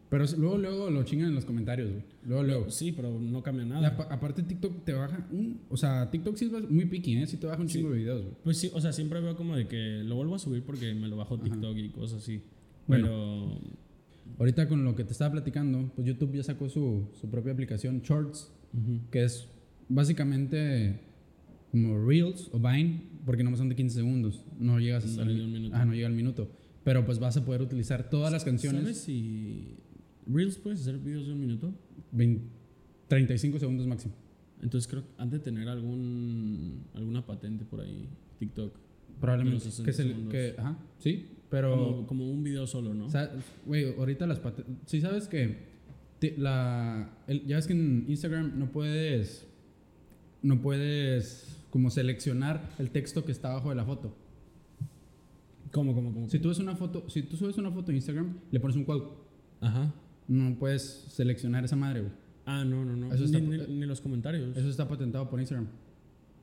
Pero 0.10 0.26
luego, 0.38 0.58
luego 0.58 0.90
lo 0.90 1.04
chingan 1.04 1.28
en 1.30 1.36
los 1.36 1.46
comentarios, 1.46 1.92
güey. 1.92 2.04
Luego, 2.26 2.44
luego. 2.44 2.72
Sí, 2.72 2.92
pero 2.92 3.20
no 3.20 3.44
cambia 3.44 3.66
nada. 3.66 3.90
apa- 3.90 4.08
aparte 4.10 4.42
TikTok 4.42 4.84
te 4.84 4.94
baja 4.94 5.28
un... 5.32 5.62
O 5.70 5.78
sea, 5.78 6.10
TikTok 6.10 6.36
sí 6.36 6.46
es 6.46 6.70
muy 6.70 6.86
picky, 6.86 7.18
¿eh? 7.18 7.28
Sí 7.28 7.38
te 7.38 7.46
baja 7.46 7.62
un 7.62 7.70
Sí. 7.70 7.78
chingo 7.78 7.92
de 7.92 8.00
videos, 8.00 8.22
güey. 8.24 8.34
Pues 8.44 8.58
sí, 8.58 8.72
o 8.74 8.82
sea, 8.82 8.92
siempre 8.92 9.22
veo 9.22 9.36
como 9.36 9.56
de 9.56 9.68
que 9.68 10.02
lo 10.04 10.16
vuelvo 10.16 10.34
a 10.34 10.40
subir 10.40 10.64
porque 10.64 10.96
me 10.96 11.08
lo 11.08 11.16
bajó 11.16 11.38
TikTok 11.40 11.78
y 11.78 11.90
cosas 11.90 12.24
así. 12.24 12.42
Bueno. 12.88 13.06
Pero 13.06 13.80
Ahorita 14.40 14.68
con 14.68 14.84
lo 14.86 14.96
que 14.96 15.04
te 15.04 15.12
estaba 15.12 15.32
platicando, 15.34 15.92
pues 15.96 16.08
YouTube 16.08 16.34
ya 16.34 16.44
sacó 16.44 16.70
su, 16.70 17.10
su 17.20 17.30
propia 17.30 17.52
aplicación 17.52 18.02
Shorts, 18.02 18.52
ujú. 18.74 19.00
que 19.12 19.24
es 19.26 19.48
básicamente 19.90 21.00
como 21.72 22.04
Reels 22.08 22.50
o 22.52 22.60
Vine, 22.60 23.02
porque 23.26 23.44
nomás 23.44 23.60
son 23.60 23.70
de 23.70 23.76
15 23.76 23.96
segundos. 23.98 24.44
No 24.60 24.80
llegas 24.80 25.06
No 25.18 25.22
al 25.24 25.28
llega 25.30 25.46
un 25.46 25.52
minuto. 25.54 25.76
Ah, 25.76 25.86
no 25.86 25.94
llega 25.94 26.08
al 26.08 26.14
minuto. 26.14 26.50
Pero 26.84 27.06
pues 27.06 27.20
vas 27.20 27.38
a 27.38 27.46
poder 27.46 27.62
utilizar 27.62 28.10
todas 28.10 28.32
las 28.32 28.44
canciones. 28.44 28.82
¿sabes 28.84 28.98
si 29.02 29.76
Reels 30.32 30.58
puedes 30.58 30.82
hacer 30.82 30.98
videos 31.00 31.26
de 31.28 31.34
un 31.34 31.40
minuto? 31.40 31.74
20 32.12 32.44
35 33.08 33.60
segundos 33.60 33.88
máximo. 33.88 34.14
Entonces 34.62 34.88
creo 34.90 35.04
que 35.04 35.10
han 35.18 35.30
de 35.30 35.40
tener 35.40 35.68
algún 35.68 36.86
alguna 36.94 37.26
patente 37.26 37.66
por 37.66 37.82
ahí, 37.82 38.08
TikTok. 38.40 38.76
Probablemente. 39.20 39.60
De 39.60 39.66
los 39.66 39.74
60 39.76 39.86
Que 39.86 39.94
segundos. 39.94 40.32
que, 40.32 40.56
ajá, 40.58 40.78
sí, 41.00 41.30
pero... 41.50 41.76
Como, 41.76 42.08
como 42.08 42.30
un 42.32 42.44
video 42.44 42.68
solo, 42.68 42.94
¿no? 42.94 43.06
O 43.08 43.10
sea, 43.10 43.32
güey, 43.66 43.96
ahorita 43.98 44.28
las 44.28 44.40
pat- 44.40 44.64
Sí 44.86 45.02
sabes 45.02 45.28
que 45.28 45.68
la, 46.38 47.18
el- 47.28 47.46
ya 47.46 47.56
ves 47.56 47.68
que 47.68 47.74
en 47.74 48.06
Instagram 48.08 48.58
no 48.60 48.72
puedes... 48.72 49.48
No 50.42 50.62
puedes 50.62 51.58
como 51.70 51.90
seleccionar 51.90 52.70
el 52.80 52.92
texto 52.92 53.26
que 53.26 53.32
está 53.32 53.52
abajo 53.52 53.70
de 53.70 53.76
la 53.76 53.84
foto. 53.86 54.16
¿Cómo, 55.72 55.94
cómo, 55.94 56.14
cómo? 56.14 56.30
Si 56.30 56.40
tú, 56.40 56.50
ves 56.50 56.60
una 56.60 56.76
foto, 56.76 57.10
si 57.10 57.22
tú 57.24 57.36
subes 57.38 57.58
una 57.58 57.72
foto 57.72 57.92
a 57.92 57.96
Instagram, 57.96 58.38
le 58.52 58.60
pones 58.60 58.76
un 58.76 58.86
quote. 58.86 59.08
Ajá. 59.62 59.94
No 60.30 60.56
puedes 60.58 60.84
seleccionar 61.10 61.66
esa 61.66 61.76
madre, 61.76 62.00
güey. 62.02 62.14
Ah, 62.46 62.64
no, 62.64 62.86
no, 62.86 62.96
no. 62.96 63.14
Eso 63.14 63.26
ni, 63.26 63.54
está- 63.56 63.68
ni- 63.68 63.80
ni 63.80 63.86
los 63.86 64.00
comentarios. 64.00 64.56
Eso 64.56 64.70
está 64.70 64.88
patentado 64.88 65.30
por 65.30 65.40
Instagram. 65.40 65.68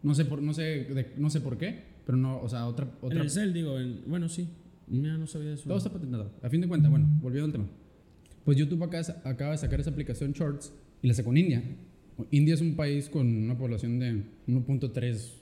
No 0.02 0.14
sé 0.14 0.24
por, 0.26 0.42
no 0.42 0.52
sé, 0.52 0.62
de- 0.84 1.12
no 1.16 1.30
sé 1.30 1.40
por 1.40 1.56
qué, 1.56 1.82
pero 2.04 2.18
no, 2.18 2.38
o 2.40 2.48
sea, 2.48 2.66
otra, 2.66 2.84
en 2.86 2.92
otra 3.00 3.22
el 3.22 3.30
cel, 3.30 3.52
digo, 3.54 3.78
en- 3.80 4.02
bueno, 4.06 4.28
sí. 4.28 4.46
Mira, 4.88 5.16
no 5.16 5.26
sabía 5.26 5.54
eso. 5.54 5.64
Todo 5.68 5.78
está 5.78 5.90
patentado. 5.90 6.30
A 6.42 6.50
fin 6.50 6.60
de 6.60 6.68
cuentas, 6.68 6.90
bueno, 6.90 7.08
volviendo 7.22 7.46
al 7.46 7.52
tema. 7.52 7.64
Pues 8.44 8.56
YouTube 8.58 8.82
acá, 8.84 9.00
acaba 9.24 9.52
de 9.52 9.58
sacar 9.58 9.80
esa 9.80 9.90
aplicación 9.90 10.32
Shorts 10.32 10.72
y 11.02 11.08
la 11.08 11.14
sacó 11.14 11.30
en 11.30 11.36
India. 11.38 11.62
India 12.30 12.54
es 12.54 12.60
un 12.60 12.76
país 12.76 13.08
con 13.08 13.26
una 13.26 13.56
población 13.58 13.98
de 13.98 14.22
1.3, 14.46 15.34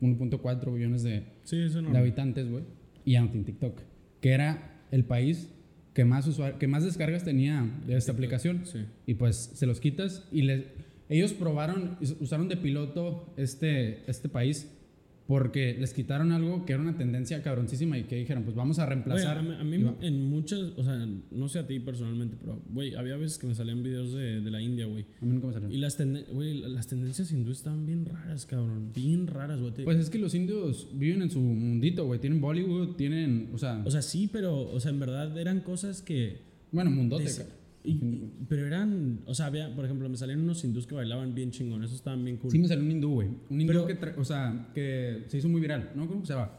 1.4 0.00 0.72
billones 0.74 1.02
de, 1.02 1.24
Sí, 1.44 1.56
de 1.58 1.98
habitantes, 1.98 2.48
güey. 2.50 2.64
Y 3.04 3.12
tiene 3.12 3.42
TikTok. 3.44 3.80
Que 4.20 4.30
era 4.30 4.80
el 4.92 5.04
país 5.04 5.48
que 5.94 6.04
más, 6.04 6.26
usuar- 6.26 6.58
que 6.58 6.66
más 6.66 6.84
descargas 6.84 7.24
tenía 7.24 7.68
de 7.86 7.96
esta 7.96 8.12
aplicación. 8.12 8.62
Sí. 8.64 8.84
Y 9.06 9.14
pues 9.14 9.50
se 9.54 9.66
los 9.66 9.80
quitas 9.80 10.26
y 10.32 10.42
les, 10.42 10.64
ellos 11.08 11.32
probaron, 11.32 11.98
us- 12.00 12.16
usaron 12.20 12.48
de 12.48 12.56
piloto 12.56 13.32
este, 13.36 14.08
este 14.10 14.28
país 14.28 14.68
porque 15.32 15.74
les 15.80 15.94
quitaron 15.94 16.30
algo 16.30 16.66
que 16.66 16.74
era 16.74 16.82
una 16.82 16.94
tendencia 16.94 17.42
cabroncísima 17.42 17.96
y 17.96 18.04
que 18.04 18.16
dijeron, 18.16 18.42
pues 18.42 18.54
vamos 18.54 18.78
a 18.78 18.84
reemplazar. 18.84 19.38
a 19.38 19.42
mí, 19.64 19.82
a 19.82 20.06
en 20.06 20.28
muchas, 20.28 20.60
o 20.76 20.84
sea, 20.84 21.08
no 21.30 21.48
sé 21.48 21.58
a 21.58 21.66
ti 21.66 21.80
personalmente, 21.80 22.36
pero, 22.38 22.60
güey, 22.68 22.94
había 22.96 23.16
veces 23.16 23.38
que 23.38 23.46
me 23.46 23.54
salían 23.54 23.82
videos 23.82 24.12
de, 24.12 24.42
de 24.42 24.50
la 24.50 24.60
India, 24.60 24.84
güey. 24.84 25.06
a 25.22 25.24
mí 25.24 25.32
nunca 25.32 25.46
me 25.46 25.54
salió. 25.54 25.70
Y 25.70 25.78
las, 25.78 25.98
tenden- 25.98 26.26
güey, 26.30 26.60
las 26.60 26.86
tendencias 26.86 27.32
hindúes 27.32 27.56
estaban 27.56 27.86
bien 27.86 28.04
raras, 28.04 28.44
cabrón. 28.44 28.90
Bien 28.94 29.26
raras, 29.26 29.58
güey. 29.58 29.72
Pues 29.84 29.96
es 29.96 30.10
que 30.10 30.18
los 30.18 30.34
indios 30.34 30.88
viven 30.92 31.22
en 31.22 31.30
su 31.30 31.40
mundito, 31.40 32.04
güey. 32.04 32.20
Tienen 32.20 32.42
Bollywood, 32.42 32.96
tienen, 32.96 33.48
o 33.54 33.56
sea, 33.58 33.82
o 33.86 33.90
sea, 33.90 34.02
sí, 34.02 34.28
pero, 34.30 34.70
o 34.70 34.80
sea, 34.80 34.90
en 34.90 35.00
verdad 35.00 35.38
eran 35.38 35.60
cosas 35.60 36.02
que... 36.02 36.42
bueno, 36.72 36.90
mundote. 36.90 37.24
Y- 37.84 37.90
y- 37.92 38.32
pero 38.48 38.66
eran, 38.66 39.20
o 39.26 39.34
sea, 39.34 39.46
había, 39.46 39.74
por 39.74 39.84
ejemplo, 39.84 40.08
me 40.08 40.16
salían 40.16 40.40
unos 40.40 40.62
hindús 40.64 40.86
que 40.86 40.94
bailaban 40.94 41.34
bien 41.34 41.50
chingón, 41.50 41.82
esos 41.82 41.96
estaban 41.96 42.24
bien 42.24 42.36
cool. 42.36 42.50
Sí 42.50 42.58
me 42.58 42.68
salió 42.68 42.84
un 42.84 42.90
hindú, 42.90 43.10
güey. 43.14 43.28
Un 43.50 43.60
hindú 43.60 43.72
Pero- 43.72 43.86
que, 44.14 44.20
o 44.20 44.24
sea, 44.24 44.70
que 44.74 45.24
se 45.28 45.38
hizo 45.38 45.48
muy 45.48 45.60
viral. 45.60 45.90
¿No? 45.96 46.06
¿Cómo 46.06 46.24
se 46.24 46.32
llama? 46.34 46.50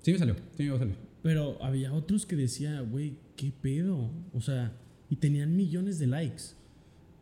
Sí 0.00 0.12
me 0.12 0.18
salió, 0.18 0.36
sí 0.56 0.64
me 0.64 0.78
salió. 0.78 0.94
Pero 1.22 1.62
había 1.62 1.92
otros 1.92 2.26
que 2.26 2.34
decía, 2.36 2.80
güey, 2.80 3.14
¿qué 3.36 3.52
pedo? 3.62 4.10
O 4.32 4.40
sea, 4.40 4.72
y 5.10 5.16
tenían 5.16 5.54
millones 5.56 5.98
de 5.98 6.06
likes. 6.08 6.42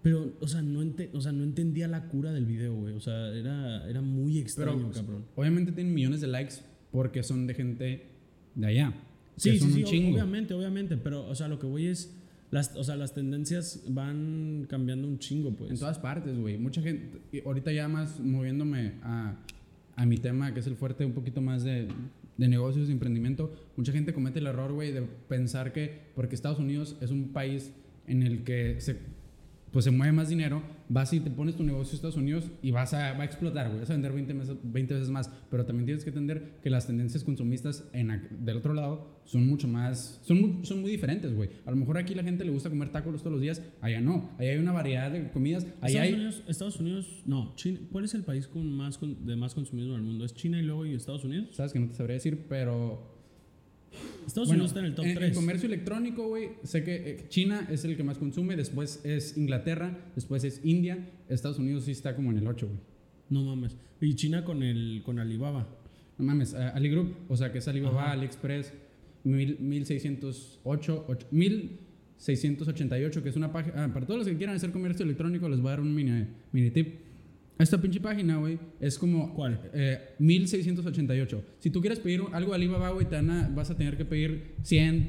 Pero, 0.02 0.32
o 0.40 0.48
sea, 0.48 0.62
no, 0.62 0.80
ente- 0.82 1.10
o 1.12 1.20
sea, 1.20 1.30
no 1.32 1.44
entendía 1.44 1.86
la 1.86 2.08
cura 2.08 2.32
del 2.32 2.46
video, 2.46 2.74
güey. 2.74 2.94
O 2.94 3.00
sea, 3.00 3.28
era, 3.34 3.86
era 3.86 4.00
muy 4.00 4.38
extraño, 4.38 4.88
Pero, 4.90 4.92
cabrón. 4.92 5.24
obviamente 5.36 5.72
tienen 5.72 5.92
millones 5.92 6.22
de 6.22 6.28
likes 6.28 6.54
porque 6.90 7.22
son 7.22 7.46
de 7.46 7.52
gente 7.54 8.06
de 8.54 8.66
allá. 8.66 8.94
Sí, 9.36 9.58
sí, 9.58 9.84
sí, 9.86 10.12
obviamente, 10.12 10.54
obviamente. 10.54 10.96
Pero, 10.96 11.26
o 11.28 11.34
sea, 11.34 11.48
lo 11.48 11.58
que 11.58 11.66
voy 11.66 11.86
es, 11.86 12.16
las, 12.50 12.74
o 12.76 12.82
sea, 12.82 12.96
las 12.96 13.14
tendencias 13.14 13.84
van 13.88 14.66
cambiando 14.68 15.06
un 15.06 15.18
chingo, 15.18 15.52
pues. 15.52 15.70
En 15.70 15.78
todas 15.78 15.98
partes, 15.98 16.38
güey. 16.38 16.58
Mucha 16.58 16.82
gente, 16.82 17.20
ahorita 17.44 17.72
ya 17.72 17.88
más 17.88 18.18
moviéndome 18.20 18.94
a, 19.02 19.36
a 19.96 20.06
mi 20.06 20.16
tema, 20.16 20.52
que 20.52 20.60
es 20.60 20.66
el 20.66 20.76
fuerte 20.76 21.04
un 21.04 21.12
poquito 21.12 21.40
más 21.40 21.62
de, 21.62 21.88
de 22.36 22.48
negocios, 22.48 22.88
de 22.88 22.94
emprendimiento, 22.94 23.54
mucha 23.76 23.92
gente 23.92 24.12
comete 24.12 24.38
el 24.38 24.46
error, 24.46 24.72
güey, 24.72 24.92
de 24.92 25.02
pensar 25.02 25.72
que 25.72 26.10
porque 26.14 26.34
Estados 26.34 26.58
Unidos 26.58 26.96
es 27.00 27.10
un 27.10 27.28
país 27.28 27.72
en 28.06 28.22
el 28.22 28.42
que 28.42 28.80
se, 28.80 28.96
pues 29.72 29.84
se 29.84 29.90
mueve 29.90 30.12
más 30.12 30.28
dinero, 30.28 30.62
vas 30.88 31.12
y 31.12 31.20
te 31.20 31.30
pones 31.30 31.54
tu 31.56 31.62
negocio 31.62 31.90
en 31.92 31.94
Estados 31.96 32.16
Unidos 32.16 32.50
y 32.62 32.70
vas 32.72 32.92
a, 32.94 33.12
va 33.12 33.22
a 33.22 33.24
explotar, 33.24 33.68
güey, 33.68 33.80
vas 33.80 33.90
a 33.90 33.92
vender 33.92 34.12
20, 34.12 34.34
meses- 34.34 34.56
20 34.62 34.94
veces 34.94 35.10
más. 35.10 35.30
Pero 35.50 35.64
también 35.64 35.86
tienes 35.86 36.02
que 36.04 36.10
entender 36.10 36.58
que 36.62 36.70
las 36.70 36.86
tendencias 36.86 37.22
consumistas 37.24 37.84
en, 37.92 38.28
del 38.40 38.56
otro 38.56 38.74
lado 38.74 39.20
son 39.24 39.46
mucho 39.46 39.68
más, 39.68 40.20
son 40.24 40.40
muy, 40.40 40.64
son 40.66 40.80
muy 40.80 40.90
diferentes, 40.90 41.32
güey. 41.34 41.50
A 41.64 41.70
lo 41.70 41.76
mejor 41.76 41.98
aquí 41.98 42.14
la 42.16 42.24
gente 42.24 42.44
le 42.44 42.50
gusta 42.50 42.68
comer 42.68 42.90
tacos 42.90 43.20
todos 43.20 43.32
los 43.32 43.40
días, 43.40 43.62
allá 43.80 44.00
no. 44.00 44.30
Allá 44.38 44.50
hay 44.50 44.58
una 44.58 44.72
variedad 44.72 45.10
de 45.10 45.30
comidas, 45.30 45.64
allá 45.80 46.04
Estados 46.04 46.06
hay... 46.08 46.14
Unidos, 46.14 46.42
Estados 46.48 46.80
Unidos, 46.80 47.22
no, 47.26 47.52
China, 47.54 47.78
¿cuál 47.92 48.04
es 48.04 48.14
el 48.14 48.24
país 48.24 48.48
con 48.48 48.72
más 48.72 48.98
con- 48.98 49.24
de 49.24 49.36
más 49.36 49.54
consumismo 49.54 49.92
en 49.94 50.00
el 50.00 50.06
mundo? 50.06 50.24
¿Es 50.24 50.34
China 50.34 50.58
y 50.58 50.62
luego 50.62 50.84
y 50.86 50.94
Estados 50.94 51.24
Unidos? 51.24 51.48
Sabes 51.52 51.72
que 51.72 51.78
no 51.78 51.86
te 51.88 51.94
sabría 51.94 52.14
decir, 52.14 52.46
pero 52.48 53.19
Estados 54.26 54.48
Bueno, 54.48 54.62
Unidos 54.64 54.70
está 54.70 54.80
en 54.80 54.86
el 54.86 54.94
top 54.94 55.04
en, 55.06 55.14
3. 55.16 55.34
comercio 55.36 55.66
electrónico, 55.66 56.28
güey, 56.28 56.50
sé 56.62 56.84
que 56.84 56.94
eh, 57.10 57.24
China 57.28 57.66
es 57.70 57.84
el 57.84 57.96
que 57.96 58.02
más 58.04 58.18
consume, 58.18 58.54
después 58.56 59.00
es 59.04 59.36
Inglaterra, 59.36 59.98
después 60.14 60.44
es 60.44 60.60
India, 60.64 61.10
Estados 61.28 61.58
Unidos 61.58 61.84
sí 61.84 61.90
está 61.92 62.14
como 62.14 62.30
en 62.30 62.38
el 62.38 62.46
8, 62.46 62.66
güey. 62.68 62.78
No 63.28 63.42
mames. 63.44 63.76
Y 64.00 64.14
China 64.14 64.44
con 64.44 64.62
el 64.62 65.02
con 65.04 65.18
Alibaba. 65.18 65.68
No 66.18 66.24
mames, 66.24 66.52
eh, 66.54 66.58
Aligroup, 66.58 67.14
o 67.28 67.36
sea 67.36 67.50
que 67.52 67.58
es 67.58 67.68
Alibaba, 67.68 68.04
Ajá. 68.04 68.12
AliExpress, 68.12 68.72
mil- 69.24 69.58
1608, 69.58 71.04
ocho- 71.08 71.26
1688, 71.32 73.22
que 73.22 73.28
es 73.30 73.36
una 73.36 73.52
página. 73.52 73.84
ah, 73.84 73.90
para 73.92 74.06
todos 74.06 74.18
los 74.18 74.28
que 74.28 74.36
quieran 74.36 74.56
hacer 74.56 74.70
comercio 74.72 75.04
electrónico, 75.04 75.48
les 75.48 75.60
voy 75.60 75.68
a 75.68 75.70
dar 75.72 75.80
un 75.80 75.94
mini, 75.94 76.26
mini 76.52 76.70
tip. 76.70 77.00
Esta 77.60 77.80
pinche 77.80 78.00
página, 78.00 78.38
güey, 78.38 78.58
es 78.80 78.98
como... 78.98 79.34
¿Cuál? 79.34 79.60
Eh, 79.74 79.98
1688. 80.18 81.44
Si 81.58 81.70
tú 81.70 81.80
quieres 81.80 81.98
pedir 82.00 82.22
algo 82.32 82.50
de 82.52 82.56
Alibaba, 82.56 82.90
güey, 82.90 83.06
vas 83.54 83.70
a 83.70 83.76
tener 83.76 83.96
que 83.96 84.04
pedir 84.04 84.54
100, 84.62 85.08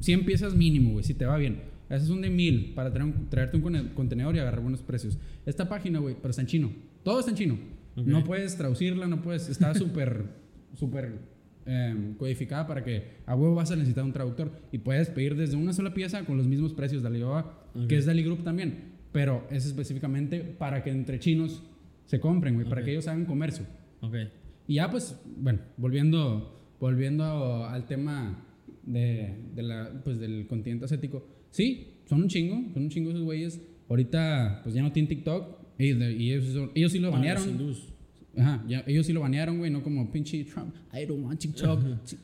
100 0.00 0.24
piezas 0.24 0.54
mínimo, 0.54 0.92
güey, 0.92 1.04
si 1.04 1.14
te 1.14 1.26
va 1.26 1.36
bien. 1.36 1.60
Esas 1.90 2.06
son 2.08 2.20
de 2.20 2.30
1000 2.30 2.74
para 2.74 2.92
traer 2.92 3.06
un- 3.08 3.28
traerte 3.30 3.56
un 3.56 3.88
contenedor 3.94 4.36
y 4.36 4.38
agarrar 4.38 4.60
buenos 4.60 4.82
precios. 4.82 5.18
Esta 5.46 5.68
página, 5.68 5.98
güey, 5.98 6.14
pero 6.20 6.30
está 6.30 6.42
en 6.42 6.48
chino. 6.48 6.70
Todo 7.02 7.18
está 7.20 7.30
en 7.32 7.36
chino. 7.36 7.58
Ok. 7.96 8.06
No 8.06 8.22
puedes 8.24 8.56
traducirla, 8.56 9.06
no 9.08 9.22
puedes... 9.22 9.48
Está 9.48 9.74
súper, 9.74 10.24
súper 10.74 11.18
eh, 11.66 12.14
codificada 12.18 12.66
para 12.66 12.84
que 12.84 13.04
a 13.26 13.34
huevo 13.34 13.54
vas 13.54 13.70
a 13.70 13.76
necesitar 13.76 14.04
un 14.04 14.12
traductor. 14.12 14.52
Y 14.70 14.78
puedes 14.78 15.08
pedir 15.10 15.34
desde 15.34 15.56
una 15.56 15.72
sola 15.72 15.94
pieza 15.94 16.24
con 16.24 16.36
los 16.36 16.46
mismos 16.46 16.74
precios 16.74 17.02
de 17.02 17.08
Alibaba, 17.08 17.64
Ok. 17.74 17.86
que 17.88 17.96
es 17.96 18.04
de 18.06 18.12
Aligroup 18.12 18.44
también. 18.44 18.96
Pero 19.10 19.46
es 19.50 19.64
específicamente 19.66 20.40
para 20.40 20.82
que 20.84 20.90
entre 20.90 21.18
chinos 21.18 21.62
se 22.08 22.18
compren, 22.18 22.54
güey, 22.54 22.66
para 22.68 22.80
Ok. 22.80 22.84
que 22.86 22.90
ellos 22.92 23.06
hagan 23.06 23.24
comercio. 23.26 23.64
Ok. 24.00 24.14
Y 24.66 24.74
ya, 24.74 24.90
pues, 24.90 25.16
bueno, 25.36 25.60
volviendo, 25.76 26.74
volviendo 26.80 27.64
al 27.66 27.86
tema 27.86 28.44
de, 28.82 29.34
de 29.54 29.62
la, 29.62 30.00
pues, 30.02 30.18
del 30.18 30.46
continente 30.46 30.84
asiático. 30.86 31.24
Sí, 31.50 31.98
son 32.06 32.22
un 32.22 32.28
chingo, 32.28 32.72
son 32.74 32.82
un 32.84 32.88
chingo 32.90 33.10
esos 33.10 33.22
güeyes. 33.22 33.60
Ahorita, 33.88 34.60
pues 34.62 34.74
ya 34.74 34.82
no 34.82 34.90
tienen 34.92 35.08
TikTok. 35.08 35.56
Y, 35.78 35.92
y 35.92 36.32
ellos, 36.32 36.70
ellos 36.74 36.92
sí 36.92 36.98
lo 36.98 37.08
los 37.08 37.14
banearon. 37.16 37.74
Ajá, 38.36 38.64
ya, 38.68 38.84
ellos 38.86 39.06
sí 39.06 39.12
lo 39.12 39.20
banearon, 39.20 39.58
güey, 39.58 39.70
no 39.70 39.82
como 39.82 40.10
pinche 40.10 40.44
Trump. 40.44 40.74
I 40.92 41.06
don't 41.06 41.24
want 41.24 41.40
TikTok. 41.40 41.80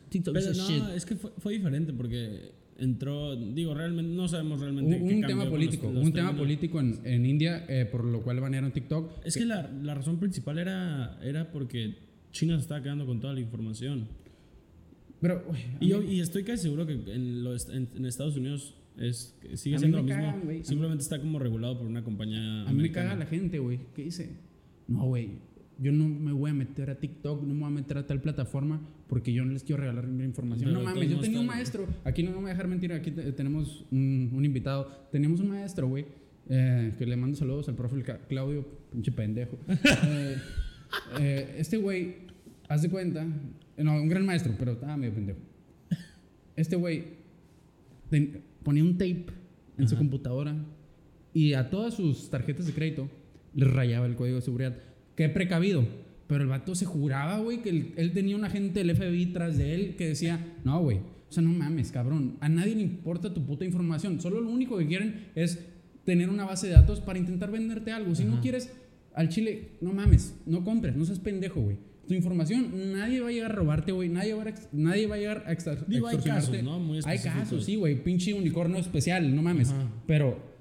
TikTok 0.09 0.37
is 0.37 0.45
Pero 0.47 0.55
a 0.55 0.57
no, 0.57 0.69
shit. 0.69 0.97
es 0.97 1.07
que 1.07 1.17
fue, 1.17 1.31
fue 1.39 1.53
diferente 1.55 1.93
porque 1.93 2.53
entró, 2.79 3.37
digo, 3.37 3.75
realmente 3.75 4.13
no 4.15 4.27
sabemos 4.29 4.61
realmente 4.61 4.97
Un, 5.01 5.09
qué 5.09 5.15
un 5.15 5.21
tema 5.23 5.29
con 5.29 5.39
los- 5.39 5.49
político, 5.51 5.93
los 5.93 6.05
un 6.05 6.13
tema 6.13 6.29
términos. 6.31 6.39
político 6.39 6.81
en, 6.81 7.01
en 7.05 7.27
India, 7.27 7.65
eh, 7.69 7.85
por 7.85 8.05
lo 8.05 8.23
cual 8.23 8.41
banearon 8.41 8.73
TikTok. 8.73 9.25
Es 9.25 9.37
que 9.37 9.45
la, 9.45 9.71
la 9.83 9.95
razón 9.95 10.19
principal 10.19 10.59
era, 10.59 11.19
era 11.23 11.51
porque 11.53 11.95
China 12.33 12.57
se 12.57 12.63
estaba 12.63 12.83
quedando 12.83 13.07
con 13.07 13.21
toda 13.21 13.33
la 13.35 13.41
información. 13.41 14.09
Pero, 15.21 15.45
a 15.53 15.85
Y, 15.85 15.89
yo, 15.89 16.03
y 16.03 16.21
estoy 16.21 16.43
casi 16.45 16.65
seguro 16.65 16.87
que 16.87 16.93
en, 16.95 17.45
los, 17.45 17.69
en, 17.71 17.89
en 17.97 18.05
Estados 18.07 18.37
Unidos 18.37 18.75
es, 18.99 19.35
sigue 19.55 19.79
siendo 19.79 19.99
lo 19.99 20.03
mismo. 20.05 20.21
cagan, 20.21 20.65
Simplemente 20.65 21.03
está 21.03 21.19
como 21.21 21.39
regulado 21.39 21.79
por 21.79 21.87
una 21.87 22.03
compañía 22.05 22.63
A 22.69 22.73
mí 22.73 22.83
me 22.83 22.91
caga 22.93 23.15
la 23.15 23.27
gente, 23.27 23.59
güey. 23.59 23.81
¿Qué 23.95 24.05
dice? 24.05 24.31
No, 24.87 25.05
güey. 25.07 25.31
Yo 25.81 25.91
no 25.93 26.09
me 26.09 26.33
voy 26.33 26.51
a 26.51 26.55
meter 26.55 26.89
a 26.91 26.95
TikTok, 27.01 27.43
no 27.43 27.53
me 27.55 27.61
voy 27.61 27.69
a 27.69 27.71
meter 27.75 27.99
a 27.99 28.07
tal 28.07 28.21
plataforma 28.21 28.81
porque 29.09 29.33
yo 29.33 29.45
no 29.45 29.53
les 29.53 29.65
quiero 29.65 29.81
regalar 29.83 30.07
mi 30.07 30.23
información. 30.25 30.73
No 30.73 30.79
de 30.81 30.85
mames, 30.85 31.11
yo 31.11 31.19
tenía 31.21 31.41
un 31.41 31.47
maestro. 31.47 31.87
Aquí 32.05 32.23
no 32.23 32.31
me 32.31 32.37
voy 32.37 32.47
a 32.47 32.49
dejar 32.51 32.69
mentir. 32.69 32.93
Aquí 32.93 33.11
te- 33.11 33.33
tenemos 33.33 33.85
un, 33.91 34.31
un 34.33 34.45
invitado. 34.45 34.87
Teníamos 35.11 35.41
un 35.41 35.49
maestro, 35.49 35.89
güey, 35.89 36.07
eh, 36.49 36.95
que 36.97 37.07
le 37.07 37.17
mando 37.17 37.37
saludos 37.37 37.69
al 37.69 37.75
profe 37.75 38.03
Claudio, 38.29 38.67
pinche 38.93 39.13
pendejo. 39.13 39.59
Eh, 40.07 40.37
eh, 41.19 41.55
este 41.59 41.77
güey, 41.77 42.19
haz 42.69 42.83
de 42.83 42.89
cuenta, 42.89 43.27
no, 43.79 43.95
un 44.01 44.09
gran 44.09 44.25
maestro, 44.25 44.55
pero 44.57 44.73
estaba 44.73 44.97
medio 44.97 45.13
pendejo. 45.13 45.41
Este 46.55 46.77
güey 46.77 47.05
ten- 48.11 48.43
ponía 48.63 48.85
un 48.85 48.93
tape 48.97 49.27
en 49.77 49.89
su 49.89 49.97
computadora 49.97 50.55
y 51.33 51.55
a 51.55 51.69
todas 51.69 51.95
sus 51.95 52.31
tarjetas 52.31 52.67
de 52.67 52.73
crédito 52.75 53.09
les 53.55 53.69
rayaba 53.73 54.07
el 54.07 54.15
código 54.15 54.37
de 54.37 54.43
seguridad. 54.43 54.77
Qué 55.17 55.29
precavido. 55.29 55.87
Pero 56.27 56.43
el 56.43 56.49
vato 56.49 56.75
se 56.75 56.87
juraba, 56.87 57.39
güey, 57.39 57.61
que 57.61 57.69
él, 57.69 57.93
él 57.97 58.13
tenía 58.13 58.35
un 58.37 58.45
agente 58.45 58.83
del 58.83 58.97
FBI 58.97 59.27
tras 59.27 59.59
de 59.59 59.75
él 59.75 59.95
que 59.97 60.09
decía, 60.09 60.55
no, 60.65 60.81
güey, 60.81 60.97
o 60.99 61.33
sea, 61.33 61.43
no 61.43 61.51
mames, 61.53 61.93
cabrón, 61.93 62.37
a 62.41 62.49
nadie 62.49 62.75
le 62.75 62.83
importa 62.83 63.35
tu 63.35 63.45
puta 63.45 63.65
información. 63.65 64.21
Solo 64.21 64.41
lo 64.41 64.49
único 64.51 64.79
que 64.79 64.87
quieren 64.87 65.27
es 65.35 65.67
tener 66.05 66.31
una 66.31 66.45
base 66.45 66.67
de 66.69 66.73
datos 66.75 67.01
para 67.01 67.19
intentar 67.19 67.51
venderte 67.51 67.93
algo. 67.93 68.15
Si 68.15 68.25
no 68.25 68.41
quieres 68.41 68.73
al 69.15 69.29
chile, 69.29 69.73
no 69.83 69.93
mames, 69.93 70.35
no 70.47 70.65
compres, 70.65 70.97
no 70.97 71.05
seas 71.05 71.19
pendejo, 71.19 71.61
güey. 71.61 71.77
Tu 72.09 72.15
información, 72.15 72.93
nadie 72.93 73.21
va 73.21 73.29
a 73.29 73.33
llegar 73.33 73.51
a 73.51 73.55
robarte, 73.55 73.93
güey. 73.93 74.09
Nadie, 74.09 74.35
va 74.35 74.43
a 74.43 74.55
nadie 74.73 75.07
va 75.07 75.15
a 75.15 75.19
llegar 75.19 75.45
a 75.47 75.53
extor- 75.53 75.87
Digo, 75.87 76.07
hay 76.07 76.17
extorsionarte. 76.17 76.51
casos, 76.59 76.63
¿no? 76.65 76.79
Muy 76.79 77.01
Hay 77.05 77.19
casos, 77.19 77.65
sí, 77.65 77.77
güey. 77.77 78.03
Pinche 78.03 78.35
unicornio 78.35 78.79
especial, 78.79 79.35
no 79.35 79.43
mames. 79.43 79.71
Ajá. 79.71 79.89
Pero, 80.07 80.54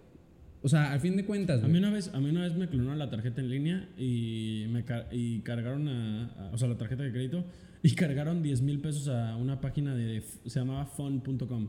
o 0.64 0.70
sea, 0.70 0.92
al 0.94 1.00
fin 1.02 1.16
de 1.18 1.26
cuentas, 1.26 1.62
A 1.64 1.68
mí, 1.68 1.78
una 1.78 1.92
vez, 1.92 2.10
a 2.14 2.20
mí 2.20 2.30
una 2.30 2.42
vez 2.42 2.56
me 2.56 2.68
clonaron 2.70 2.98
la 2.98 3.10
tarjeta 3.10 3.42
en 3.42 3.50
línea 3.50 3.88
y, 3.98 4.66
me 4.70 4.84
y 5.12 5.40
cargaron 5.42 5.88
a, 5.90 6.26
a- 6.26 6.52
O 6.54 6.58
sea, 6.58 6.68
la 6.70 6.78
tarjeta 6.78 7.04
de 7.04 7.12
crédito. 7.12 7.44
Y 7.84 7.92
cargaron 7.96 8.42
10 8.42 8.62
mil 8.62 8.80
pesos 8.80 9.08
a 9.10 9.36
una 9.36 9.60
página 9.62 9.94
de. 9.94 10.24
Se 10.46 10.60
llamaba 10.60 10.86
fun.com. 10.86 11.68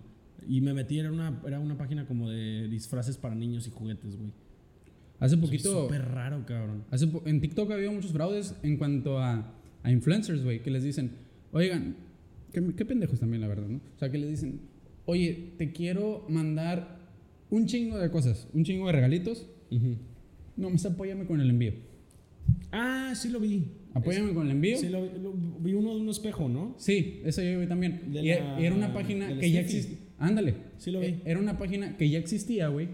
Y 0.49 0.61
me 0.61 0.73
metí, 0.75 0.99
era 0.99 1.11
una, 1.11 1.41
era 1.47 1.59
una 1.59 1.77
página 1.77 2.07
como 2.07 2.31
de 2.31 2.69
disfraces 2.69 3.17
para 3.19 3.35
niños 3.35 3.67
y 3.67 3.71
juguetes, 3.71 4.17
güey. 4.17 4.31
Hace 5.21 5.37
poquito, 5.39 5.85
Súper 5.85 6.05
raro, 6.07 6.45
cabrón. 6.45 6.85
hace 6.91 7.09
en 7.25 7.41
TikTok 7.41 7.71
había 7.71 7.91
muchos 7.91 8.13
fraudes 8.13 8.55
en 8.63 8.77
cuanto 8.77 9.19
a, 9.21 9.53
a 9.83 9.91
influencers, 9.91 10.43
güey, 10.45 10.61
que 10.63 10.71
les 10.71 10.83
dicen, 10.83 11.13
oigan, 11.53 11.97
qué, 12.53 12.63
qué 12.77 12.85
pendejos 12.85 13.21
también, 13.21 13.41
la 13.41 13.49
verdad, 13.49 13.67
¿no? 13.69 13.79
O 13.79 13.99
sea, 13.99 14.11
que 14.11 14.19
les 14.19 14.29
dicen, 14.29 14.61
oye, 15.07 15.55
te 15.57 15.73
quiero 15.73 16.27
mandar 16.29 17.04
un 17.51 17.67
chingo 17.67 17.99
de 17.99 18.11
cosas, 18.11 18.49
un 18.53 18.65
chingo 18.65 18.87
de 18.87 18.93
regalitos. 18.93 19.47
No, 20.57 20.71
más 20.71 20.85
apóyame 20.87 21.25
con 21.27 21.41
el 21.41 21.51
envío. 21.51 21.73
Ah, 22.73 23.13
sí 23.17 23.29
lo 23.29 23.41
vi. 23.41 23.65
Apóyame 23.95 24.35
con 24.35 24.47
el 24.47 24.53
envío. 24.53 24.77
Sí, 24.77 24.89
lo, 24.89 25.05
lo- 25.07 25.35
vi 25.61 25.73
uno 25.75 25.95
de 25.95 26.01
un 26.01 26.09
espejo, 26.09 26.49
¿no? 26.49 26.75
Sí, 26.79 27.21
eso 27.25 27.43
yo 27.43 27.61
vi 27.61 27.67
también. 27.67 28.13
De 28.13 28.23
y, 28.23 28.29
la- 28.29 28.61
y 28.61 28.65
era 28.65 28.75
una 28.75 28.93
página 28.93 29.39
que 29.39 29.51
ya 29.51 29.61
existía. 29.61 29.99
Ándale. 30.19 30.55
Sí 30.79 30.91
lo 30.91 31.01
vi. 31.01 31.07
E- 31.07 31.23
Era 31.25 31.39
una 31.41 31.59
página 31.59 31.97
que 31.97 32.09
ya 32.11 32.19
existía, 32.19 32.69
güey. 32.69 32.89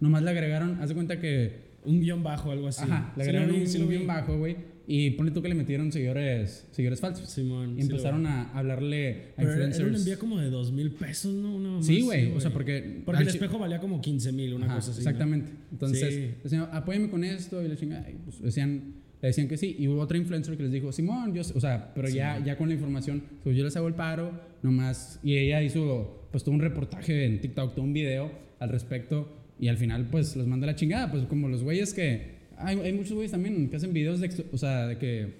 Nomás 0.00 0.22
le 0.22 0.30
agregaron, 0.30 0.80
haz 0.80 0.88
de 0.88 0.94
cuenta 0.94 1.20
que. 1.20 1.66
Un 1.84 2.00
guion 2.00 2.22
bajo, 2.22 2.50
algo 2.50 2.66
así. 2.68 2.82
ajá, 2.82 3.12
le 3.16 3.22
Sí 3.24 3.30
agregaron 3.30 3.54
vi, 3.54 3.60
un, 3.62 3.66
sí 3.68 3.82
bien 3.84 4.06
bajo, 4.06 4.36
güey. 4.38 4.56
Y 4.88 5.10
ponle 5.10 5.32
tú 5.32 5.42
que 5.42 5.48
le 5.48 5.56
metieron 5.56 5.90
seguidores, 5.90 6.68
seguidores 6.70 7.00
falsos. 7.00 7.28
Simón. 7.28 7.72
y 7.76 7.82
sí 7.82 7.88
empezaron 7.88 8.22
vi. 8.22 8.28
a 8.28 8.42
hablarle 8.56 9.10
a 9.32 9.36
Pero 9.38 9.48
influencers. 9.50 9.80
Era 9.80 9.88
un 9.88 9.96
envío 9.96 10.18
como 10.18 10.38
de 10.40 10.48
2 10.50 10.72
mil 10.72 10.90
pesos, 10.92 11.34
¿no? 11.34 11.56
Una 11.56 11.82
Sí, 11.82 12.02
güey. 12.02 12.30
O 12.32 12.40
sea, 12.40 12.52
porque. 12.52 13.02
Porque 13.04 13.22
el 13.22 13.28
espejo 13.28 13.58
valía 13.58 13.80
como 13.80 14.00
15 14.00 14.30
mil, 14.32 14.54
una 14.54 14.66
Ajá, 14.66 14.76
cosa 14.76 14.92
así. 14.92 14.98
¿no? 15.02 15.10
Exactamente. 15.10 15.50
Entonces, 15.72 16.14
Sí. 16.14 16.30
decían, 16.42 16.68
apóyame 16.72 17.10
con 17.10 17.24
esto 17.24 17.62
y 17.64 17.68
la 17.68 17.76
chingada. 17.76 18.06
pues, 18.24 18.40
decían, 18.40 18.94
le 19.20 19.28
decían 19.28 19.48
que 19.48 19.56
sí. 19.56 19.74
Y 19.76 19.88
hubo 19.88 20.00
otra 20.00 20.18
influencer 20.18 20.56
que 20.56 20.62
les 20.62 20.70
dijo, 20.72 20.92
Simón, 20.92 21.34
yo, 21.34 21.42
o 21.42 21.60
sea, 21.60 21.92
pero 21.94 22.08
ya, 22.08 22.34
Simón. 22.34 22.46
ya 22.46 22.56
con 22.56 22.68
la 22.68 22.74
información, 22.74 23.22
pues 23.42 23.56
yo 23.56 23.64
les 23.64 23.74
hago 23.76 23.88
el 23.88 23.94
paro, 23.94 24.40
nomás. 24.62 25.18
Y 25.24 25.36
ella 25.36 25.62
hizo, 25.64 26.28
pues, 26.30 26.44
todo 26.44 26.54
un 26.54 26.60
reportaje 26.60 27.24
en 27.24 27.40
TikTok, 27.40 27.74
todo 27.74 27.84
un 27.84 27.92
video 27.92 28.30
al 28.60 28.68
respecto. 28.68 29.32
Y 29.58 29.66
al 29.68 29.78
final, 29.78 30.06
pues, 30.10 30.36
los 30.36 30.46
manda 30.46 30.64
la 30.66 30.76
chingada. 30.76 31.10
Pues, 31.10 31.24
como 31.24 31.48
los 31.48 31.64
güeyes 31.64 31.92
que. 31.92 32.35
Hay, 32.58 32.78
hay 32.80 32.92
muchos 32.92 33.12
güeyes 33.12 33.32
también 33.32 33.68
que 33.68 33.76
hacen 33.76 33.92
videos 33.92 34.20
de, 34.20 34.30
o 34.52 34.56
sea, 34.58 34.86
de 34.86 34.98
que 34.98 35.34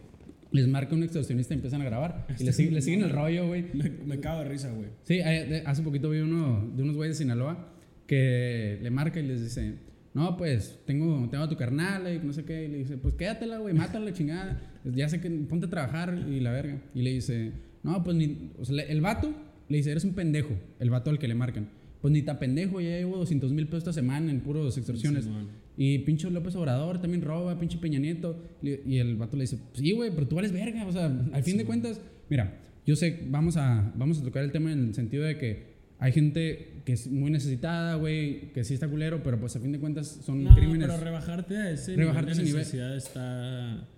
les 0.52 0.68
marca 0.68 0.94
un 0.94 1.02
extorsionista 1.02 1.55
y 1.55 1.57
empiezan 1.57 1.83
a 1.83 1.85
grabar. 1.85 2.26
Y 2.38 2.44
les, 2.44 2.57
siguen- 2.59 2.72
les 2.74 2.85
siguen 2.85 3.02
el 3.02 3.11
rollo, 3.11 3.46
güey. 3.48 3.64
Me, 3.74 3.90
me 3.90 4.20
cago 4.20 4.40
de 4.42 4.48
risa, 4.48 4.70
güey. 4.70 4.88
Sí, 5.05 5.20
hace 5.20 5.83
poquito 5.83 6.11
vi 6.11 6.18
uno 6.20 6.70
de 6.74 6.83
unos 6.83 6.96
güeyes 6.96 7.16
de 7.18 7.24
Sinaloa 7.24 7.72
que 8.07 8.79
le 8.83 8.90
marca 8.90 9.18
y 9.20 9.26
les 9.26 9.42
dice, 9.42 9.74
no, 10.14 10.37
pues 10.37 10.79
tengo, 10.87 11.29
tengo 11.31 11.44
a 11.44 11.48
tu 11.48 11.57
carnal 11.57 12.12
y 12.14 12.24
no 12.24 12.33
sé 12.33 12.44
qué. 12.44 12.64
Y 12.64 12.68
le 12.68 12.79
dice, 12.79 12.96
pues 12.96 13.14
quédatela, 13.14 13.59
güey, 13.59 13.74
mátala, 13.74 14.12
chingada. 14.12 14.61
Ya 14.85 15.09
sé 15.09 15.20
que 15.20 15.29
ponte 15.31 15.66
a 15.66 15.70
trabajar 15.70 16.16
y 16.29 16.40
la 16.40 16.52
verga. 16.52 16.81
Y 16.94 17.02
le 17.02 17.11
dice, 17.11 17.52
no, 17.83 18.02
pues 18.05 18.16
ni, 18.16 18.50
o 18.59 18.64
sea, 18.64 18.76
le- 18.76 18.90
el 18.92 19.00
vato 19.00 19.35
le 19.68 19.76
dice, 19.79 19.90
eres 19.90 20.05
un 20.05 20.14
pendejo, 20.14 20.55
el 20.79 20.90
vato 20.90 21.11
al 21.11 21.18
que 21.18 21.26
le 21.29 21.35
marcan. 21.35 21.68
Pues 22.00 22.12
ni 22.12 22.22
tan 22.22 22.38
pendejo, 22.38 22.81
ya 22.81 22.90
llevo 22.90 23.16
200 23.16 23.52
mil 23.52 23.66
pesos 23.66 23.79
esta 23.79 23.92
semana 23.92 24.31
en 24.31 24.40
puros 24.40 24.76
extorsiones. 24.79 25.24
Simón. 25.24 25.48
Y 25.77 25.99
pinche 26.01 26.31
López 26.31 26.55
Obrador 26.57 27.01
también 27.01 27.23
roba, 27.23 27.59
pinche 27.59 27.79
Peña 27.79 27.99
Nieto. 27.99 28.43
Y 28.62 28.97
el 28.99 29.17
vato 29.17 29.37
le 29.37 29.43
dice, 29.45 29.59
sí, 29.75 29.93
güey, 29.93 30.11
pero 30.15 30.27
tú 30.27 30.37
vales 30.37 30.53
verga. 30.53 30.87
O 30.87 30.93
sea, 30.93 31.07
al 31.33 31.43
fin 31.43 31.59
de 31.59 31.65
cuentas, 31.65 32.01
mira, 32.31 32.59
yo 32.87 32.97
sé, 32.97 33.25
vamos 33.29 33.57
a, 33.57 33.93
vamos 33.97 34.21
a 34.21 34.25
tocar 34.25 34.43
el 34.45 34.53
tema 34.53 34.73
en 34.73 34.89
el 34.89 34.95
sentido 34.95 35.25
de 35.25 35.37
que 35.39 35.77
hay 35.99 36.12
gente 36.12 36.83
que 36.85 36.93
es 36.93 37.07
muy 37.11 37.31
necesitada, 37.31 37.95
güey, 37.97 38.53
que 38.53 38.65
sí 38.65 38.75
está 38.75 38.87
culero, 38.89 39.23
pero 39.23 39.41
pues 39.41 39.57
a 39.57 39.61
fin 39.61 39.73
de 39.73 39.79
cuentas 39.81 40.21
son 40.25 40.45
No, 40.45 40.55
crímenes. 40.55 40.89
pero 40.89 41.03
rebajarte 41.03 41.57
a 41.57 41.71
ese 41.71 41.97
Rebajarte 41.97 42.33
nivel 42.33 42.33
ese 42.33 42.41
de 42.43 42.47
nivel. 42.47 42.59
necesidad 42.61 42.97
está... 42.97 43.89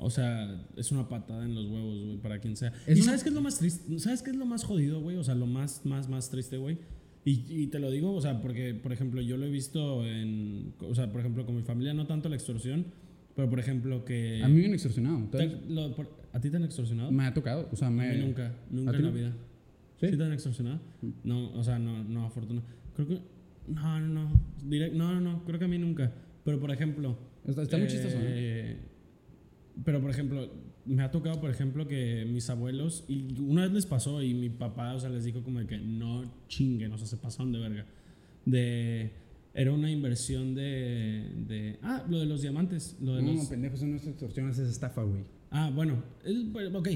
O 0.00 0.10
sea, 0.10 0.64
es 0.76 0.92
una 0.92 1.08
patada 1.08 1.44
en 1.44 1.56
los 1.56 1.66
huevos, 1.66 2.04
güey, 2.04 2.18
para 2.18 2.38
quien 2.38 2.56
sea. 2.56 2.72
Es 2.86 2.98
¿Y 2.98 3.00
una- 3.00 3.06
sabes 3.06 3.22
qué 3.24 3.30
es 3.30 3.34
lo 3.34 3.40
más 3.40 3.58
triste? 3.58 3.98
¿Sabes 3.98 4.22
qué 4.22 4.30
es 4.30 4.36
lo 4.36 4.46
más 4.46 4.62
jodido, 4.62 5.00
güey? 5.00 5.16
O 5.16 5.24
sea, 5.24 5.34
lo 5.34 5.46
más, 5.46 5.84
más, 5.84 6.08
más 6.08 6.30
triste, 6.30 6.56
güey. 6.56 6.78
Y, 7.24 7.44
y 7.48 7.66
te 7.66 7.78
lo 7.78 7.90
digo, 7.90 8.12
o 8.14 8.20
sea, 8.20 8.40
porque, 8.40 8.74
por 8.74 8.92
ejemplo, 8.92 9.20
yo 9.20 9.36
lo 9.36 9.44
he 9.46 9.50
visto 9.50 10.06
en... 10.06 10.72
O 10.80 10.94
sea, 10.94 11.10
por 11.10 11.20
ejemplo, 11.20 11.44
con 11.44 11.56
mi 11.56 11.62
familia, 11.62 11.92
no 11.94 12.06
tanto 12.06 12.28
la 12.28 12.36
extorsión, 12.36 12.86
pero, 13.36 13.50
por 13.50 13.58
ejemplo, 13.60 14.04
que... 14.04 14.40
a 14.42 14.48
mí 14.48 14.60
me 14.60 14.66
han 14.66 14.72
extorsionado. 14.72 15.28
te- 15.30 15.60
lo- 15.68 15.94
por- 15.94 16.16
¿A 16.32 16.40
ti 16.40 16.50
te 16.50 16.56
han 16.56 16.64
extorsionado? 16.64 17.10
me 17.12 17.24
ha 17.24 17.34
tocado. 17.34 17.68
O 17.72 17.76
sea, 17.76 17.88
A 17.88 17.90
me. 17.90 18.12
mí 18.14 18.24
nunca, 18.24 18.54
nunca 18.70 18.90
¿A 18.92 18.96
en 18.96 19.02
la 19.02 19.08
no? 19.10 19.14
vida. 19.16 19.32
¿Sí? 20.00 20.08
¿Sí? 20.10 20.16
te 20.16 20.24
han 20.24 20.32
extorsionado? 20.32 20.80
No, 21.24 21.50
o 21.52 21.62
sea, 21.64 21.78
no, 21.78 22.02
no, 22.04 22.24
afortunadamente. 22.26 22.76
Creo 22.94 23.08
que. 23.08 23.20
No, 23.68 24.00
no, 24.00 24.08
no. 24.08 24.40
Direct, 24.64 24.94
no, 24.94 25.12
no, 25.14 25.20
no. 25.20 25.44
Creo 25.44 25.58
que 25.58 25.64
a 25.64 25.68
mí 25.68 25.78
nunca. 25.78 26.12
Pero 26.44 26.58
por 26.60 26.70
ejemplo. 26.70 27.18
Está, 27.46 27.62
está 27.62 27.76
muy 27.78 27.88
chistoso. 27.88 28.16
¿eh? 28.18 28.22
eh, 28.26 28.76
Pero 29.84 30.00
por 30.00 30.10
ejemplo, 30.10 30.48
me 30.88 31.02
ha 31.02 31.10
tocado, 31.10 31.40
por 31.40 31.50
ejemplo, 31.50 31.86
que 31.86 32.24
mis 32.28 32.48
abuelos. 32.50 33.04
Y 33.08 33.40
una 33.40 33.62
vez 33.62 33.72
les 33.72 33.86
pasó 33.86 34.22
y 34.22 34.34
mi 34.34 34.48
papá, 34.50 34.94
o 34.94 35.00
sea, 35.00 35.10
les 35.10 35.24
dijo 35.24 35.42
como 35.42 35.60
de 35.60 35.66
que 35.66 35.78
no 35.78 36.24
chinguen, 36.48 36.92
o 36.92 36.98
sea, 36.98 37.06
se 37.06 37.16
pasaron 37.16 37.52
de 37.52 37.58
verga. 37.60 37.86
De. 38.44 39.10
era 39.54 39.72
una 39.72 39.90
inversión 39.90 40.54
de, 40.54 41.30
de. 41.46 41.78
Ah, 41.82 42.04
lo 42.08 42.18
de 42.20 42.26
los 42.26 42.42
diamantes. 42.42 42.96
Lo 43.00 43.16
de 43.16 43.22
No, 43.22 43.34
los, 43.34 43.46
pendejo, 43.46 43.74
eso 43.74 43.86
no 43.86 43.96
es 43.96 44.06
extorsión, 44.06 44.48
es 44.50 44.58
estafa, 44.58 45.02
güey. 45.02 45.24
Ah, 45.50 45.70
bueno. 45.74 46.02
el- 46.24 46.52
ok, 46.74 46.88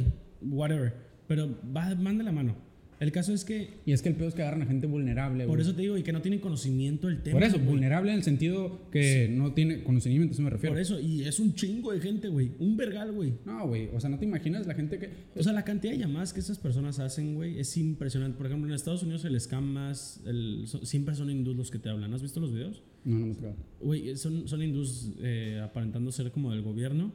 whatever. 0.43 0.95
Pero 1.29 1.49
va, 1.75 1.95
van 1.95 2.19
de 2.19 2.25
la 2.25 2.33
mano. 2.33 2.55
El 3.03 3.11
caso 3.13 3.33
es 3.35 3.45
que. 3.45 3.69
Y 3.85 3.93
es 3.93 4.01
que 4.01 4.09
el 4.11 4.15
pedo 4.15 4.29
es 4.29 4.35
que 4.35 4.43
agarran 4.43 4.63
a 4.63 4.67
gente 4.67 4.87
vulnerable, 4.87 5.45
Por 5.47 5.61
eso 5.61 5.75
te 5.75 5.83
digo, 5.83 5.99
y 5.99 6.03
que 6.03 6.13
no 6.13 6.23
tienen 6.23 6.39
conocimiento 6.41 7.09
del 7.09 7.23
tema. 7.23 7.35
Por 7.39 7.43
eso, 7.47 7.59
vulnerable 7.59 8.13
en 8.13 8.19
el 8.19 8.23
sentido 8.23 8.89
que 8.93 9.29
no 9.31 9.53
tiene 9.55 9.83
conocimiento, 9.83 10.33
eso 10.35 10.43
me 10.43 10.51
refiero. 10.51 10.73
Por 10.75 10.81
eso, 10.81 11.01
y 11.01 11.25
es 11.25 11.41
un 11.41 11.55
chingo 11.55 11.93
de 11.93 12.01
gente, 12.01 12.29
güey. 12.29 12.53
Un 12.61 12.77
vergal, 12.77 13.11
güey. 13.13 13.35
No, 13.45 13.67
güey, 13.67 13.89
o 13.93 14.01
sea, 14.01 14.09
no 14.09 14.19
te 14.19 14.25
imaginas 14.25 14.67
la 14.67 14.75
gente 14.75 14.99
que... 14.99 15.11
O 15.35 15.43
sea, 15.43 15.53
la 15.53 15.65
cantidad 15.65 15.93
de 15.93 15.99
llamadas 15.99 16.33
que 16.33 16.41
esas 16.41 16.59
personas 16.59 16.99
hacen, 17.01 17.35
güey, 17.35 17.59
es 17.59 17.77
impresionante. 17.77 18.37
Por 18.39 18.47
ejemplo, 18.47 18.69
en 18.69 18.75
Estados 18.75 19.03
Unidos 19.03 19.25
el 19.25 19.39
scam 19.41 19.65
más. 19.65 20.21
el- 20.27 20.63
so- 20.67 20.85
siempre 20.85 21.15
son 21.15 21.29
hindús 21.29 21.57
los 21.57 21.71
que 21.73 21.79
te 21.79 21.89
hablan. 21.89 22.15
¿Has 22.15 22.23
visto 22.23 22.39
los 22.39 22.53
videos? 22.53 22.83
No, 23.05 23.19
no 23.19 23.27
me. 23.27 23.35
Güey, 23.81 24.17
son, 24.17 24.47
son 24.47 24.63
hindús 24.63 25.11
eh, 25.21 25.61
aparentando 25.65 26.13
ser 26.13 26.31
como 26.31 26.53
del 26.53 26.63
gobierno, 26.63 27.13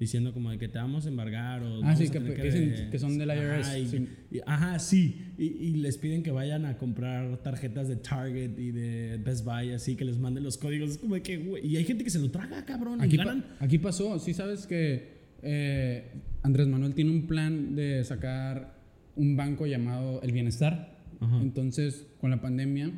diciendo 0.00 0.32
como 0.32 0.50
de 0.50 0.58
que 0.58 0.66
te 0.66 0.78
vamos 0.78 1.06
a 1.06 1.08
embargar 1.10 1.62
o. 1.62 1.84
Ah, 1.84 1.94
sí, 1.94 2.08
que- 2.08 2.18
que 2.34 2.42
dicen 2.42 2.88
que 2.90 2.98
son 2.98 3.16
del 3.18 3.28
IRS, 3.28 3.68
Ajá, 3.68 3.78
y, 3.78 3.86
sí. 3.86 4.08
y- 4.32 4.40
ajá, 4.46 4.78
sí. 4.80 5.32
Y, 5.38 5.44
y 5.44 5.72
les 5.74 5.96
piden 5.98 6.22
que 6.24 6.32
vayan 6.32 6.64
a 6.64 6.76
comprar 6.78 7.36
tarjetas 7.42 7.86
de 7.86 7.96
Target 7.96 8.58
y 8.58 8.72
de 8.72 9.18
Best 9.24 9.44
Buy, 9.44 9.70
así 9.72 9.94
que 9.96 10.04
les 10.04 10.18
manden 10.18 10.42
los 10.42 10.56
códigos. 10.58 10.90
Es 10.90 10.98
como 10.98 11.14
de 11.14 11.22
que, 11.22 11.36
güey. 11.36 11.64
Y 11.66 11.76
hay 11.76 11.84
gente 11.84 12.02
que 12.02 12.10
se 12.10 12.18
lo 12.18 12.30
traga, 12.30 12.64
cabrón. 12.64 13.00
Aquí, 13.00 13.14
y 13.14 13.18
pa- 13.18 13.24
ganan. 13.26 13.44
aquí 13.60 13.78
pasó, 13.78 14.18
sí 14.18 14.34
sabes 14.34 14.66
que 14.66 15.20
eh, 15.42 16.10
Andrés 16.42 16.66
Manuel 16.66 16.94
tiene 16.94 17.10
un 17.10 17.26
plan 17.26 17.76
de 17.76 18.02
sacar 18.04 18.80
un 19.16 19.36
banco 19.36 19.66
llamado 19.66 20.20
El 20.22 20.32
Bienestar. 20.32 20.98
Ajá. 21.20 21.40
Entonces, 21.42 22.06
con 22.18 22.30
la 22.30 22.40
pandemia, 22.40 22.90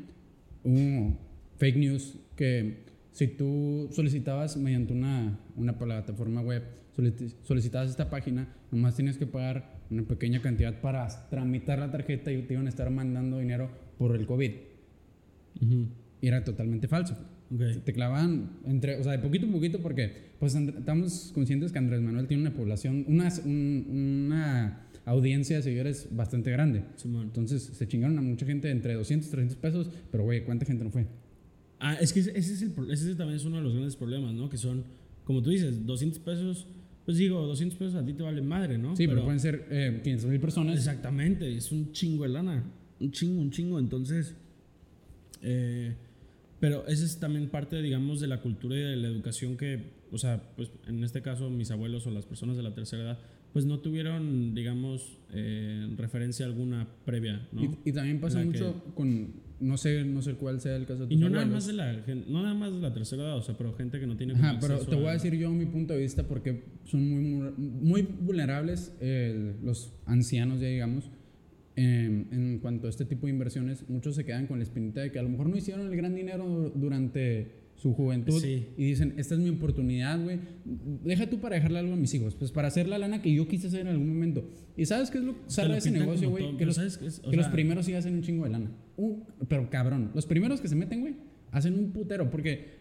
hubo 0.63 1.19
fake 1.59 1.77
news 1.77 2.15
que 2.37 2.85
si 3.11 3.27
tú 3.27 3.89
solicitabas 3.93 4.57
mediante 4.57 4.93
una, 4.93 5.39
una 5.57 5.77
plataforma 5.79 6.41
web, 6.41 6.63
solicitabas 7.43 7.91
esta 7.91 8.11
página, 8.11 8.49
nomás 8.71 8.95
tienes 8.97 9.17
que 9.19 9.27
pagar 9.27 9.81
una 9.91 10.03
pequeña 10.05 10.41
cantidad 10.43 10.81
para 10.81 11.09
tramitar 11.31 11.79
la 11.79 11.91
tarjeta 11.91 12.33
y 12.33 12.43
te 12.43 12.55
iban 12.55 12.67
a 12.67 12.69
estar 12.69 12.91
mandando 12.91 13.39
dinero 13.39 13.71
por 13.99 14.17
el 14.17 14.27
COVID. 14.27 14.53
Ujú. 15.61 15.87
Y 16.21 16.27
era 16.29 16.45
totalmente 16.45 16.89
falso. 16.89 17.17
Ok. 17.55 17.85
Te 17.85 17.93
clavaban 17.93 18.51
entre, 18.65 18.97
o 18.99 19.03
sea, 19.03 19.13
de 19.13 19.19
poquito 19.19 19.45
en 19.47 19.53
poquito 19.53 19.81
porque 19.81 20.33
pues 20.39 20.55
estamos 20.55 21.33
conscientes 21.35 21.73
que 21.73 21.79
Andrés 21.79 22.01
Manuel 22.01 22.27
tiene 22.27 22.43
una 22.43 22.55
población, 22.55 23.05
una, 23.09 23.29
un- 23.45 24.25
una 24.27 24.87
audiencia 25.05 25.57
de 25.57 25.63
seguidores 25.63 26.09
bastante 26.13 26.51
grande. 26.51 26.85
Simón. 26.97 27.25
Entonces 27.27 27.63
se 27.63 27.87
chingaron 27.89 28.19
a 28.19 28.23
mucha 28.23 28.47
gente 28.47 28.71
entre 28.71 28.95
200 28.95 29.29
y 29.29 29.31
300 29.31 29.57
pesos, 29.59 29.91
pero 30.11 30.25
güey, 30.25 30.45
¿cuánta 30.45 30.65
gente 30.65 30.85
no 30.85 30.91
fue? 30.91 31.07
Ah, 31.81 31.95
es 32.01 32.13
que 32.13 32.21
ese, 32.21 32.39
es 32.39 32.63
el, 32.63 32.73
ese 32.91 33.15
también 33.17 33.37
es 33.37 33.45
uno 33.45 33.57
de 33.57 33.63
los 33.63 33.73
grandes 33.73 33.97
problemas, 33.97 34.33
¿no? 34.35 34.49
Que 34.49 34.57
son, 34.57 34.85
como 35.25 35.43
tú 35.43 35.51
dices, 35.51 35.85
200 35.85 36.19
pesos. 36.21 36.67
Pues 37.05 37.17
digo, 37.17 37.47
200 37.47 37.79
pesos 37.79 37.95
a 37.97 38.05
ti 38.05 38.13
te 38.13 38.23
vale 38.23 38.43
madre, 38.43 38.79
¿no? 38.79 38.97
Sí, 38.97 39.09
pero, 39.09 39.25
pueden 39.25 39.41
ser 39.41 39.67
eh, 39.71 40.01
500 40.03 40.31
mil 40.31 40.41
personas. 40.41 40.77
Exactamente, 40.77 41.57
es 41.57 41.73
un 41.73 41.93
chingo 41.93 42.23
de 42.23 42.29
lana. 42.29 42.65
Un 43.01 43.11
chingo, 43.11 43.41
un 43.41 43.51
chingo. 43.51 43.79
Entonces, 43.79 44.37
eh, 45.43 45.95
pero 46.61 46.87
esa 46.87 47.05
es 47.05 47.19
también 47.19 47.49
parte, 47.49 47.83
digamos, 47.83 48.21
de 48.21 48.29
la 48.29 48.41
cultura 48.41 48.77
y 48.77 48.81
de 48.81 48.97
la 48.97 49.09
educación 49.09 49.57
que, 49.57 49.83
o 50.13 50.19
sea, 50.19 50.43
pues 50.55 50.71
en 50.87 51.03
este 51.03 51.21
caso 51.21 51.51
mis 51.51 51.73
abuelos 51.73 52.07
o 52.07 52.13
las 52.13 52.25
personas 52.25 52.57
de 52.57 52.63
la 52.63 52.73
tercera 52.73 53.03
edad, 53.03 53.19
pues 53.53 53.67
no 53.67 53.81
tuvieron, 53.81 54.55
digamos, 54.55 55.19
eh, 55.33 55.89
referencia 55.97 56.47
alguna 56.47 56.89
previa, 57.05 57.49
¿no? 57.53 57.63
Y, 57.63 57.71
y 57.91 57.93
también 57.93 58.21
pasa 58.21 58.41
que- 58.41 58.47
mucho 58.47 58.83
con, 58.95 59.35
no 59.61 59.77
sé, 59.77 60.05
no 60.05 60.23
sé 60.23 60.35
cuál 60.35 60.61
sea 60.61 60.75
el 60.77 60.87
caso 60.87 61.03
de 61.03 61.07
tus 61.09 61.17
Y 61.17 61.21
no 61.21 61.29
nada, 61.31 61.47
más 61.47 61.67
de 61.67 61.73
la, 61.75 61.93
no 62.29 62.43
nada 62.43 62.55
más 62.55 62.73
de 62.73 62.81
la 62.81 62.93
tercera 62.93 63.23
edad, 63.25 63.37
o 63.37 63.43
sea, 63.43 63.57
pero 63.57 63.75
gente 63.75 64.01
que 64.01 64.07
no 64.07 64.17
tiene 64.17 64.33
Ajá, 64.35 64.59
pero 64.61 64.79
te 64.81 64.97
voy 64.97 65.07
a 65.07 65.11
a- 65.11 65.13
decir 65.13 65.35
yo 65.37 65.51
mi 65.51 65.67
punto 65.67 65.93
de 65.95 66.01
vista 66.01 66.27
porque 66.27 66.65
son 66.85 67.09
muy, 67.09 67.21
mu- 67.23 67.53
muy 67.59 68.03
vulnerables 68.03 68.97
eh, 69.01 69.55
los 69.63 69.93
ancianos, 70.07 70.61
ya 70.61 70.69
digamos, 70.69 71.11
en, 71.77 72.29
en 72.33 72.59
cuanto 72.59 72.87
a 72.87 72.91
este 72.91 73.05
tipo 73.05 73.27
de 73.27 73.33
inversiones. 73.33 73.89
Muchos 73.89 74.15
se 74.17 74.25
quedan 74.25 74.47
con 74.47 74.59
la 74.59 74.65
espinita 74.65 75.01
de 75.01 75.11
que 75.13 75.19
a 75.19 75.23
lo 75.23 75.29
mejor 75.29 75.49
no 75.49 75.57
hicieron 75.57 75.87
el 75.91 75.97
gran 75.97 76.15
dinero 76.15 76.73
durante 76.75 77.62
su 77.83 77.93
juventud 77.95 78.41
Sí. 78.41 78.69
y 78.77 78.85
dicen, 78.85 79.15
esta 79.17 79.35
es 79.35 79.41
mi 79.41 79.49
oportunidad, 79.51 80.23
güey. 80.23 80.39
Deja 81.05 81.29
tú 81.29 81.41
para 81.41 81.57
dejarle 81.57 81.81
algo 81.81 81.95
a 81.95 81.97
mis 81.97 82.15
hijos, 82.15 82.35
pues 82.37 82.53
para 82.53 82.69
hacer 82.69 82.87
la 82.89 82.97
lana 82.97 83.21
que 83.21 83.33
yo 83.35 83.49
quise 83.49 83.67
hacer 83.67 83.81
en 83.81 83.89
algún 83.89 84.07
momento. 84.09 84.45
¿Y 84.77 84.87
sabes 84.87 85.11
qué 85.11 85.19
es 85.19 85.25
lo 85.25 85.33
que 85.35 85.41
sale 85.51 85.69
lo 85.69 85.73
de 85.75 85.79
ese 85.81 85.91
negocio, 85.91 86.31
güey? 86.31 86.57
Que 86.57 86.65
los, 86.65 86.77
¿sabes 86.77 86.97
qué 86.97 87.07
es? 87.07 87.19
Que 87.19 87.35
los 87.37 87.47
sea, 87.47 87.53
primeros 87.53 87.85
sí 87.87 87.95
hacen 87.95 88.15
un 88.15 88.23
chingo 88.23 88.45
de 88.45 88.51
lana. 88.51 88.71
Un- 88.97 89.25
pero 89.49 89.69
cabrón, 89.69 90.13
los 90.15 90.27
primeros 90.27 90.61
que 90.61 90.69
se 90.69 90.77
meten, 90.77 91.01
güey, 91.01 91.15
hacen 91.51 91.75
un 91.75 91.91
putero 91.91 92.31
porque 92.31 92.81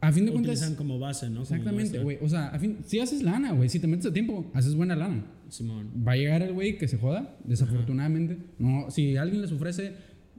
a 0.00 0.12
fin 0.12 0.26
de 0.26 0.32
cuentas... 0.32 0.56
utilizan 0.56 0.76
como 0.76 0.98
base, 0.98 1.30
¿no? 1.30 1.42
Exactamente, 1.42 2.00
güey. 2.00 2.18
O 2.20 2.28
sea, 2.28 2.48
a 2.48 2.58
fin, 2.58 2.78
si 2.84 2.98
haces 3.00 3.22
lana, 3.22 3.52
güey, 3.52 3.68
si 3.70 3.78
te 3.80 3.86
metes 3.86 4.04
a 4.06 4.12
tiempo, 4.12 4.50
haces 4.52 4.74
buena 4.74 4.94
lana. 4.96 5.24
Simón. 5.48 5.88
Va 6.06 6.12
a 6.12 6.16
llegar 6.16 6.42
el 6.42 6.52
güey 6.52 6.76
que 6.76 6.88
se 6.88 6.98
joda, 6.98 7.36
desafortunadamente. 7.44 8.36
No, 8.58 8.90
si 8.90 9.16
alguien 9.16 9.40
les 9.40 9.50
ofrece 9.52 9.92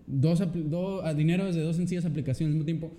dos, 0.05 0.43
do- 0.69 1.03
a 1.03 1.13
dinero 1.15 1.45
desde 1.45 1.61
dos 1.61 1.77
sencillas 1.77 2.05
aplicaciones 2.05 2.51
al 2.51 2.55
mismo 2.55 2.65
tiempo, 2.65 2.91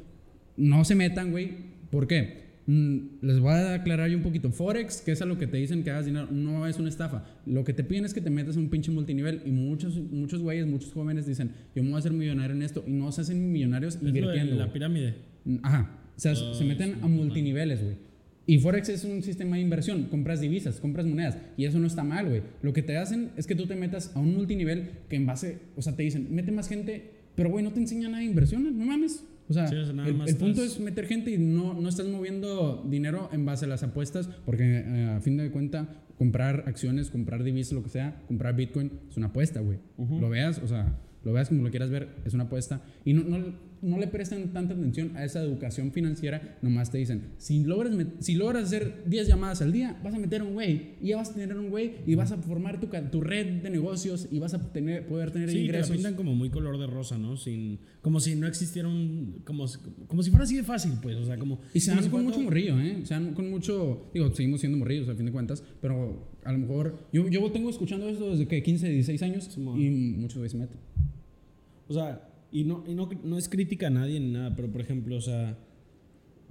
no 0.57 0.85
se 0.85 0.95
metan, 0.95 1.31
güey. 1.31 1.75
¿Por 1.91 2.07
qué? 2.07 2.45
Mm, 2.67 2.99
les 3.21 3.41
voy 3.41 3.53
a 3.53 3.75
aclarar 3.75 4.09
yo 4.09 4.17
un 4.17 4.23
poquito. 4.23 4.51
Forex, 4.51 5.03
que 5.03 5.13
es 5.13 5.21
a 5.21 5.27
lo 5.27 5.39
que 5.39 5.47
te 5.47 5.57
dicen 5.59 5.85
que 5.85 5.91
hagas 5.91 6.07
dinero, 6.07 6.29
no 6.31 6.67
es 6.67 6.79
una 6.79 6.89
estafa. 6.89 7.25
Lo 7.47 7.65
que 7.65 7.75
te 7.75 7.85
piden 7.85 8.05
es 8.05 8.15
que 8.15 8.21
te 8.21 8.31
metas 8.31 8.57
a 8.57 8.61
un 8.61 8.69
pinche 8.69 8.91
multinivel 8.91 9.43
y 9.45 9.51
muchos, 9.51 9.97
muchos 9.97 10.41
güeyes, 10.41 10.67
muchos 10.67 10.93
jóvenes 10.93 11.27
dicen, 11.27 11.51
yo 11.75 11.83
me 11.83 11.91
voy 11.91 11.97
a 11.97 11.99
hacer 11.99 12.13
millonario 12.13 12.57
en 12.57 12.63
esto 12.63 12.83
y 12.87 12.93
no 12.93 13.13
se 13.13 13.21
hacen 13.21 13.53
millonarios 13.53 13.99
invirtiendo. 14.01 14.57
la 14.57 14.73
pirámide. 14.73 15.15
Ajá. 15.63 16.01
O 16.17 16.21
sea, 16.21 16.35
se 16.35 16.65
meten 16.65 16.95
sí, 16.95 16.99
a 17.03 17.09
multiniveles, 17.09 17.83
güey. 17.83 17.97
Y 18.47 18.59
Forex 18.59 18.91
es 18.91 19.05
un 19.05 19.23
sistema 19.23 19.57
de 19.57 19.63
inversión. 19.63 20.05
Compras 20.05 20.41
divisas, 20.41 20.81
compras 20.81 21.07
monedas. 21.07 21.39
Y 21.57 21.65
eso 21.65 21.79
no 21.79 21.87
está 21.87 22.05
mal, 22.05 22.29
güey. 22.29 22.43
Lo 22.63 22.73
que 22.73 22.83
te 22.83 22.97
hacen 22.97 23.31
es 23.37 23.47
que 23.47 23.55
tú 23.55 23.67
te 23.67 23.75
metas 23.75 24.13
a 24.15 24.21
un 24.21 24.35
multinivel 24.35 24.91
que 25.09 25.17
en 25.17 25.27
base, 25.27 25.59
o 25.77 25.83
sea, 25.83 25.97
te 25.97 26.03
dicen, 26.03 26.29
mete 26.31 26.53
más 26.53 26.69
gente, 26.69 27.11
pero 27.35 27.51
güey, 27.51 27.65
no 27.65 27.73
te 27.73 27.81
enseña 27.81 28.09
nada 28.09 28.19
de 28.19 28.27
inversiones, 28.27 28.73
no 28.73 28.85
mames. 28.85 29.25
O 29.49 29.53
sea, 29.53 29.67
Sí, 29.69 29.77
el, 29.77 30.37
punto 30.37 30.63
es 30.63 30.81
meter 30.81 31.07
gente 31.07 31.31
y 31.31 31.39
no, 31.39 31.75
no 31.75 31.89
estás 31.89 32.07
moviendo 32.07 32.85
dinero 32.89 33.29
en 33.33 33.45
base 33.45 33.67
a 33.67 33.69
las 33.69 33.83
apuestas, 33.83 34.29
porque 34.47 34.83
eh, 34.87 35.15
a 35.17 35.21
fin 35.21 35.37
de 35.37 35.51
cuenta, 35.51 36.03
comprar 36.17 36.65
acciones, 36.67 37.11
comprar 37.11 37.43
divisas, 37.43 37.73
lo 37.73 37.83
que 37.83 37.91
sea, 37.91 38.23
comprar 38.27 38.57
Bitcoin 38.57 38.93
es 39.11 39.17
una 39.17 39.27
apuesta, 39.27 39.61
güey. 39.61 39.79
Lo 39.99 40.31
veas, 40.31 40.59
o 40.59 40.67
sea, 40.67 40.99
lo 41.25 41.33
veas 41.33 41.49
como 41.49 41.63
lo 41.63 41.71
quieras 41.71 41.91
ver, 41.91 42.09
es 42.25 42.35
una 42.35 42.45
apuesta. 42.45 42.83
Y 43.05 43.13
no, 43.13 43.25
no, 43.25 43.55
no 43.85 43.99
le 43.99 44.07
prestan 44.09 44.53
tanta 44.53 44.75
atención 44.75 45.17
a 45.17 45.25
esa 45.25 45.41
educación 45.43 45.93
financiera, 45.93 46.59
nomás 46.63 46.91
te 46.91 46.99
dicen, 46.99 47.23
si 47.39 47.63
logras, 47.65 47.95
si 48.21 48.35
logras 48.35 48.65
hacer 48.65 49.03
10 49.07 49.29
llamadas 49.29 49.63
al 49.63 49.73
día, 49.73 50.01
vas 50.03 50.15
a 50.15 50.19
meter 50.19 50.43
un 50.43 50.55
güey, 50.55 50.95
y 51.01 51.09
ya 51.09 51.17
vas 51.17 51.31
a 51.31 51.35
tener 51.35 51.57
un 51.57 51.71
güey, 51.71 51.93
y 52.07 52.15
vas 52.15 52.33
a 52.33 52.37
formar 52.39 52.81
tu, 52.81 52.89
tu 53.11 53.21
red 53.21 53.63
de 53.63 53.71
negocios, 53.71 54.29
y 54.31 54.39
vas 54.39 54.55
a 54.55 54.73
tener, 54.73 55.07
poder 55.07 55.31
tener 55.31 55.51
Sí, 55.51 55.59
ingresos. 55.59 55.91
pintan 55.95 56.15
como 56.15 56.35
muy 56.35 56.51
color 56.51 56.79
de 56.79 56.87
rosa, 56.87 57.19
¿no? 57.19 57.37
Sin, 57.37 57.79
como 58.01 58.21
si 58.21 58.35
no 58.35 58.47
existiera 58.47 58.89
un. 58.89 59.41
Como, 59.45 59.67
como 60.07 60.23
si 60.23 60.31
fuera 60.31 60.45
así 60.45 60.57
de 60.57 60.63
fácil, 60.63 60.93
pues. 61.03 61.17
O 61.17 61.25
sea, 61.25 61.37
como. 61.39 61.61
Y 61.73 61.81
se 61.81 61.91
dan 61.95 62.09
con 62.09 62.25
mucho 62.25 62.41
morrillo, 62.41 62.81
¿eh? 62.81 63.01
Se 63.05 63.15
dan 63.15 63.33
con 63.35 63.51
mucho. 63.51 64.11
Digo, 64.13 64.35
seguimos 64.35 64.61
siendo 64.61 64.79
morrillos 64.79 65.09
a 65.09 65.15
fin 65.15 65.27
de 65.27 65.33
cuentas, 65.33 65.63
pero 65.81 66.29
a 66.45 66.53
lo 66.53 66.59
mejor. 66.59 67.07
Yo, 67.13 67.29
yo 67.29 67.51
tengo 67.53 67.71
escuchando 67.71 68.09
esto 68.09 68.31
desde 68.31 68.47
que 68.49 68.63
15, 68.63 68.89
16 68.89 69.23
años 69.23 69.45
Simón. 69.45 69.81
y 69.81 69.91
muchos 69.91 70.51
se 70.51 70.57
meten. 70.59 70.79
O 71.89 71.95
sea, 71.95 72.29
y 72.55 72.65
no, 72.65 72.85
y 72.87 72.95
no, 72.95 73.11
no 73.23 73.37
es 73.37 73.49
crítica 73.51 73.89
a 73.89 73.91
nadie 73.91 74.19
ni 74.21 74.31
nada, 74.31 74.55
pero 74.57 74.71
por 74.73 74.81
ejemplo, 74.81 75.17
o 75.17 75.21
sea. 75.21 75.59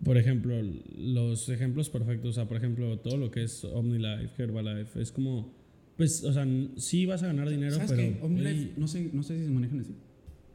Por 0.03 0.17
ejemplo, 0.17 0.55
los 0.97 1.47
ejemplos 1.49 1.89
perfectos, 1.89 2.31
o 2.31 2.33
sea, 2.33 2.47
por 2.47 2.57
ejemplo, 2.57 2.97
todo 2.99 3.15
lo 3.15 3.29
que 3.31 3.43
es 3.43 3.63
OmniLife, 3.63 4.41
Herbalife, 4.43 5.01
es 5.01 5.11
como. 5.11 5.53
Pues, 5.97 6.23
o 6.23 6.33
sea, 6.33 6.45
sí 6.77 7.05
vas 7.05 7.21
a 7.23 7.27
ganar 7.27 7.47
dinero, 7.49 7.75
¿Sabes 7.75 7.91
pero. 7.91 8.01
qué? 8.01 8.17
OmniLife, 8.21 8.53
güey, 8.65 8.71
no 8.77 8.87
sé, 8.87 9.09
no 9.13 9.23
sé 9.23 9.37
si 9.37 9.45
se 9.45 9.51
manejan 9.51 9.79
así. 9.81 9.95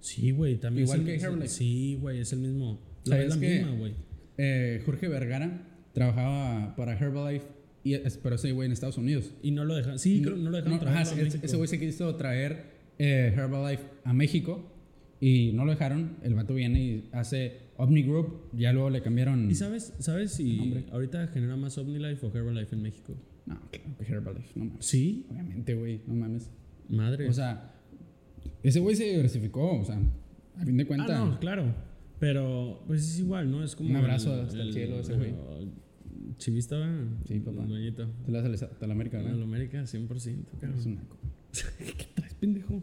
Sí, 0.00 0.30
güey, 0.32 0.56
también. 0.58 0.84
Igual 0.86 1.04
que 1.04 1.14
Herbalife. 1.14 1.48
Sí, 1.48 1.96
güey, 2.00 2.18
es 2.20 2.32
el 2.32 2.40
mismo. 2.40 2.80
La, 3.04 3.16
¿Sabes 3.16 3.24
es 3.26 3.30
la 3.30 3.48
misma, 3.48 3.70
güey. 3.78 3.92
Eh, 4.36 4.82
Jorge 4.84 5.08
Vergara 5.08 5.66
trabajaba 5.94 6.74
para 6.76 6.98
Herbalife, 6.98 7.46
y, 7.84 7.96
pero 8.22 8.34
ese 8.34 8.52
güey 8.52 8.66
en 8.66 8.72
Estados 8.72 8.98
Unidos. 8.98 9.32
Y 9.42 9.52
no 9.52 9.64
lo 9.64 9.76
dejan. 9.76 9.98
Sí, 10.00 10.20
creo, 10.20 10.36
no 10.36 10.50
lo 10.50 10.56
dejaron 10.56 10.78
No, 10.78 10.82
ajá, 10.82 10.84
trabajar. 11.04 11.06
a 11.06 11.12
ese- 11.14 11.22
México. 11.24 11.46
ese 11.46 11.56
güey 11.56 11.68
se 11.68 11.78
quiso 11.78 12.14
traer 12.16 12.64
eh, 12.98 13.32
Herbalife 13.36 13.84
a 14.04 14.12
México 14.12 14.74
y 15.20 15.52
no 15.52 15.64
lo 15.64 15.72
dejaron. 15.72 16.16
El 16.22 16.34
vato 16.34 16.54
viene 16.54 16.80
y 16.82 17.08
hace 17.12 17.68
Omni 17.76 18.02
Group, 18.02 18.50
ya 18.52 18.72
luego 18.72 18.90
le 18.90 19.02
cambiaron. 19.02 19.50
¿Y 19.50 19.54
sabes, 19.54 19.94
sabes 19.98 20.32
si 20.32 20.56
Nombre. 20.58 20.84
ahorita 20.92 21.26
genera 21.28 21.56
más 21.56 21.76
OmniLife 21.78 22.26
o 22.26 22.32
Herbalife 22.34 22.74
en 22.74 22.82
México? 22.82 23.14
No, 23.46 23.58
claro 23.70 23.96
que 23.98 24.04
Herbalife, 24.12 24.52
no 24.58 24.64
mames. 24.66 24.84
Sí, 24.86 25.26
Obviamente, 25.30 25.74
güey, 25.74 26.00
no 26.06 26.14
mames. 26.14 26.50
madre. 26.88 27.28
O 27.28 27.32
sea, 27.32 27.74
ese 28.62 28.80
güey 28.80 28.94
se 28.96 29.04
diversificó, 29.04 29.80
o 29.80 29.84
sea, 29.84 29.98
a 30.56 30.64
fin 30.64 30.76
de 30.76 30.86
cuentas. 30.86 31.10
ah, 31.12 31.24
no, 31.24 31.38
claro. 31.40 31.74
Pero 32.18 32.82
pues 32.86 33.02
es 33.02 33.20
igual, 33.20 33.50
¿no? 33.50 33.62
Es 33.62 33.76
como. 33.76 33.90
Un 33.90 33.96
abrazo 33.96 34.34
hasta 34.42 34.60
el 34.60 34.72
cielo 34.72 34.96
a 34.96 35.00
ese 35.00 35.14
güey. 35.14 35.34
Chivista, 36.36 36.76
¿verdad? 36.76 37.06
Sí, 37.26 37.38
papá. 37.40 37.64
Dueñito. 37.64 38.08
Te 38.26 38.32
la 38.32 38.40
haces 38.40 38.62
a 38.64 38.86
la 38.86 38.92
América, 38.92 39.18
¿verdad? 39.18 39.40
América, 39.42 39.82
100%. 39.82 40.44
cabrón. 40.60 40.78
Es 40.78 40.86
un 40.86 40.94
naco. 40.96 41.16
¿Qué 41.78 42.06
traes, 42.14 42.34
pendejo? 42.34 42.82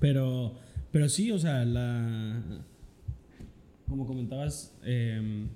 Pero, 0.00 0.54
pero 0.96 1.10
sí, 1.10 1.30
o 1.30 1.38
sea, 1.38 1.66
la. 1.66 2.42
como 3.86 4.06
comentabas, 4.06 4.74
em, 4.82 5.48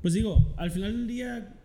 pues 0.00 0.14
digo, 0.14 0.54
al 0.56 0.70
final 0.70 0.92
del 0.92 1.08
día 1.08 1.56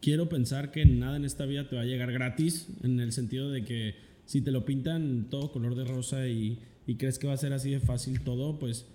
quiero 0.00 0.30
pensar 0.30 0.70
que 0.70 0.86
nada 0.86 1.18
en 1.18 1.26
esta 1.26 1.44
vida 1.44 1.68
te 1.68 1.76
va 1.76 1.82
a 1.82 1.84
llegar 1.84 2.10
gratis, 2.10 2.70
en 2.82 3.00
el 3.00 3.12
sentido 3.12 3.50
de 3.50 3.66
que 3.66 3.96
si 4.24 4.40
te 4.40 4.50
lo 4.50 4.64
pintan 4.64 5.28
todo 5.28 5.52
color 5.52 5.74
de 5.74 5.84
rosa 5.84 6.26
y, 6.26 6.58
y 6.86 6.94
crees 6.94 7.18
que 7.18 7.26
va 7.26 7.34
a 7.34 7.36
ser 7.36 7.52
así 7.52 7.70
de 7.72 7.80
fácil 7.80 8.22
todo, 8.22 8.58
pues 8.58 8.86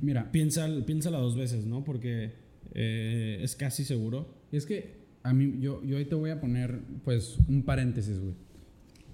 Mira, 0.00 0.30
piensa, 0.30 0.68
piénsala 0.86 1.18
dos 1.18 1.34
veces, 1.34 1.66
¿no? 1.66 1.82
Porque 1.82 2.32
eh, 2.74 3.40
es 3.42 3.56
casi 3.56 3.84
seguro. 3.84 4.32
Es 4.52 4.66
que 4.66 5.06
a 5.24 5.32
mí, 5.32 5.56
yo, 5.58 5.82
yo 5.84 5.96
ahí 5.96 6.04
te 6.04 6.14
voy 6.14 6.30
a 6.30 6.40
poner, 6.40 6.78
pues, 7.04 7.38
un 7.48 7.64
paréntesis, 7.64 8.20
güey. 8.20 8.34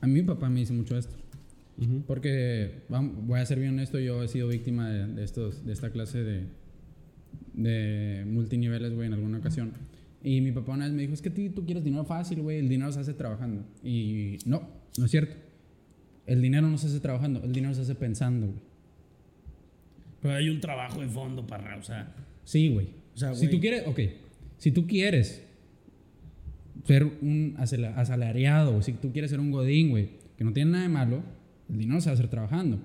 A 0.02 0.06
mí 0.06 0.20
mi 0.20 0.22
papá 0.22 0.50
me 0.50 0.60
dice 0.60 0.74
mucho 0.74 0.98
esto. 0.98 1.21
Porque, 2.06 2.82
vam- 2.88 3.12
voy 3.26 3.40
a 3.40 3.46
ser 3.46 3.58
bien 3.58 3.72
honesto, 3.72 3.98
yo 3.98 4.22
he 4.22 4.28
sido 4.28 4.48
víctima 4.48 4.88
de, 4.90 5.06
de 5.06 5.24
estos, 5.24 5.64
de 5.66 5.72
esta 5.72 5.90
clase 5.90 6.22
de, 6.22 6.44
de 7.54 8.24
multiniveles, 8.26 8.94
güey, 8.94 9.06
en 9.08 9.14
alguna 9.14 9.38
ocasión. 9.38 9.72
Y 10.22 10.40
mi 10.40 10.52
papá 10.52 10.72
una 10.72 10.84
vez 10.84 10.94
me 10.94 11.02
dijo, 11.02 11.14
es 11.14 11.22
que 11.22 11.30
tú 11.30 11.64
quieres 11.64 11.82
dinero 11.82 12.04
fácil, 12.04 12.40
güey, 12.42 12.58
el 12.58 12.68
dinero 12.68 12.92
se 12.92 13.00
hace 13.00 13.14
trabajando. 13.14 13.64
Y 13.82 14.38
no, 14.46 14.68
no 14.98 15.04
es 15.06 15.10
cierto. 15.10 15.34
El 16.26 16.40
dinero 16.40 16.68
no 16.68 16.78
se 16.78 16.86
hace 16.86 17.00
trabajando, 17.00 17.42
el 17.42 17.52
dinero 17.52 17.74
se 17.74 17.80
hace 17.80 17.94
pensando, 17.96 18.46
güey. 18.46 18.58
Pero 20.20 20.34
hay 20.34 20.48
un 20.50 20.60
trabajo 20.60 21.00
de 21.00 21.08
fondo, 21.08 21.44
parra, 21.46 21.76
o 21.78 21.82
sea. 21.82 22.14
Sí, 22.44 22.68
güey. 22.68 22.86
O 23.14 23.18
sea, 23.18 23.34
si 23.34 23.48
tú 23.48 23.58
quieres, 23.60 23.82
ok, 23.88 23.98
si 24.58 24.70
tú 24.70 24.86
quieres 24.86 25.44
ser 26.84 27.04
un 27.04 27.54
asala- 27.58 27.94
asalariado, 27.96 28.76
o 28.76 28.82
si 28.82 28.92
tú 28.92 29.10
quieres 29.10 29.30
ser 29.32 29.40
un 29.40 29.50
godín, 29.50 29.90
güey, 29.90 30.10
que 30.38 30.44
no 30.44 30.52
tiene 30.52 30.70
nada 30.70 30.84
de 30.84 30.88
malo, 30.88 31.22
el 31.72 31.78
dinero 31.78 32.00
se 32.00 32.06
va 32.06 32.12
a 32.12 32.14
hacer 32.14 32.28
trabajando. 32.28 32.80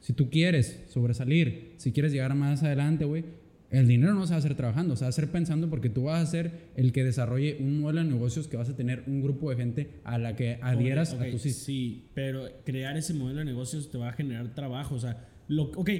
Si 0.00 0.12
tú 0.12 0.30
quieres 0.30 0.84
sobresalir, 0.88 1.74
si 1.76 1.92
quieres 1.92 2.12
llegar 2.12 2.34
más 2.34 2.62
adelante, 2.62 3.04
güey, 3.04 3.24
el 3.70 3.86
dinero 3.86 4.14
no 4.14 4.26
se 4.26 4.30
va 4.30 4.36
a 4.36 4.38
hacer 4.38 4.54
trabajando, 4.54 4.96
se 4.96 5.04
va 5.04 5.06
a 5.06 5.10
hacer 5.10 5.30
pensando 5.30 5.70
porque 5.70 5.88
tú 5.88 6.04
vas 6.04 6.22
a 6.22 6.30
ser 6.30 6.72
el 6.76 6.92
que 6.92 7.04
desarrolle 7.04 7.56
un 7.60 7.80
modelo 7.80 8.00
de 8.00 8.10
negocios 8.10 8.48
que 8.48 8.56
vas 8.56 8.68
a 8.68 8.76
tener 8.76 9.04
un 9.06 9.22
grupo 9.22 9.48
de 9.50 9.56
gente 9.56 10.00
a 10.04 10.18
la 10.18 10.34
que 10.34 10.58
adhieras 10.60 11.14
Ok, 11.14 11.20
a 11.22 11.30
tu 11.30 11.38
sí, 11.38 12.10
pero 12.14 12.48
crear 12.64 12.96
ese 12.96 13.14
modelo 13.14 13.38
de 13.38 13.44
negocios 13.46 13.90
te 13.90 13.96
va 13.96 14.08
a 14.08 14.12
generar 14.12 14.54
trabajo. 14.54 14.94
O 14.94 14.98
sea, 14.98 15.28
lo, 15.48 15.70
ok, 15.70 15.90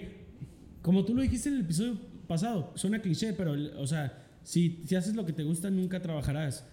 como 0.82 1.04
tú 1.04 1.14
lo 1.14 1.22
dijiste 1.22 1.48
en 1.48 1.56
el 1.56 1.60
episodio 1.62 1.98
pasado, 2.26 2.72
suena 2.74 3.00
cliché, 3.00 3.32
pero, 3.32 3.54
o 3.78 3.86
sea, 3.86 4.22
si, 4.42 4.82
si 4.86 4.94
haces 4.94 5.14
lo 5.14 5.24
que 5.24 5.32
te 5.32 5.42
gusta, 5.42 5.70
nunca 5.70 6.02
trabajarás. 6.02 6.68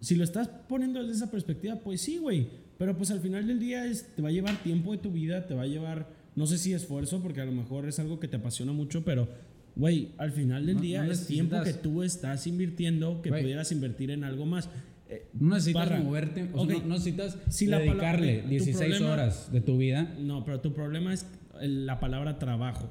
Si 0.00 0.16
lo 0.16 0.24
estás 0.24 0.48
poniendo 0.48 1.00
desde 1.00 1.14
esa 1.14 1.30
perspectiva, 1.30 1.76
pues 1.76 2.00
sí, 2.00 2.18
güey. 2.18 2.48
Pero 2.82 2.96
pues 2.96 3.12
al 3.12 3.20
final 3.20 3.46
del 3.46 3.60
día 3.60 3.86
es, 3.86 4.12
te 4.16 4.22
va 4.22 4.28
a 4.30 4.32
llevar 4.32 4.60
tiempo 4.64 4.90
de 4.90 4.98
tu 4.98 5.12
vida, 5.12 5.46
te 5.46 5.54
va 5.54 5.62
a 5.62 5.66
llevar, 5.68 6.08
no 6.34 6.48
sé 6.48 6.58
si 6.58 6.72
esfuerzo, 6.72 7.22
porque 7.22 7.40
a 7.40 7.44
lo 7.44 7.52
mejor 7.52 7.86
es 7.86 8.00
algo 8.00 8.18
que 8.18 8.26
te 8.26 8.38
apasiona 8.38 8.72
mucho, 8.72 9.04
pero, 9.04 9.28
güey, 9.76 10.08
al 10.18 10.32
final 10.32 10.66
del 10.66 10.74
No- 10.74 10.80
día 10.82 11.04
no 11.04 11.12
es 11.12 11.28
tiempo 11.28 11.62
que 11.62 11.74
tú 11.74 12.02
estás 12.02 12.44
invirtiendo 12.48 13.22
que 13.22 13.28
Güey. 13.28 13.42
pudieras 13.42 13.70
invertir 13.70 14.10
en 14.10 14.24
algo 14.24 14.46
más. 14.46 14.68
Eh, 15.08 15.26
No 15.38 15.54
necesitas 15.54 15.90
Barra. 15.90 16.02
moverte, 16.02 16.42
o 16.52 16.66
sea, 16.66 16.76
Ok. 16.76 16.82
no, 16.82 16.88
no 16.88 16.94
necesitas 16.94 17.38
Si 17.50 17.66
palabra- 17.66 17.84
dedicarle 17.86 18.38
tu 18.42 18.48
16 18.48 18.88
problema- 18.96 19.12
horas 19.12 19.52
de 19.52 19.60
tu 19.60 19.78
vida. 19.78 20.16
No, 20.18 20.44
pero 20.44 20.60
tu 20.60 20.72
problema 20.72 21.14
es 21.14 21.24
la 21.60 22.00
palabra 22.00 22.40
trabajo. 22.40 22.90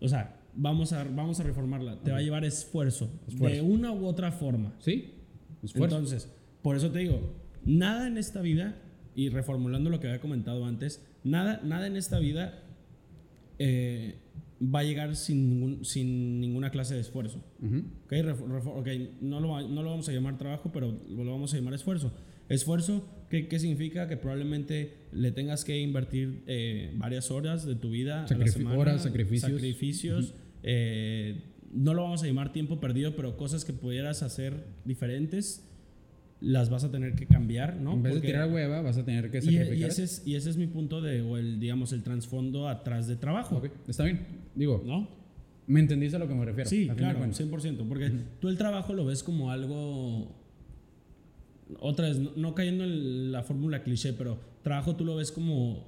O 0.00 0.08
sea, 0.08 0.40
vamos 0.56 0.92
a, 0.92 1.04
vamos 1.04 1.38
a 1.38 1.44
reformarla. 1.44 2.00
Te 2.02 2.10
va 2.10 2.16
a 2.18 2.22
llevar 2.22 2.44
esfuerzo, 2.44 3.08
Esfuerzo. 3.28 3.54
de 3.54 3.62
una 3.62 3.92
u 3.92 4.06
otra 4.06 4.32
forma. 4.32 4.74
¿Sí? 4.80 5.14
Esfuerzo. 5.62 5.98
Entonces, 5.98 6.28
por 6.62 6.74
eso 6.74 6.90
te 6.90 6.98
digo, 6.98 7.32
nada 7.64 8.08
en 8.08 8.18
esta 8.18 8.40
vida, 8.40 8.74
y 9.20 9.28
reformulando 9.28 9.90
lo 9.90 10.00
que 10.00 10.06
había 10.08 10.20
comentado 10.20 10.64
antes, 10.64 11.04
nada, 11.24 11.60
nada 11.64 11.86
en 11.86 11.96
esta 11.96 12.18
vida 12.18 12.62
eh, 13.58 14.14
va 14.62 14.80
a 14.80 14.84
llegar 14.84 15.16
sin, 15.16 15.50
ningún- 15.50 15.84
sin 15.84 16.40
ninguna 16.40 16.70
clase 16.70 16.94
de 16.94 17.00
esfuerzo. 17.00 17.42
Ujú. 17.60 17.78
Ok, 18.06 18.12
Ref- 18.12 18.46
ref- 18.46 18.66
ok, 18.80 18.88
no, 19.20 19.40
lo, 19.40 19.68
no 19.68 19.82
lo 19.82 19.90
vamos 19.90 20.08
a 20.08 20.12
llamar 20.12 20.38
trabajo, 20.38 20.70
pero 20.72 20.98
lo 21.08 21.30
vamos 21.30 21.52
a 21.52 21.56
llamar 21.56 21.74
esfuerzo. 21.74 22.12
Esfuerzo, 22.48 23.06
¿qué, 23.30 23.46
qué 23.48 23.58
significa? 23.58 24.08
Que 24.08 24.16
probablemente 24.16 24.94
le 25.12 25.30
tengas 25.32 25.64
que 25.64 25.78
invertir 25.80 26.42
eh, 26.46 26.92
varias 26.96 27.30
horas 27.30 27.64
de 27.66 27.74
tu 27.76 27.90
vida. 27.90 28.20
a 28.20 28.22
la 28.22 28.28
Sacrifi- 28.28 28.52
semana, 28.52 28.78
horas, 28.78 29.02
sacrificios. 29.02 29.52
sacrificios, 29.52 30.34
eh, 30.62 31.42
no 31.72 31.94
lo 31.94 32.02
vamos 32.02 32.22
a 32.22 32.26
llamar 32.26 32.52
tiempo 32.52 32.80
perdido, 32.80 33.14
pero 33.14 33.36
cosas 33.36 33.64
que 33.64 33.72
pudieras 33.72 34.22
hacer 34.22 34.64
diferentes, 34.84 35.69
las 36.40 36.70
vas 36.70 36.84
a 36.84 36.90
tener 36.90 37.14
que 37.14 37.26
cambiar, 37.26 37.76
¿no? 37.76 37.92
En 37.94 38.02
vez 38.02 38.12
Porque- 38.14 38.26
de 38.28 38.32
tirar 38.32 38.50
hueva, 38.50 38.80
vas 38.80 38.96
a 38.96 39.04
tener 39.04 39.30
que 39.30 39.38
y, 39.38 39.42
sacrificar. 39.42 39.76
y 39.76 39.84
ese 39.84 40.04
es, 40.04 40.22
y 40.26 40.34
ese 40.36 40.50
es 40.50 40.56
mi 40.56 40.66
punto 40.66 41.00
de, 41.02 41.20
o 41.20 41.36
el, 41.36 41.60
digamos, 41.60 41.92
el 41.92 42.02
trasfondo 42.02 42.68
atrás 42.68 43.06
de 43.06 43.16
trabajo. 43.16 43.56
Ok, 43.58 43.68
está 43.88 44.04
bien. 44.04 44.20
Digo, 44.54 44.82
¿No? 44.84 45.08
me 45.66 45.80
entendiste 45.80 46.16
a 46.16 46.18
lo 46.18 46.26
que 46.28 46.34
me 46.34 46.44
refiero. 46.44 46.68
Sí, 46.68 46.88
claro, 46.96 47.18
cuentas. 47.18 47.38
100%. 47.40 47.86
Porque 47.88 48.10
tú 48.40 48.48
el 48.48 48.56
trabajo 48.56 48.92
lo 48.94 49.04
ves 49.04 49.22
como 49.22 49.50
algo. 49.50 50.34
Otra 51.78 52.08
vez, 52.08 52.18
no, 52.18 52.30
no 52.36 52.54
cayendo 52.54 52.82
en 52.84 53.30
la 53.32 53.42
fórmula 53.44 53.82
cliché, 53.84 54.12
pero 54.12 54.38
trabajo 54.62 54.96
tú 54.96 55.04
lo 55.04 55.16
ves 55.16 55.30
como 55.30 55.86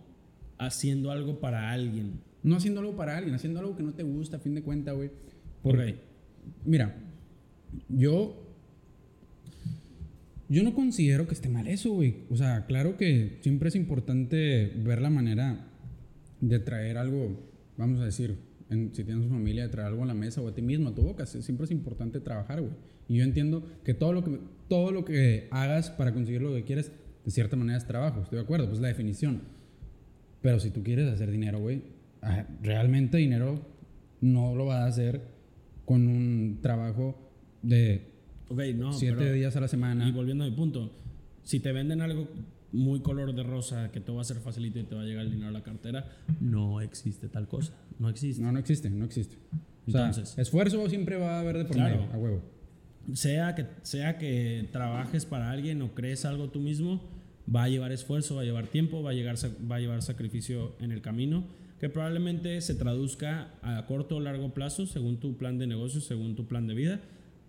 haciendo 0.59 1.11
algo 1.11 1.41
para 1.41 1.73
alguien. 1.73 2.21
No 2.45 2.57
haciendo 2.57 2.81
algo 2.81 2.95
para 2.97 3.17
alguien, 3.17 3.35
haciendo 3.35 3.59
algo 3.61 3.77
que 3.77 3.83
no 3.83 3.93
te 3.93 4.03
gusta, 4.05 4.37
a 4.37 4.41
fin 4.41 4.55
de 4.55 4.63
cuentas, 4.63 4.95
güey. 4.95 5.11
Porque, 5.63 5.93
Ok. 5.93 5.97
mira, 6.67 6.95
yo. 7.89 8.39
Yo 10.53 10.63
no 10.63 10.75
considero 10.75 11.27
que 11.27 11.33
esté 11.33 11.49
mal 11.49 11.67
eso, 11.67 11.93
güey. 11.93 12.27
O 12.29 12.37
sea, 12.37 12.67
claro 12.67 12.99
que 12.99 13.39
siempre 13.41 13.71
es 13.71 13.75
importante 13.75 14.71
ver 14.77 15.01
la 15.01 15.09
manera 15.09 15.67
de 16.43 16.59
traer 16.59 16.99
algo, 16.99 17.41
vamos 17.79 18.03
a 18.03 18.05
decir, 18.05 18.37
si 18.69 19.03
tienes 19.03 19.31
familia, 19.31 19.63
de 19.63 19.71
traer 19.71 19.89
algo 19.89 20.03
a 20.03 20.07
la 20.07 20.13
mesa 20.13 20.43
o 20.43 20.49
a 20.49 20.55
ti 20.55 20.61
mismo, 20.61 20.91
a 20.91 20.95
tu 20.95 21.01
boca. 21.01 21.25
Siempre 21.25 21.65
es 21.65 21.71
importante 21.71 22.21
trabajar, 22.21 22.61
güey. 22.61 22.75
Y 23.09 23.17
yo 23.17 23.25
entiendo 23.25 23.67
que 23.83 23.95
todo 23.95 24.13
lo 24.13 24.23
que, 24.25 24.41
todo 24.69 24.93
lo 24.93 25.07
que 25.07 25.49
hagas 25.53 25.89
para 25.89 26.13
conseguir 26.13 26.43
lo 26.43 26.53
que 26.53 26.65
quieres, 26.65 26.93
de 27.25 27.31
cierta 27.31 27.57
manera 27.57 27.79
es 27.79 27.87
trabajo. 27.87 28.21
Estoy 28.21 28.37
de 28.37 28.45
acuerdo, 28.45 28.69
pues 28.69 28.79
la 28.79 28.89
definición. 28.89 29.41
Pero 30.43 30.61
si 30.61 30.69
tú 30.69 30.83
quieres 30.83 31.11
hacer 31.11 31.31
dinero, 31.31 31.61
güey, 31.61 31.83
ah, 32.21 32.45
realmente 32.63 33.17
dinero 33.17 33.65
no 34.21 34.55
lo 34.55 34.67
vas 34.67 34.81
a 34.81 34.87
hacer 34.87 35.23
con 35.87 36.07
un 36.09 36.59
trabajo 36.61 37.17
de 37.63 38.12
Ok, 38.49 38.61
no. 38.77 38.93
siete 38.93 39.17
pero- 39.19 39.33
días 39.35 39.57
a 39.57 39.61
la 39.61 39.69
semana. 39.69 40.09
Y 40.09 40.13
volviendo 40.13 40.45
a 40.45 40.49
mi 40.49 40.55
punto, 40.55 40.93
si 41.43 41.61
te 41.61 41.73
venden 41.73 42.01
algo 42.01 42.29
muy 42.73 43.01
color 43.01 43.35
de 43.35 43.43
rosa 43.43 43.91
que 43.93 44.01
todo 44.01 44.17
va 44.17 44.23
a 44.23 44.25
ser 44.25 44.39
facilito 44.39 44.79
y 44.79 44.85
te 44.85 44.95
va 44.95 45.03
a 45.03 45.05
llegar 45.05 45.25
el 45.25 45.31
dinero 45.31 45.49
a 45.49 45.53
la 45.53 45.63
cartera, 45.63 46.07
no 46.41 46.81
existe 46.81 47.29
tal 47.29 47.47
cosa. 47.49 47.73
No 47.99 48.09
existe. 48.09 48.43
No, 48.43 48.51
no 48.53 48.59
existe, 48.59 48.89
no 48.91 49.05
existe. 49.05 49.37
O 49.87 49.91
sea, 49.91 50.07
Entonces- 50.07 50.39
esfuerzo 50.39 50.89
siempre 50.89 51.17
va 51.17 51.37
a 51.37 51.41
haber 51.41 51.59
de 51.59 51.65
por 51.65 51.77
Claro. 51.77 51.97
medio, 52.03 52.13
a 52.13 52.17
huevo. 52.19 52.43
sea 53.15 53.55
que, 53.57 53.67
sea 53.83 54.17
que 54.17 54.69
trabajes 54.71 55.27
para 55.27 55.51
alguien 55.51 55.83
o 55.83 55.93
crees 55.93 56.25
algo 56.25 56.51
tú 56.51 56.61
mismo, 56.61 57.03
va 57.53 57.65
a 57.65 57.69
llevar 57.69 57.91
esfuerzo, 57.91 58.37
va 58.37 58.43
a 58.43 58.45
llevar 58.45 58.69
tiempo, 58.69 59.03
va 59.03 59.11
a, 59.11 59.13
llegar, 59.13 59.35
va 59.69 59.77
a 59.77 59.81
llevar 59.81 60.03
sacrificio 60.03 60.77
en 60.79 60.93
el 60.93 61.03
camino, 61.03 61.45
que 61.81 61.89
probablemente 61.89 62.61
se 62.61 62.77
traduzca 62.77 63.55
a 63.63 63.85
corto 63.87 64.17
o 64.17 64.21
largo 64.21 64.55
plazo, 64.55 64.87
según 64.87 65.19
tu 65.19 65.37
plan 65.37 65.59
de 65.59 65.67
negocio, 65.67 66.01
según 66.01 66.37
tu 66.37 66.47
plan 66.47 66.69
de 66.69 66.75
vida. 66.75 67.01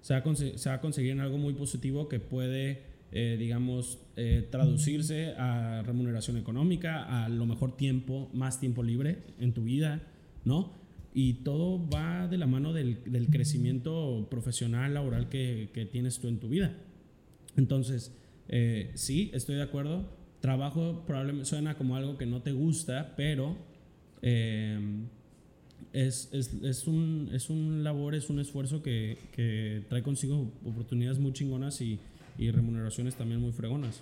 Se 0.04 0.14
va 0.14 0.20
a, 0.20 0.82
conseguir 0.82 1.12
en 1.12 1.22
algo 1.22 1.38
muy 1.38 1.54
positivo 1.54 2.10
que 2.10 2.20
puede, 2.20 2.82
eh, 3.14 3.38
digamos, 3.40 4.00
eh, 4.18 4.46
traducirse 4.52 5.34
a 5.38 5.82
remuneración 5.82 6.36
económica, 6.36 7.24
a 7.24 7.30
lo 7.30 7.46
mejor 7.46 7.78
tiempo, 7.78 8.30
más 8.34 8.60
tiempo 8.60 8.84
libre 8.84 9.20
en 9.40 9.54
tu 9.54 9.64
vida, 9.64 10.02
¿no? 10.44 10.74
Y 11.14 11.36
todo 11.46 11.88
va 11.88 12.28
de 12.28 12.38
la 12.38 12.48
mano 12.48 12.74
del, 12.74 12.98
crecimiento 13.32 14.28
profesional, 14.30 14.94
laboral 14.94 15.30
que, 15.30 15.88
tienes 15.90 16.20
tú 16.20 16.28
en 16.28 16.42
tu 16.42 16.50
vida. 16.50 16.76
Entonces, 17.56 18.14
eh, 18.50 18.92
sí, 18.96 19.32
estoy 19.34 19.56
de 19.56 19.64
acuerdo. 19.64 20.10
Trabajo 20.42 21.06
probablemente 21.08 21.46
suena 21.46 21.78
como 21.78 21.96
algo 21.96 22.18
que 22.18 22.26
no 22.26 22.42
te 22.42 22.52
gusta, 22.52 23.14
pero 23.16 23.56
es, 25.94 26.30
es, 26.34 26.54
es, 26.64 26.88
un, 26.88 27.30
es 27.32 27.50
un 27.50 27.84
labor, 27.84 28.16
es 28.16 28.30
un 28.30 28.40
esfuerzo 28.40 28.82
que, 28.82 29.18
que 29.32 29.84
trae 29.88 30.02
consigo 30.02 30.52
oportunidades 30.66 31.20
muy 31.20 31.34
chingonas 31.34 31.80
y, 31.82 32.00
y 32.38 32.52
remuneraciones 32.52 33.16
también 33.16 33.40
muy 33.40 33.52
fregonas. 33.52 34.02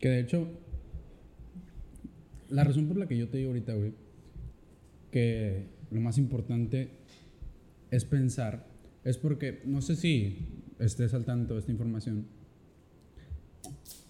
Que 0.00 0.08
de 0.08 0.20
hecho, 0.20 0.48
la 2.50 2.64
razón 2.64 2.88
por 2.88 2.96
la 2.96 3.06
que 3.06 3.16
yo 3.16 3.28
te 3.28 3.38
digo 3.38 3.50
ahorita, 3.50 3.74
güey, 3.74 3.92
que 5.12 5.66
lo 5.92 6.00
más 6.00 6.18
importante 6.18 6.90
es 7.92 8.04
pensar, 8.04 8.66
es 9.04 9.16
porque, 9.16 9.62
no 9.64 9.80
sé 9.80 9.94
si 9.94 10.38
estés 10.80 11.14
al 11.14 11.24
tanto 11.24 11.54
de 11.54 11.60
esta 11.60 11.70
información, 11.70 12.26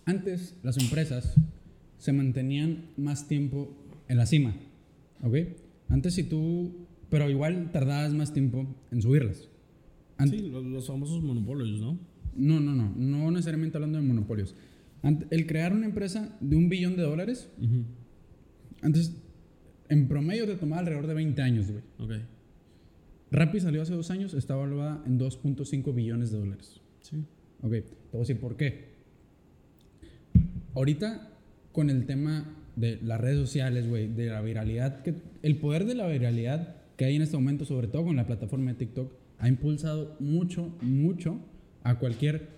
antes 0.06 0.56
las 0.62 0.78
empresas 0.78 1.34
se 1.98 2.12
mantenían 2.12 2.86
más 2.96 3.28
tiempo 3.28 3.76
en 4.08 4.16
la 4.16 4.26
cima, 4.26 4.54
¿ok? 5.22 5.36
Antes 5.89 6.14
si 6.14 6.24
tú, 6.24 6.87
pero 7.11 7.28
igual 7.30 7.70
tardabas 7.72 8.12
más 8.14 8.32
tiempo 8.32 8.66
en 8.91 9.03
subirlas. 9.03 9.49
Sí, 10.28 10.39
los, 10.39 10.64
los 10.64 10.87
famosos 10.87 11.22
monopolios, 11.22 11.80
¿no? 11.80 11.99
no, 12.37 12.61
no, 12.61 12.74
no, 12.74 12.93
no 12.97 13.30
necesariamente 13.30 13.76
hablando 13.76 13.99
de 13.99 14.05
monopolios. 14.05 14.55
Ant- 15.03 15.26
el 15.30 15.47
crear 15.47 15.72
una 15.72 15.87
empresa 15.87 16.37
de 16.41 16.57
un 16.57 16.68
billón 16.68 16.97
de 16.97 17.03
dólares, 17.03 17.49
Ujú. 17.61 17.85
antes 18.82 19.14
en 19.89 20.09
promedio 20.09 20.47
te 20.47 20.55
tomaba 20.57 20.80
alrededor 20.80 21.07
de 21.07 21.14
20 21.14 21.43
años, 21.43 21.70
güey. 21.70 21.82
Ok. 21.99 22.24
Rappi 23.30 23.61
salió 23.61 23.82
hace 23.82 23.93
dos 23.95 24.11
años, 24.11 24.35
está 24.35 24.55
valuada 24.57 25.03
en 25.07 25.18
2.5 25.18 25.95
billones 25.95 26.30
de 26.30 26.39
dólares. 26.39 26.80
Sí. 27.03 27.16
Ok, 27.62 27.70
te 27.72 27.82
voy 28.12 28.16
a 28.16 28.18
decir 28.20 28.39
por 28.41 28.57
qué. 28.57 28.95
Ahorita, 30.74 31.30
con 31.72 31.91
el 31.91 32.07
tema 32.07 32.53
de 32.76 32.98
las 33.02 33.20
redes 33.20 33.38
sociales, 33.38 33.88
güey, 33.88 34.08
de 34.08 34.26
la 34.26 34.40
viralidad, 34.40 35.02
que, 35.02 35.14
el 35.42 35.56
poder 35.56 35.84
de 35.84 35.94
la 35.94 36.06
viralidad 36.06 36.76
que 36.96 37.04
hay 37.04 37.16
en 37.16 37.22
este 37.22 37.36
momento, 37.36 37.64
sobre 37.64 37.88
todo 37.88 38.04
con 38.04 38.16
la 38.16 38.26
plataforma 38.26 38.72
de 38.72 38.78
TikTok, 38.78 39.12
ha 39.38 39.48
impulsado 39.48 40.16
mucho, 40.20 40.76
mucho 40.80 41.40
a 41.82 41.98
cualquier 41.98 42.48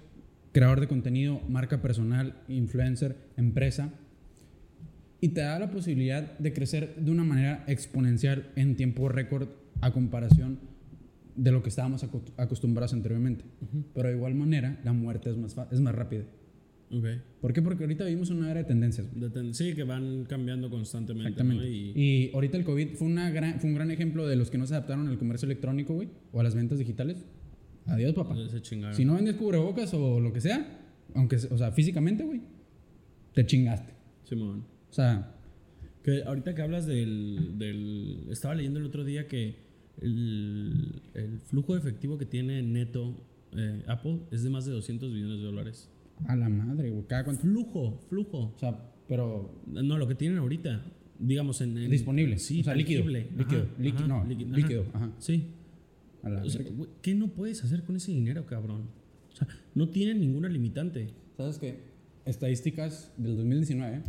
creador 0.52 0.80
de 0.80 0.88
contenido, 0.88 1.40
marca 1.48 1.82
personal, 1.82 2.34
influencer, 2.48 3.16
empresa, 3.36 3.90
y 5.20 5.28
te 5.28 5.40
da 5.40 5.58
la 5.58 5.70
posibilidad 5.70 6.38
de 6.38 6.52
crecer 6.52 6.94
de 6.96 7.10
una 7.10 7.24
manera 7.24 7.64
exponencial 7.66 8.52
en 8.56 8.76
tiempo 8.76 9.08
récord 9.08 9.48
a 9.80 9.92
comparación 9.92 10.58
de 11.34 11.52
lo 11.52 11.62
que 11.62 11.68
estábamos 11.68 12.06
acostumbrados 12.36 12.92
anteriormente. 12.92 13.44
Pero 13.94 14.08
de 14.08 14.14
igual 14.14 14.34
manera, 14.34 14.80
la 14.84 14.92
muerte 14.92 15.30
es 15.30 15.36
más, 15.36 15.56
es 15.70 15.80
más 15.80 15.94
rápida. 15.94 16.24
Ok. 16.91 17.05
¿Por 17.41 17.53
qué? 17.53 17.62
Porque 17.62 17.82
ahorita 17.84 18.05
vivimos 18.05 18.30
una 18.30 18.51
era 18.51 18.61
de 18.62 18.64
tendencias. 18.68 19.09
güey. 19.09 19.20
De 19.20 19.30
ten- 19.30 19.55
sí, 19.55 19.74
que 19.74 19.82
van 19.84 20.24
cambiando 20.24 20.70
constantemente. 20.70 21.30
Exactamente. 21.30 21.64
¿no? 21.64 21.68
Y, 21.70 21.93
Y 21.97 22.30
ahorita 22.32 22.57
el 22.59 22.64
COVID 22.64 22.91
fue, 22.95 23.09
una 23.09 23.30
gran, 23.30 23.59
fue 23.61 23.68
un 23.70 23.74
gran 23.74 23.91
ejemplo 23.91 24.26
de 24.26 24.37
los 24.37 24.51
que 24.51 24.59
no 24.59 24.66
se 24.66 24.74
adaptaron 24.74 25.09
al 25.09 25.18
comercio 25.18 25.47
electrónico, 25.47 25.95
güey, 25.95 26.09
o 26.32 26.41
a 26.41 26.45
las 26.45 26.55
ventas 26.55 26.78
digitales. 26.78 27.24
Adiós, 27.87 28.14
papá. 28.14 28.37
Si 28.93 29.05
no 29.05 29.14
vendes 29.14 29.34
cubrebocas 29.37 29.93
o 29.95 30.20
lo 30.20 30.32
que 30.32 30.41
sea, 30.41 30.80
aunque, 31.14 31.37
o 31.37 31.59
sea, 31.59 31.70
físicamente, 31.72 32.24
güey, 32.24 32.41
te 33.34 33.45
chingaste. 33.47 33.93
Simón. 34.24 34.64
O 34.91 34.93
sea, 34.93 35.32
Que 36.03 36.22
ahorita 36.22 36.55
que 36.55 36.62
hablas 36.62 36.87
del, 36.87 37.59
del- 37.59 38.26
Estaba 38.30 38.55
leyendo 38.55 38.78
el 38.78 38.87
otro 38.87 39.05
día 39.05 39.26
que 39.26 39.57
el, 40.01 41.03
el 41.14 41.41
flujo 41.41 41.72
de 41.74 41.80
efectivo 41.80 42.16
que 42.18 42.26
tiene 42.26 42.62
neto 42.62 43.16
eh, 43.57 43.82
Apple 43.89 44.20
es 44.30 44.43
de 44.45 44.51
más 44.51 44.66
de 44.66 44.72
200 44.72 45.12
billones 45.12 45.39
de 45.39 45.45
dólares. 45.45 45.91
A 46.26 46.34
la 46.36 46.48
madre, 46.48 46.90
güey, 46.90 47.04
cada 47.06 47.24
cuánto. 47.24 47.42
Flujo, 47.42 48.00
flujo. 48.08 48.52
O 48.54 48.58
sea, 48.58 48.78
pero 49.08 49.62
No, 49.66 49.98
lo 49.98 50.08
que 50.08 50.14
tienen 50.14 50.38
ahorita. 50.38 50.84
Digamos 51.18 51.60
en... 51.60 51.78
en- 51.78 51.90
Disponible. 51.90 52.38
Sí, 52.38 52.60
O 52.60 52.64
sea, 52.64 52.74
líquido. 52.74 53.04
Líquido. 53.06 53.62
Ajá, 53.62 53.72
Líquido. 53.78 54.04
ajá, 54.04 54.06
No, 54.08 54.24
líquido, 54.26 54.48
ajá. 54.48 54.56
líquido. 54.58 54.84
Ajá. 54.92 55.12
Sí. 55.18 55.44
a 56.22 56.28
la 56.30 56.42
O 56.42 56.48
sea, 56.50 56.62
güey, 56.70 56.90
¿qué 57.02 57.14
no 57.14 57.28
puedes 57.28 57.62
hacer 57.64 57.84
con 57.84 57.96
ese 57.96 58.12
dinero, 58.12 58.44
cabrón? 58.46 58.82
O 59.32 59.36
sea, 59.36 59.46
no 59.74 59.88
tienen 59.90 60.20
ninguna 60.20 60.48
limitante. 60.48 61.08
¿Sabes 61.36 61.58
qué? 61.58 61.78
Estadísticas 62.24 63.12
del 63.18 63.36
2019, 63.36 64.02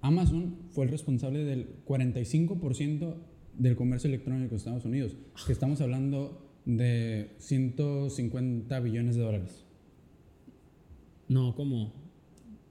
Amazon 0.00 0.56
fue 0.70 0.86
el 0.86 0.90
responsable 0.90 1.44
del 1.44 1.68
45% 1.86 3.14
del 3.58 3.76
comercio 3.76 4.08
electrónico 4.08 4.50
de 4.50 4.56
Estados 4.56 4.84
Unidos, 4.84 5.16
que 5.46 5.52
estamos 5.52 5.80
hablando 5.80 6.50
de 6.64 7.30
150 7.38 8.80
billones 8.80 9.16
de 9.16 9.22
dólares. 9.22 9.64
No, 11.30 11.54
¿cómo? 11.54 11.94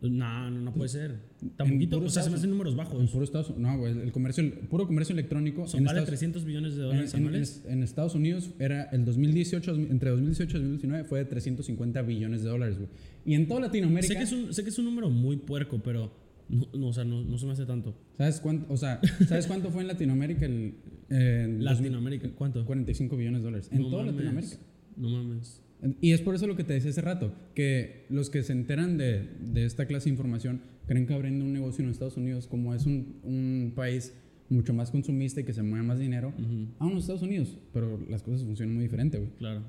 No, 0.01 0.49
no, 0.49 0.62
no 0.62 0.74
puede 0.74 0.88
ser. 0.89 1.20
Tan 1.57 1.68
En 1.68 1.74
poquito. 1.74 1.99
O 2.01 2.10
sea, 2.10 2.24
se 2.24 2.30
me 2.30 2.38
hacen 2.38 2.49
números 2.49 2.72
En 2.74 2.78
bajos. 2.78 3.10
puro 3.12 3.24
Estados 3.26 3.57
no, 3.57 3.78
güey, 3.78 3.99
el 3.99 4.12
comercio, 4.14 4.41
el 4.43 4.51
puro 4.53 4.88
comercio 4.88 5.12
electrónico 5.12 5.68
Son 5.68 5.80
en 5.80 5.86
vale 5.88 5.99
Estados, 5.99 6.10
300 6.20 6.45
billones 6.45 6.76
de 6.76 6.84
en, 6.84 6.88
dólares 6.88 7.14
en- 7.14 7.20
anuales. 7.20 7.64
en- 7.66 7.72
en 7.74 7.84
Estados 7.84 8.16
Unidos 8.16 8.51
era 8.60 8.84
el 8.91 9.03
2018, 9.03 9.76
entre 9.76 10.12
2018 10.12 10.55
y 10.57 10.60
2019 10.62 11.03
fue 11.03 11.20
de 11.20 11.26
350 11.26 12.01
billones 12.03 12.43
de 12.43 12.49
dólares, 12.49 12.78
güey. 12.78 12.89
Y 13.26 13.34
en 13.34 13.47
toda 13.49 13.60
Latinoamérica, 13.62 14.07
Sé 14.14 14.18
que, 14.18 14.24
es 14.24 14.32
un, 14.32 14.53
sé 14.53 14.64
que 14.64 14.70
es 14.70 14.80
un 14.80 14.86
número 14.86 15.10
muy 15.10 15.36
puerco, 15.36 15.80
pero 15.84 16.14
no, 16.47 16.68
no, 16.78 16.88
o 16.88 16.93
sea, 16.93 17.03
no, 17.03 17.22
no 17.24 17.38
se 17.38 17.45
me 17.45 17.51
hace 17.51 17.66
tanto. 17.66 17.93
¿sabes 18.18 18.39
cuánto, 18.39 18.72
o 18.74 18.78
sea, 18.78 19.01
¿sabes 19.28 19.47
cuánto 19.47 19.70
fue 19.70 19.82
en 19.82 19.88
Latinoamérica 19.89 20.45
el 20.45 20.76
eh, 21.10 21.41
en 21.45 21.64
Latinoamérica, 21.66 22.30
¿cuánto? 22.38 22.66
45 22.66 23.18
billones 23.18 23.41
de 23.41 23.45
dólares. 23.45 23.70
En 23.72 23.82
No 23.82 23.89
toda 23.89 24.03
mames, 24.03 24.14
Latinoamérica. 24.16 24.57
No 24.95 25.10
mames. 25.10 25.62
Y 26.01 26.11
es 26.11 26.21
por 26.21 26.36
eso 26.36 26.45
lo 26.45 26.55
que 26.55 26.63
te 26.63 26.73
decía 26.73 26.91
hace 26.91 27.01
rato, 27.01 27.34
que 27.55 28.05
los 28.09 28.30
que 28.30 28.43
se 28.43 28.51
enteran 28.51 28.97
de, 28.97 29.30
de 29.39 29.65
esta 29.65 29.86
clase 29.86 30.05
de 30.05 30.11
información 30.11 30.61
creen 30.88 31.05
que 31.07 31.13
abriendo 31.13 31.45
un 31.45 31.53
negocio 31.53 31.84
en 31.84 31.89
Estados 31.89 32.17
Unidos, 32.17 32.47
como 32.47 32.73
es 32.73 32.86
un, 32.86 33.19
un 33.23 33.71
país 33.75 34.13
mucho 34.49 34.73
más 34.73 34.91
consumista 34.91 35.39
y 35.39 35.43
que 35.43 35.53
se 35.53 35.61
mueve 35.61 35.86
más 35.86 35.99
dinero, 35.99 36.34
Ujú, 36.38 36.67
a 36.80 36.89
los 36.89 37.03
Estados 37.03 37.21
Unidos, 37.21 37.57
pero 37.71 37.99
las 38.09 38.23
cosas 38.23 38.43
funcionan 38.43 38.75
muy 38.75 38.84
diferente, 38.84 39.19
güey. 39.19 39.30
Claro. 39.38 39.61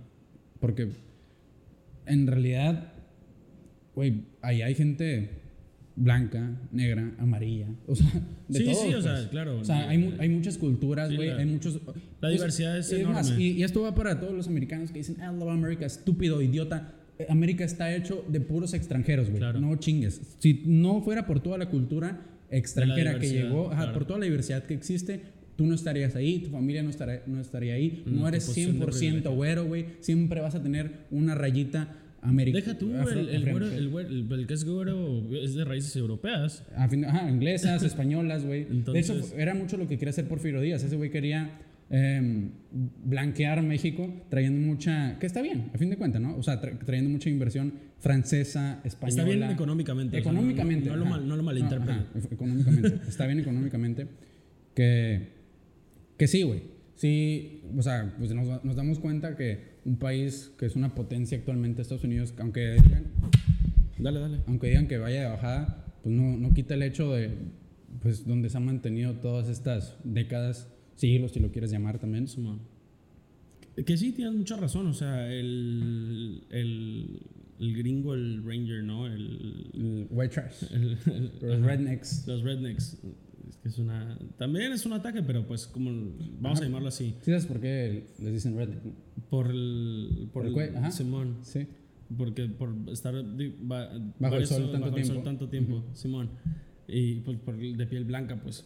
Porque 0.59 0.89
en 2.07 2.27
realidad, 2.27 2.93
güey, 3.95 4.25
ahí 4.41 4.63
hay 4.63 4.75
gente 4.75 5.31
blanca, 6.03 6.59
negra, 6.73 7.13
amarilla, 7.19 7.69
o 7.87 7.95
sea, 7.95 8.07
de 8.49 8.59
Sí, 8.59 8.65
todo. 8.65 8.75
sí, 8.75 8.89
o 8.89 8.93
pues. 8.93 9.05
sea, 9.05 9.29
claro. 9.31 9.59
O 9.61 9.65
sea, 9.65 9.89
hay, 9.89 9.99
mu- 9.99 10.13
hay 10.19 10.29
muchas 10.31 10.57
culturas, 10.59 11.15
güey, 11.15 11.29
hay 11.31 11.45
muchos... 11.47 11.79
la 12.21 12.29
diversidad 12.31 12.79
es 12.79 12.91
enorme. 12.93 13.21
y, 13.39 13.53
y 13.53 13.63
esto 13.63 13.83
va 13.83 13.95
para 13.95 14.19
todos 14.19 14.33
los 14.35 14.49
americanos 14.49 14.91
que 14.91 14.99
dicen, 14.99 15.17
I 15.19 15.39
love 15.39 15.51
America, 15.51 15.85
estúpido, 15.87 16.41
idiota. 16.41 16.95
Eh, 17.19 17.27
América 17.29 17.65
está 17.65 17.95
hecho 17.95 18.25
de 18.29 18.41
puros 18.41 18.73
extranjeros, 18.73 19.29
güey. 19.29 19.39
Claro. 19.41 19.61
No 19.61 19.77
chingues. 19.77 20.21
Si 20.39 20.63
no 20.67 21.03
fuera 21.03 21.27
por 21.27 21.41
toda 21.41 21.59
la 21.59 21.69
cultura 21.69 22.21
extranjera 22.51 23.19
que 23.19 23.29
llegó, 23.29 23.67
ajá, 23.71 23.83
claro. 23.83 23.93
por 23.93 24.07
toda 24.07 24.19
la 24.21 24.25
diversidad 24.25 24.65
que 24.65 24.75
existe, 24.75 25.21
tú 25.57 25.67
no 25.67 25.75
estarías 25.75 26.17
ahí, 26.17 26.39
tu 26.39 26.49
familia 26.51 26.83
no 26.83 26.89
estaría, 26.91 27.23
no 27.27 27.39
estaría 27.41 27.75
ahí, 27.75 28.03
Mm, 28.07 28.15
no 28.17 28.27
eres 28.27 28.47
posición 28.47 28.79
de 28.81 28.87
100% 28.87 28.91
privilegio. 28.99 29.33
güero, 29.35 29.67
güey. 29.67 29.85
Siempre 30.01 30.41
vas 30.41 30.55
a 30.55 30.63
tener 30.63 31.07
una 31.11 31.35
rayita 31.35 31.95
americana. 32.23 32.65
Deja 32.65 32.79
tú, 32.79 32.91
el, 32.95 33.29
el, 33.29 33.43
güero- 33.45 33.71
el, 33.71 33.89
güero- 33.91 34.09
el- 34.09 34.33
el 34.33 34.47
que 34.47 34.55
es 34.55 34.65
güero 34.65 35.23
es 35.35 35.55
de 35.55 35.65
raíces 35.65 35.95
europeas. 35.97 36.65
A 36.77 36.89
fin- 36.89 37.05
ajá, 37.05 37.31
inglesas, 37.31 37.83
españolas, 37.93 38.45
güey. 38.45 38.65
De 38.65 38.99
hecho, 39.01 39.21
era 39.37 39.55
mucho 39.55 39.77
lo 39.77 39.87
que 39.89 39.97
quería 39.99 40.11
hacer 40.11 40.29
Porfirio 40.29 40.61
Díaz. 40.61 40.83
Ese 40.85 40.97
güey 40.97 41.11
quería 41.11 41.59
em, 41.91 42.51
blanquear 43.05 43.63
México 43.63 44.13
trayendo 44.29 44.61
mucha... 44.67 45.19
Que 45.19 45.27
está 45.27 45.43
bien, 45.43 45.71
a 45.75 45.79
fin 45.79 45.91
de 45.91 45.97
cuentas, 45.97 46.21
¿no? 46.23 46.37
O 46.37 46.43
sea, 46.43 46.61
tra- 46.61 46.79
trayendo 46.85 47.11
mucha 47.11 47.29
inversión 47.31 47.73
francesa, 47.99 48.81
española. 48.85 49.23
Está 49.23 49.37
bien 49.39 49.51
económicamente. 49.51 50.19
o 50.19 50.23
sea, 50.23 50.33
no- 50.33 50.39
Económicamente. 50.39 50.89
no, 50.89 50.97
lo 50.97 51.03
ajá. 51.07 51.11
mal, 51.11 51.23
no 51.29 51.37
lo 51.37 51.37
No, 51.39 51.43
malinterpreten. 51.43 51.95
ajá, 51.97 52.07
ef- 52.17 52.33
económicamente. 52.33 53.01
está 53.09 53.27
bien 53.27 53.41
económicamente. 53.41 54.07
Que, 54.75 55.29
que 56.17 56.29
sí, 56.29 56.43
güey. 56.43 56.63
Sí, 56.95 57.60
o 57.77 57.83
sea, 57.83 58.15
pues 58.19 58.33
nos, 58.35 58.65
nos 58.65 58.77
damos 58.77 58.99
cuenta 58.99 59.37
que 59.37 59.79
un 59.85 59.97
país 59.97 60.53
que 60.59 60.67
es 60.67 60.77
una 60.77 60.95
potencia 60.95 61.39
actualmente, 61.39 61.83
Estados 61.83 62.05
Unidos, 62.05 62.35
aunque 62.39 62.73
digan, 62.73 63.07
Dale, 63.99 64.21
dale. 64.21 64.39
aunque 64.47 64.69
digan 64.69 64.89
que 64.89 64.99
vaya 64.99 65.23
de 65.23 65.29
bajada, 65.29 65.85
pues 66.03 66.15
no, 66.15 66.37
no 66.37 66.53
quita 66.55 66.75
el 66.75 66.83
hecho 66.83 67.13
de, 67.13 67.31
pues, 68.01 68.27
donde 68.27 68.49
se 68.49 68.57
han 68.57 68.65
mantenido 68.65 69.15
todas 69.17 69.49
estas 69.49 69.97
décadas, 70.05 70.69
siglos, 70.97 71.33
si 71.33 71.41
lo 71.41 71.51
quieres 71.53 71.71
llamar 71.71 71.99
también. 71.99 72.27
Que- 73.87 73.97
sí, 73.97 74.13
tienes 74.13 74.35
mucha 74.35 74.57
razón. 74.57 74.87
O 74.87 74.95
sea, 74.95 75.31
el, 75.33 76.45
el, 76.51 77.21
el 77.59 77.77
gringo, 77.77 78.15
el 78.15 78.43
ranger, 78.45 78.83
¿no? 78.85 79.07
El, 79.07 79.71
El 79.75 80.07
white 80.11 80.35
trash, 80.35 80.65
el- 80.73 80.99
los 81.41 81.61
rednecks. 81.63 82.27
Los 82.27 82.43
rednecks. 82.43 82.99
Es 83.51 83.57
que 83.59 83.69
es 83.69 83.79
una. 83.79 84.19
También 84.39 84.73
es 84.73 84.87
un 84.87 84.95
ataque, 84.95 85.23
pero 85.23 85.47
pues, 85.47 85.67
como. 85.67 85.91
Vamos 86.41 86.59
Ajá. 86.59 86.65
a 86.65 86.69
llamarlo 86.69 86.89
así. 86.89 87.15
¿Sí 87.21 87.27
sabes 87.33 87.45
por 87.47 87.61
qué 87.61 88.07
les 88.23 88.33
dicen 88.33 88.57
redneck? 88.57 88.79
Por 89.29 89.51
el. 89.51 90.29
Por 90.33 90.47
El 90.47 90.57
el. 90.59 90.77
ajá. 90.77 90.91
Simón. 90.91 91.37
Sí. 91.43 91.67
Porque 92.17 92.47
por 92.47 92.75
estar 92.91 93.15
va- 93.15 93.91
el 94.37 94.47
sol 94.47 94.71
tanto 94.73 94.87
bajo 94.87 94.97
el 94.97 95.05
sol 95.05 95.13
tiempo. 95.15 95.23
tanto 95.23 95.49
tiempo, 95.49 95.85
Simón. 95.95 96.31
Y 96.89 97.17
pues 97.21 97.39
por 97.39 97.55
el 97.55 97.77
de 97.77 97.87
piel 97.87 98.05
blanca, 98.05 98.41
pues. 98.43 98.65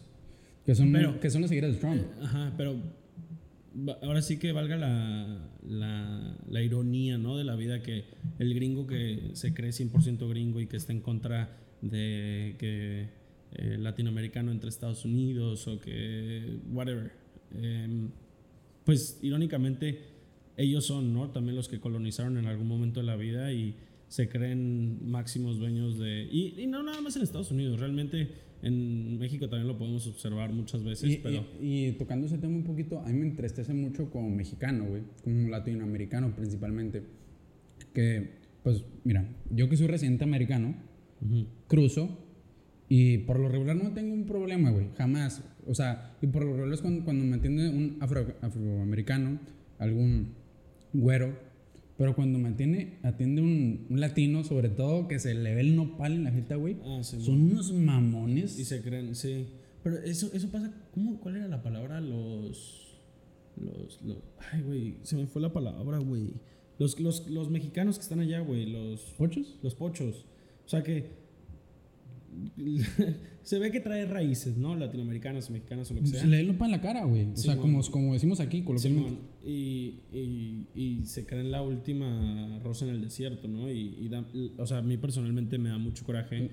Que 0.65 0.73
son, 0.73 0.91
Pero- 0.91 1.19
que 1.19 1.29
son 1.29 1.41
los 1.41 1.49
seguidores 1.49 1.75
de 1.75 1.81
Trump. 1.81 2.01
Ajá, 2.23 2.53
pero 2.57 2.75
ahora 4.01 4.21
sí 4.21 4.37
que 4.37 4.51
valga 4.51 4.77
la, 4.77 5.49
la, 5.67 6.37
la 6.49 6.61
ironía, 6.63 7.17
¿no? 7.19 7.37
De 7.37 7.43
la 7.43 7.55
vida 7.55 7.81
que 7.83 8.05
el 8.39 8.53
gringo 8.55 8.87
que 8.87 9.31
se 9.33 9.53
cree 9.53 9.71
100% 9.71 10.27
gringo 10.29 10.59
y 10.59 10.67
que 10.67 10.77
está 10.77 10.91
en 10.93 11.01
contra 11.01 11.57
de 11.81 12.55
que 12.57 13.09
eh, 13.55 13.77
latinoamericano 13.79 14.51
entre 14.51 14.69
Estados 14.69 15.05
Unidos 15.05 15.67
o 15.67 15.79
que 15.79 16.57
whatever. 16.71 17.11
em, 17.53 18.09
pues 18.83 19.17
irónicamente 19.21 19.99
ellos 20.57 20.85
son, 20.85 21.13
¿no? 21.13 21.29
También 21.31 21.55
los 21.55 21.67
que 21.67 21.79
colonizaron 21.79 22.37
en 22.37 22.45
algún 22.45 22.67
momento 22.67 22.99
de 22.99 23.05
la 23.05 23.15
vida 23.15 23.51
y 23.51 23.75
se 24.07 24.29
creen 24.29 24.99
máximos 25.09 25.57
dueños 25.57 25.97
de... 25.97 26.27
Y, 26.31 26.53
y 26.61 26.67
no 26.67 26.83
nada 26.83 27.01
más 27.01 27.15
en 27.15 27.23
Estados 27.23 27.49
Unidos, 27.51 27.79
realmente 27.79 28.29
en 28.61 29.17
México 29.17 29.49
también 29.49 29.67
lo 29.67 29.77
podemos 29.77 30.05
observar 30.07 30.53
muchas 30.53 30.83
veces, 30.83 31.13
Y, 31.13 31.17
pero... 31.17 31.45
y- 31.61 31.87
y 31.87 31.91
tocando 31.93 32.27
ese 32.27 32.37
tema 32.37 32.55
un 32.55 32.63
poquito, 32.63 32.99
a 32.99 33.07
mí 33.07 33.13
me 33.19 33.25
entristece 33.27 33.73
mucho 33.73 34.09
como 34.11 34.29
mexicano, 34.29 34.85
güey, 34.85 35.01
como 35.23 35.49
latinoamericano 35.49 36.35
principalmente. 36.35 37.03
Que, 37.93 38.35
pues, 38.63 38.83
mira, 39.03 39.27
yo 39.49 39.67
que 39.69 39.77
soy 39.77 39.87
residente 39.87 40.23
americano, 40.23 40.75
Ujú. 41.21 41.45
cruzo 41.67 42.24
y 42.89 43.19
por 43.19 43.39
lo 43.39 43.49
regular 43.49 43.75
no 43.75 43.91
tengo 43.93 44.13
un 44.13 44.25
problema, 44.25 44.69
güey, 44.71 44.87
jamás. 44.97 45.43
O 45.65 45.73
sea, 45.73 46.15
y 46.21 46.27
por 46.27 46.43
lo 46.45 46.51
regular 46.53 46.73
es 46.73 46.81
cuando, 46.81 47.03
cuando 47.03 47.23
me 47.25 47.37
atiende 47.37 47.69
un 47.69 47.97
afro- 47.99 48.35
afroamericano, 48.41 49.39
algún 49.79 50.33
güero, 50.93 51.35
pero 51.97 52.13
cuando 52.15 52.37
me 52.39 52.49
atiende, 52.49 52.99
atiende 53.03 53.41
un, 53.41 53.87
un 53.89 53.99
latino, 53.99 54.43
sobre 54.43 54.69
todo 54.69 55.07
que 55.07 55.17
se 55.19 55.33
le 55.33 55.55
ve 55.55 55.61
el 55.61 55.75
nopal 55.75 56.13
en 56.13 56.23
la 56.25 56.31
jeta, 56.31 56.55
güey, 56.55 56.77
Ah, 56.85 56.99
sí, 57.03 57.19
son 57.21 57.41
unos 57.51 57.71
mamones. 57.73 58.59
Y 58.59 58.65
se 58.65 58.81
creen, 58.81 59.15
sí. 59.15 59.47
Pero 59.83 59.97
eso, 59.99 60.29
eso 60.33 60.49
pasa, 60.49 60.73
¿cómo, 60.93 61.19
¿cuál 61.19 61.37
era 61.37 61.47
la 61.47 61.61
palabra? 61.63 62.01
Los... 62.01 62.99
los, 63.57 64.01
los 64.03 64.17
ay, 64.51 64.61
güey, 64.61 64.97
se 65.03 65.15
me 65.15 65.25
fue 65.27 65.41
la 65.41 65.53
palabra, 65.53 65.99
güey. 65.99 66.33
Los, 66.77 66.99
los, 66.99 67.29
los 67.29 67.49
mexicanos 67.49 67.97
que 67.97 68.01
están 68.03 68.19
allá, 68.19 68.41
güey, 68.41 68.65
los 68.65 68.99
¿Pochos? 69.17 69.57
los 69.63 69.75
pochos. 69.75 70.25
O 70.65 70.67
sea 70.69 70.83
que 70.83 71.05
se 73.43 73.59
ve 73.59 73.71
que 73.71 73.79
trae 73.79 74.05
raíces, 74.05 74.57
¿no? 74.57 74.75
Latinoamericanas, 74.75 75.49
mexicanas 75.49 75.91
o 75.91 75.93
lo 75.93 76.01
que 76.01 76.07
sea. 76.07 76.25
Le 76.25 76.43
lo 76.43 76.53
en 76.53 76.71
la 76.71 76.81
cara, 76.81 77.03
güey. 77.05 77.25
O 77.31 77.35
Sí, 77.37 77.43
sea, 77.43 77.57
como, 77.57 77.81
como 77.91 78.13
decimos 78.13 78.39
aquí, 78.39 78.63
coloquialmente. 78.63 79.19
Y, 79.45 79.99
y, 80.11 80.67
y 80.75 81.05
se 81.05 81.25
creen 81.25 81.51
la 81.51 81.61
última 81.61 82.59
rosa 82.63 82.85
en 82.85 82.91
el 82.91 83.01
desierto, 83.01 83.47
¿no? 83.47 83.71
Y, 83.71 83.97
y 84.01 84.09
da- 84.09 84.25
o 84.57 84.65
sea, 84.65 84.79
a 84.79 84.81
mí 84.81 84.97
personalmente 84.97 85.57
me 85.57 85.69
da 85.69 85.77
mucho 85.77 86.03
coraje. 86.05 86.49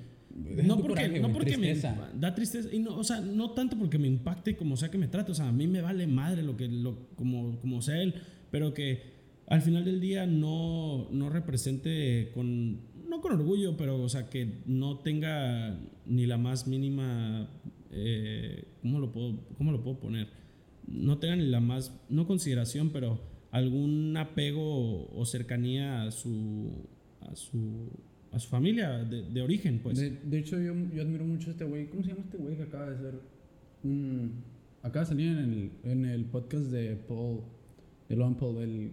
No 0.65 0.77
porque, 0.79 0.89
coraje, 1.03 1.21
no 1.21 1.33
porque 1.33 1.57
me 1.59 1.69
tristeza. 1.73 2.11
da 2.19 2.35
tristeza 2.35 2.69
y 2.73 2.79
no, 2.79 2.97
o 2.97 3.05
sea, 3.05 3.21
no 3.21 3.51
tanto 3.51 3.77
porque 3.79 3.99
me 3.99 4.09
impacte 4.09 4.57
como 4.57 4.77
sea 4.79 4.91
que 4.91 4.97
me 4.97 5.09
trate, 5.09 5.33
o 5.33 5.35
sea, 5.35 5.49
a 5.49 5.53
mí 5.53 5.67
me 5.67 5.83
vale 5.83 6.07
madre 6.07 6.43
lo 6.43 6.57
que 6.57 6.69
lo 6.69 7.09
como 7.17 7.59
como 7.61 7.83
sea 7.83 8.01
él, 8.03 8.15
pero 8.51 8.73
que 8.73 9.13
al 9.47 9.61
final 9.61 9.85
del 9.85 10.01
día 10.01 10.25
no 10.27 11.07
no 11.11 11.29
represente 11.29 12.31
con 12.33 12.81
no 13.13 13.21
con 13.21 13.33
orgullo, 13.33 13.77
pero 13.77 14.03
o 14.03 14.09
sea, 14.09 14.29
que 14.29 14.63
no 14.67 14.99
tenga 14.99 15.79
ni 16.07 16.27
la 16.27 16.39
más 16.39 16.67
mínima 16.67 17.49
eh, 17.93 18.65
¿cómo 18.81 18.99
lo 18.99 19.13
puedo 19.13 19.39
cómo 19.59 19.71
lo 19.71 19.83
puedo 19.83 20.01
poner? 20.01 20.29
No 20.89 21.19
tenga 21.19 21.37
ni 21.37 21.47
la 21.47 21.61
más 21.61 21.95
no 22.09 22.27
consideración, 22.27 22.91
pero 22.91 23.21
algún 23.51 24.17
apego 24.17 25.11
o 25.15 25.25
cercanía 25.27 26.05
a 26.05 26.11
su 26.11 26.89
a 27.21 27.37
su 27.37 27.91
a 28.33 28.39
su 28.39 28.49
familia 28.49 29.05
de, 29.05 29.29
de 29.29 29.43
origen, 29.43 29.81
pues. 29.83 29.99
De, 29.99 30.39
hecho, 30.39 30.59
yo, 30.59 30.75
yo 30.95 31.03
admiro 31.03 31.27
mucho 31.27 31.49
a 31.49 31.53
este 31.53 31.65
güey. 31.65 31.91
¿Cómo 31.91 32.03
se 32.03 32.09
llama 32.09 32.23
este 32.23 32.39
güey 32.39 32.57
que 32.57 32.63
acaba 32.63 32.89
de 32.89 32.97
ser 32.97 33.21
un. 33.85 34.43
Acaba 34.83 35.05
de 35.05 35.09
salir 35.11 35.29
en 35.29 35.39
el, 35.39 35.71
en 35.85 36.05
el 36.07 36.25
podcast 36.25 36.65
de 36.65 36.97
Paul. 36.97 37.43
De 38.09 38.17
Logan 38.17 38.37
Paul. 38.37 38.63
El, 38.63 38.93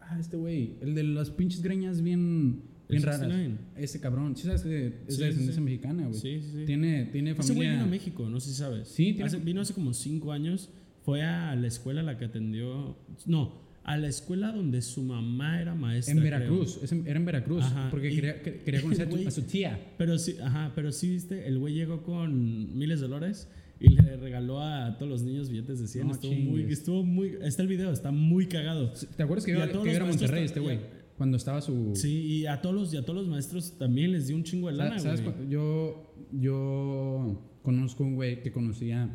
ah, 0.00 0.16
este 0.20 0.36
güey. 0.36 0.76
El 0.80 0.94
de 0.94 1.02
las 1.02 1.30
pinches 1.30 1.62
greñas 1.62 2.00
bien. 2.00 2.62
Bien 2.88 3.02
raras. 3.02 3.20
69. 3.20 3.54
Ese 3.76 4.00
cabrón. 4.00 4.36
Sí, 4.36 4.42
sabes 4.44 4.62
que 4.62 4.86
es 5.08 5.14
Sí, 5.14 5.20
de 5.20 5.26
descendencia 5.26 5.54
sí. 5.54 5.60
mexicana, 5.60 6.06
güey. 6.06 6.20
Sí, 6.20 6.40
sí, 6.40 6.50
sí. 6.60 6.64
Tiene, 6.66 7.04
tiene 7.06 7.30
Ese 7.32 7.38
güey 7.38 7.48
familia. 7.48 7.72
vino 7.72 7.84
a 7.84 7.86
México, 7.88 8.28
no 8.28 8.40
sé 8.40 8.50
si 8.50 8.56
sabes. 8.56 8.88
Sí, 8.88 9.12
tiene- 9.12 9.24
Hace- 9.24 9.38
vino 9.38 9.60
hace 9.60 9.74
como 9.74 9.92
cinco 9.94 10.32
años. 10.32 10.70
Fue 11.04 11.22
a 11.22 11.54
la 11.54 11.66
escuela 11.68 12.00
a 12.00 12.04
la 12.04 12.18
que 12.18 12.24
atendió. 12.24 12.96
No, 13.26 13.60
a 13.84 13.96
la 13.96 14.08
escuela 14.08 14.50
donde 14.50 14.82
su 14.82 15.02
mamá 15.02 15.60
era 15.60 15.74
maestra. 15.74 16.14
En. 16.14 16.22
Veracruz. 16.22 16.80
es 16.82 16.90
en- 16.92 17.06
era 17.06 17.18
en 17.18 17.24
Veracruz. 17.24 17.64
Ajá, 17.64 17.88
Porque 17.90 18.10
y- 18.10 18.14
quería, 18.16 18.42
que- 18.42 18.60
quería 18.62 18.82
conocer 18.82 19.06
a, 19.06 19.10
Güey. 19.10 19.26
a 19.26 19.30
su 19.30 19.42
tía. 19.42 19.78
Pero 19.98 20.18
sí, 20.18 20.36
ajá, 20.42 20.72
pero 20.74 20.90
sí, 20.92 21.08
viste, 21.10 21.46
el 21.46 21.58
güey 21.58 21.74
llegó 21.74 22.02
con 22.02 22.76
miles 22.76 23.00
de 23.00 23.06
dólares 23.08 23.48
y 23.78 23.90
le 23.90 24.16
regaló 24.16 24.60
a 24.62 24.96
todos 24.98 25.10
los 25.10 25.22
niños 25.22 25.48
billetes 25.50 25.78
de 25.78 25.86
100. 25.86 26.06
No 26.08 26.14
estuvo, 26.14 26.32
muy, 26.34 26.62
estuvo 26.62 27.04
muy. 27.04 27.36
Está 27.42 27.62
el 27.62 27.68
video, 27.68 27.92
está 27.92 28.10
muy 28.10 28.46
cagado. 28.46 28.92
¿Te 29.16 29.22
acuerdas 29.22 29.44
que 29.44 29.52
Y 29.52 29.54
a 29.54 29.58
iba, 29.58 29.68
todos 29.70 29.84
que 29.84 29.90
a 29.90 29.92
maestros 30.00 30.20
Monterrey 30.22 30.44
este 30.44 30.60
güey? 30.60 30.78
Cuando 31.16 31.36
estaba 31.38 31.60
su. 31.62 31.92
Sí, 31.94 32.22
y 32.26 32.46
a 32.46 32.60
todos 32.60 32.74
los, 32.74 32.92
y 32.94 32.96
a 32.98 33.04
todos 33.04 33.20
los 33.20 33.28
maestros 33.28 33.78
también 33.78 34.12
les 34.12 34.26
dio 34.26 34.36
un 34.36 34.44
chingo 34.44 34.68
de 34.68 34.74
lana, 34.74 34.98
¿Sabes 34.98 35.22
güey. 35.22 35.48
Yo, 35.48 36.12
yo 36.32 37.42
conozco 37.62 38.04
un 38.04 38.14
güey 38.16 38.42
que 38.42 38.52
conocía 38.52 39.08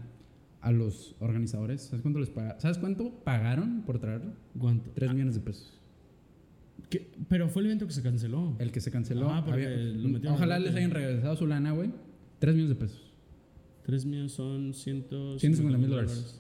a 0.62 0.72
los 0.72 1.16
organizadores. 1.20 1.82
¿Sabes 1.84 2.02
cuánto 2.02 2.20
les 2.20 2.30
pagaron? 2.30 2.60
¿Sabes 2.62 2.78
cuánto 2.80 3.12
pagaron 3.24 3.84
por 3.84 4.00
traerlo? 4.00 4.34
¿Cuánto? 4.58 4.90
3 4.96 5.14
millones 5.14 5.36
de 5.36 5.42
pesos. 5.42 5.80
¿Qué? 6.90 7.12
Pero 7.30 7.48
fue 7.50 7.62
el 7.62 7.68
evento 7.68 7.86
que 7.88 7.94
se 7.94 8.02
canceló. 8.02 8.56
El 8.60 8.72
que 8.72 8.82
se 8.82 8.92
canceló. 8.92 9.30
Ah, 9.30 9.46
había- 9.48 9.70
lo 9.70 10.34
ojalá 10.34 10.56
al 10.56 10.64
les 10.64 10.76
hayan 10.76 10.92
regresado 10.92 11.36
su 11.36 11.46
lana, 11.48 11.72
güey. 11.72 11.92
3 12.40 12.56
millones 12.56 12.78
de 12.78 12.84
pesos. 12.84 13.14
3 13.84 14.06
millones 14.06 14.32
son 14.32 14.74
150 14.74 15.78
mil 15.78 15.90
dólares. 15.90 16.40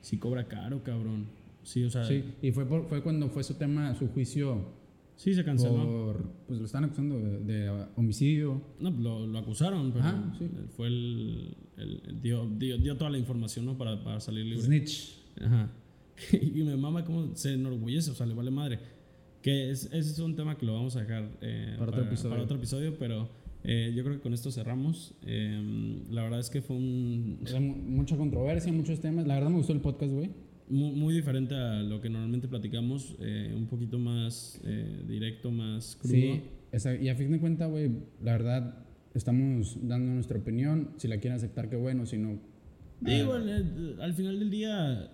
Sí, 0.00 0.18
cobra 0.18 0.46
caro, 0.46 0.82
cabrón. 0.84 1.26
Sí, 1.62 1.82
o 1.84 1.90
sea, 1.90 2.04
sí, 2.04 2.24
y 2.42 2.50
fue, 2.52 2.66
por- 2.66 2.86
fue 2.88 3.02
cuando 3.02 3.28
fue 3.30 3.42
su 3.42 3.54
tema, 3.54 3.94
su 3.94 4.08
juicio 4.08 4.66
se 5.16 5.44
canceló. 5.44 5.74
por... 5.84 6.22
Pues 6.46 6.58
lo 6.60 6.66
están 6.66 6.84
acusando 6.84 7.18
de, 7.18 7.38
de 7.40 7.86
homicidio. 7.96 8.60
No, 8.80 8.90
lo, 8.90 9.26
lo 9.26 9.38
acusaron, 9.38 9.92
pero 9.92 10.04
Ajá, 10.04 10.34
sí. 10.38 10.48
fue 10.76 10.88
el. 10.88 11.56
el- 11.76 12.02
el- 12.06 12.20
dio, 12.20 12.48
dio, 12.58 12.78
dio 12.78 12.96
toda 12.96 13.10
la 13.10 13.18
información, 13.18 13.64
¿no? 13.64 13.78
Para, 13.78 14.02
para 14.02 14.20
salir 14.20 14.44
libre. 14.44 14.62
Snitch. 14.62 15.16
Ajá. 15.40 15.70
y 16.32 16.62
me 16.62 16.76
mama 16.76 17.04
cómo 17.04 17.34
se 17.34 17.54
enorgullece, 17.54 18.10
o 18.10 18.14
sea, 18.14 18.26
le 18.26 18.34
vale 18.34 18.50
madre. 18.50 18.78
Que 19.42 19.70
es, 19.70 19.86
ese 19.86 19.98
es 19.98 20.18
un 20.18 20.36
tema 20.36 20.56
que 20.56 20.64
lo 20.66 20.72
vamos 20.74 20.96
a 20.96 21.00
dejar 21.00 21.30
eh, 21.42 21.74
Para 21.78 21.90
otro 21.90 22.02
episodio. 22.04 22.30
para 22.30 22.42
otro 22.44 22.56
episodio, 22.56 22.96
pero 22.98 23.28
eh, 23.62 23.92
yo 23.94 24.02
creo 24.02 24.16
que 24.16 24.22
con 24.22 24.32
esto 24.32 24.50
cerramos. 24.50 25.14
Eh, 25.26 26.02
la 26.10 26.22
verdad 26.22 26.40
es 26.40 26.48
que 26.50 26.62
fue 26.62 26.76
un, 26.76 27.40
mucha 27.88 28.16
controversia, 28.16 28.72
muchos 28.72 29.00
temas. 29.00 29.26
La 29.26 29.34
verdad 29.34 29.50
me 29.50 29.56
gustó 29.58 29.72
el 29.74 29.80
podcast, 29.80 30.12
güey. 30.12 30.30
Muy, 30.68 31.14
diferente 31.14 31.54
a 31.54 31.82
lo 31.82 32.00
que 32.00 32.08
normalmente 32.08 32.48
platicamos, 32.48 33.16
eh, 33.20 33.52
un 33.56 33.66
poquito 33.66 33.98
más 33.98 34.60
eh, 34.64 35.02
directo, 35.06 35.50
más 35.50 35.96
crudo. 35.96 36.14
Sí, 36.14 36.42
esa- 36.72 36.96
y 36.96 37.08
a 37.08 37.14
fin 37.14 37.30
de 37.30 37.38
cuentas, 37.40 37.70
güey, 37.70 37.90
la 38.22 38.32
verdad, 38.32 38.84
estamos 39.14 39.76
dando 39.82 40.12
nuestra 40.14 40.38
opinión. 40.38 40.90
Si 40.96 41.06
la 41.08 41.18
quieren 41.18 41.36
aceptar, 41.36 41.68
qué 41.68 41.76
bueno. 41.76 42.06
Si 42.06 42.16
no, 42.18 42.38
Digo, 43.00 43.34
al, 43.34 43.98
al 44.00 44.14
final 44.14 44.38
del 44.38 44.50
día, 44.50 45.10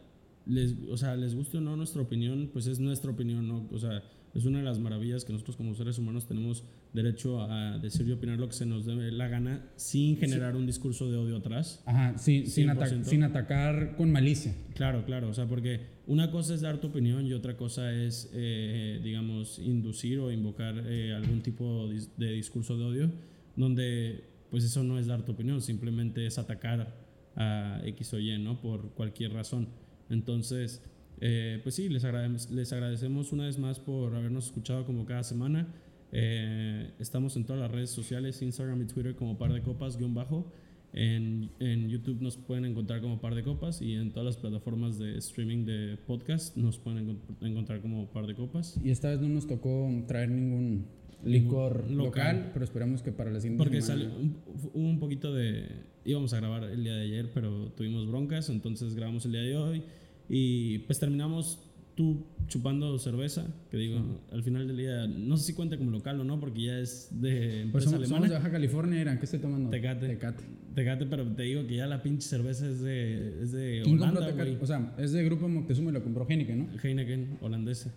les, 0.47 0.77
o 0.89 0.97
sea, 0.97 1.17
les 1.17 1.35
guste 1.35 1.59
o 1.59 1.61
no 1.61 1.77
nuestra 1.77 2.01
opinión, 2.03 2.51
pues 2.53 2.67
es 2.69 2.79
nuestra 2.79 3.11
opinión, 3.11 3.49
¿no? 3.49 3.67
O 3.73 3.79
sea, 3.79 4.03
es 4.35 4.45
una 4.45 4.59
de 4.59 4.65
las 4.65 4.79
maravillas 4.79 5.25
que 5.25 5.33
nosotros 5.33 5.57
como 5.57 5.75
seres 5.75 5.99
humanos 5.99 6.27
tenemos 6.29 6.65
derecho 6.93 7.41
a 7.43 7.79
decir 7.79 8.07
y 8.07 8.13
opinar 8.13 8.39
lo 8.39 8.47
que 8.49 8.55
se 8.55 8.65
nos 8.67 8.87
dé 8.87 8.95
la 9.11 9.29
gana 9.29 9.65
sin 9.77 10.17
generar 10.17 10.55
un 10.57 10.67
discurso 10.67 11.11
de 11.11 11.17
odio 11.17 11.37
atrás. 11.39 11.83
ajá, 11.87 12.17
sin, 12.19 12.71
ata- 12.71 12.87
100%. 12.87 13.05
sin 13.05 13.23
atacar 13.25 13.97
con 13.97 14.13
malicia. 14.13 14.55
Claro, 14.75 15.05
claro, 15.05 15.29
o 15.29 15.35
sea, 15.35 15.47
porque 15.47 15.81
una 16.07 16.31
cosa 16.31 16.55
es 16.55 16.61
dar 16.61 16.79
tu 16.81 16.89
opinión 16.89 17.27
y 17.27 17.33
otra 17.33 17.57
cosa 17.57 17.93
es, 17.93 18.31
eh, 18.33 19.01
digamos, 19.03 19.59
inducir 19.59 20.19
o 20.21 20.31
invocar 20.31 20.75
eh, 20.87 21.13
algún 21.15 21.43
tipo 21.43 21.89
de 22.17 22.33
discurso 22.33 22.77
de 22.79 22.85
odio, 22.85 23.11
donde 23.57 24.25
pues 24.51 24.65
eso 24.65 24.83
no 24.83 24.99
es 24.99 25.07
dar 25.07 25.25
tu 25.25 25.33
opinión, 25.33 25.61
simplemente 25.61 26.27
es 26.27 26.39
atacar 26.39 26.95
a 27.37 27.81
X 27.85 28.15
o 28.15 28.19
Y, 28.19 28.37
¿no? 28.39 28.61
Por 28.61 28.91
cualquier 28.95 29.33
razón. 29.33 29.69
Entonces, 30.09 30.83
eh, 31.21 31.61
pues 31.63 31.75
sí, 31.75 31.89
les, 31.89 32.05
agradecemos, 32.05 32.51
les 32.51 32.73
agradecemos 32.73 33.33
una 33.33 33.45
vez 33.47 33.59
más 33.59 33.79
por 33.79 34.15
habernos 34.15 34.47
escuchado 34.47 34.85
como 34.87 35.05
cada 35.05 35.23
semana. 35.23 35.69
Eh, 36.13 36.91
estamos 36.99 37.37
en 37.37 37.45
todas 37.45 37.61
las 37.63 37.71
redes 37.71 37.91
sociales, 37.91 38.41
Instagram 38.43 38.83
y 38.83 38.87
Twitter 38.87 39.15
como 39.15 39.39
par 39.39 39.53
de 39.53 39.63
copas 39.63 39.97
guion 39.97 40.15
bajo. 40.15 40.51
En, 40.93 41.51
en 41.61 41.89
YouTube 41.89 42.21
nos 42.21 42.37
pueden 42.37 42.65
encontrar 42.65 43.01
como 43.01 43.21
Par 43.21 43.37
de 43.37 43.45
Copas 43.45 43.81
y 43.81 43.95
en 43.95 44.11
todas 44.11 44.27
las 44.27 44.37
plataformas 44.37 44.99
de 44.99 45.17
streaming 45.19 45.65
de 45.65 45.97
podcast 46.05 46.57
nos 46.57 46.79
pueden 46.79 47.07
encont- 47.07 47.47
encontrar 47.47 47.81
como 47.81 48.11
Par 48.11 48.27
de 48.27 48.35
Copas. 48.35 48.77
Y 48.83 48.91
esta 48.91 49.11
vez 49.11 49.21
no 49.21 49.29
nos 49.29 49.47
tocó 49.47 49.89
traer 50.09 50.31
ningún 50.31 50.87
licor 51.25 51.89
local, 51.93 51.97
local. 52.39 52.51
pero 52.53 52.65
esperamos 52.65 53.03
que 53.03 53.13
para 53.13 53.31
la 53.31 53.39
siguiente 53.39 53.63
Porque 53.63 53.83
salió 53.83 54.09
un, 54.09 54.37
hubo 54.75 54.89
un 54.89 54.99
poquito 54.99 55.33
de... 55.33 55.69
Íbamos 56.05 56.33
a 56.33 56.39
grabar 56.39 56.65
el 56.65 56.83
día 56.83 56.95
de 56.97 57.03
ayer, 57.03 57.31
pero 57.33 57.71
tuvimos 57.77 58.09
broncas, 58.09 58.49
entonces 58.49 58.97
grabamos 58.97 59.25
el 59.27 59.33
día 59.33 59.43
de 59.43 59.57
hoy 59.57 59.83
y 60.31 60.79
pues 60.81 60.99
terminamos 61.01 61.59
tú 61.97 62.25
chupando 62.47 62.99
cerveza, 62.99 63.47
que 63.71 63.77
digo, 63.77 64.01
al 64.33 64.43
final 64.43 64.67
del 64.67 64.77
día, 64.77 65.07
no 65.07 65.37
sé 65.37 65.45
si 65.49 65.53
cuenta 65.55 65.77
como 65.77 65.91
local 65.91 66.19
o 66.21 66.25
no, 66.25 66.41
porque 66.41 66.63
ya 66.63 66.79
es 66.79 67.09
de 67.11 67.67
Pues 67.71 67.85
empresa 67.85 67.91
somos, 67.91 68.09
somos 68.09 68.11
alemana. 68.13 68.27
de 68.29 68.35
Baja 68.39 68.51
California, 68.51 69.01
Irán. 69.01 69.19
¿Qué 69.19 69.25
estoy 69.25 69.41
tomando? 69.41 69.71
Tecate. 69.71 70.09
Tecate. 70.09 70.45
Tecate, 70.75 71.07
pero 71.07 71.27
te 71.27 71.43
digo 71.43 71.67
que 71.67 71.77
ya 71.77 71.87
la 71.87 72.03
pinche 72.03 72.27
cerveza 72.27 72.67
es 72.69 72.81
de, 72.81 73.43
es 73.43 73.53
de 73.53 73.81
¿Quién 73.85 73.99
compró 73.99 74.19
Holanda, 74.21 74.33
Tecate? 74.37 74.59
O 74.63 74.67
sea, 74.67 74.95
es 74.99 75.13
de 75.13 75.25
Grupo 75.25 75.49
Moctezuma 75.49 75.91
y 75.91 75.95
lo 75.95 76.03
compró 76.03 76.27
Heineken, 76.29 76.59
¿no? 76.59 76.69
Heineken 76.83 77.39
holandesa. 77.41 77.93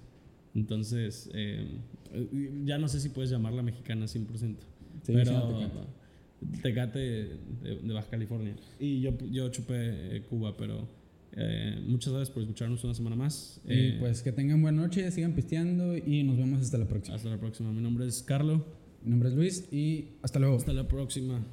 Entonces, 0.56 1.30
eh, 1.34 1.68
ya 2.66 2.78
no 2.78 2.88
sé 2.88 3.00
si 3.00 3.10
puedes 3.10 3.32
llamarla 3.32 3.64
mexicana 3.64 4.06
100%. 4.06 4.56
Sí, 5.04 5.14
pero 5.14 5.32
no, 5.32 5.70
Tecate 6.62 7.00
de, 7.00 7.80
de 7.82 7.94
Baja 7.94 8.10
California. 8.10 8.56
Y 8.80 9.02
yo, 9.02 9.14
yo 9.32 9.50
chupé 9.50 10.18
eh, 10.18 10.24
Cuba, 10.30 10.56
pero 10.58 10.88
eh, 11.36 11.82
muchas 11.88 12.14
gracias 12.14 12.32
por 12.32 12.44
escucharnos 12.44 12.84
una 12.84 12.94
semana 12.94 13.16
más. 13.16 13.60
Y 13.66 13.74
Eh, 13.74 13.98
pues 14.00 14.22
que 14.22 14.32
tengan 14.32 14.62
buena 14.62 14.82
noche, 14.82 15.10
sigan 15.12 15.34
pisteando 15.34 15.96
y 15.98 16.24
nos 16.24 16.38
vemos 16.38 16.62
hasta 16.62 16.78
la 16.78 16.88
próxima. 16.88 17.16
hasta 17.16 17.30
la 17.30 17.40
próxima. 17.40 17.72
Mi 17.72 17.82
nombre 17.82 18.06
es 18.08 18.24
Carlo. 18.24 18.66
Mi 19.04 19.10
nombre 19.12 19.30
es 19.30 19.36
Luis 19.36 19.68
y 19.74 20.10
hasta 20.22 20.40
luego. 20.40 20.56
Hasta 20.56 20.72
la 20.74 20.88
próxima. 20.88 21.44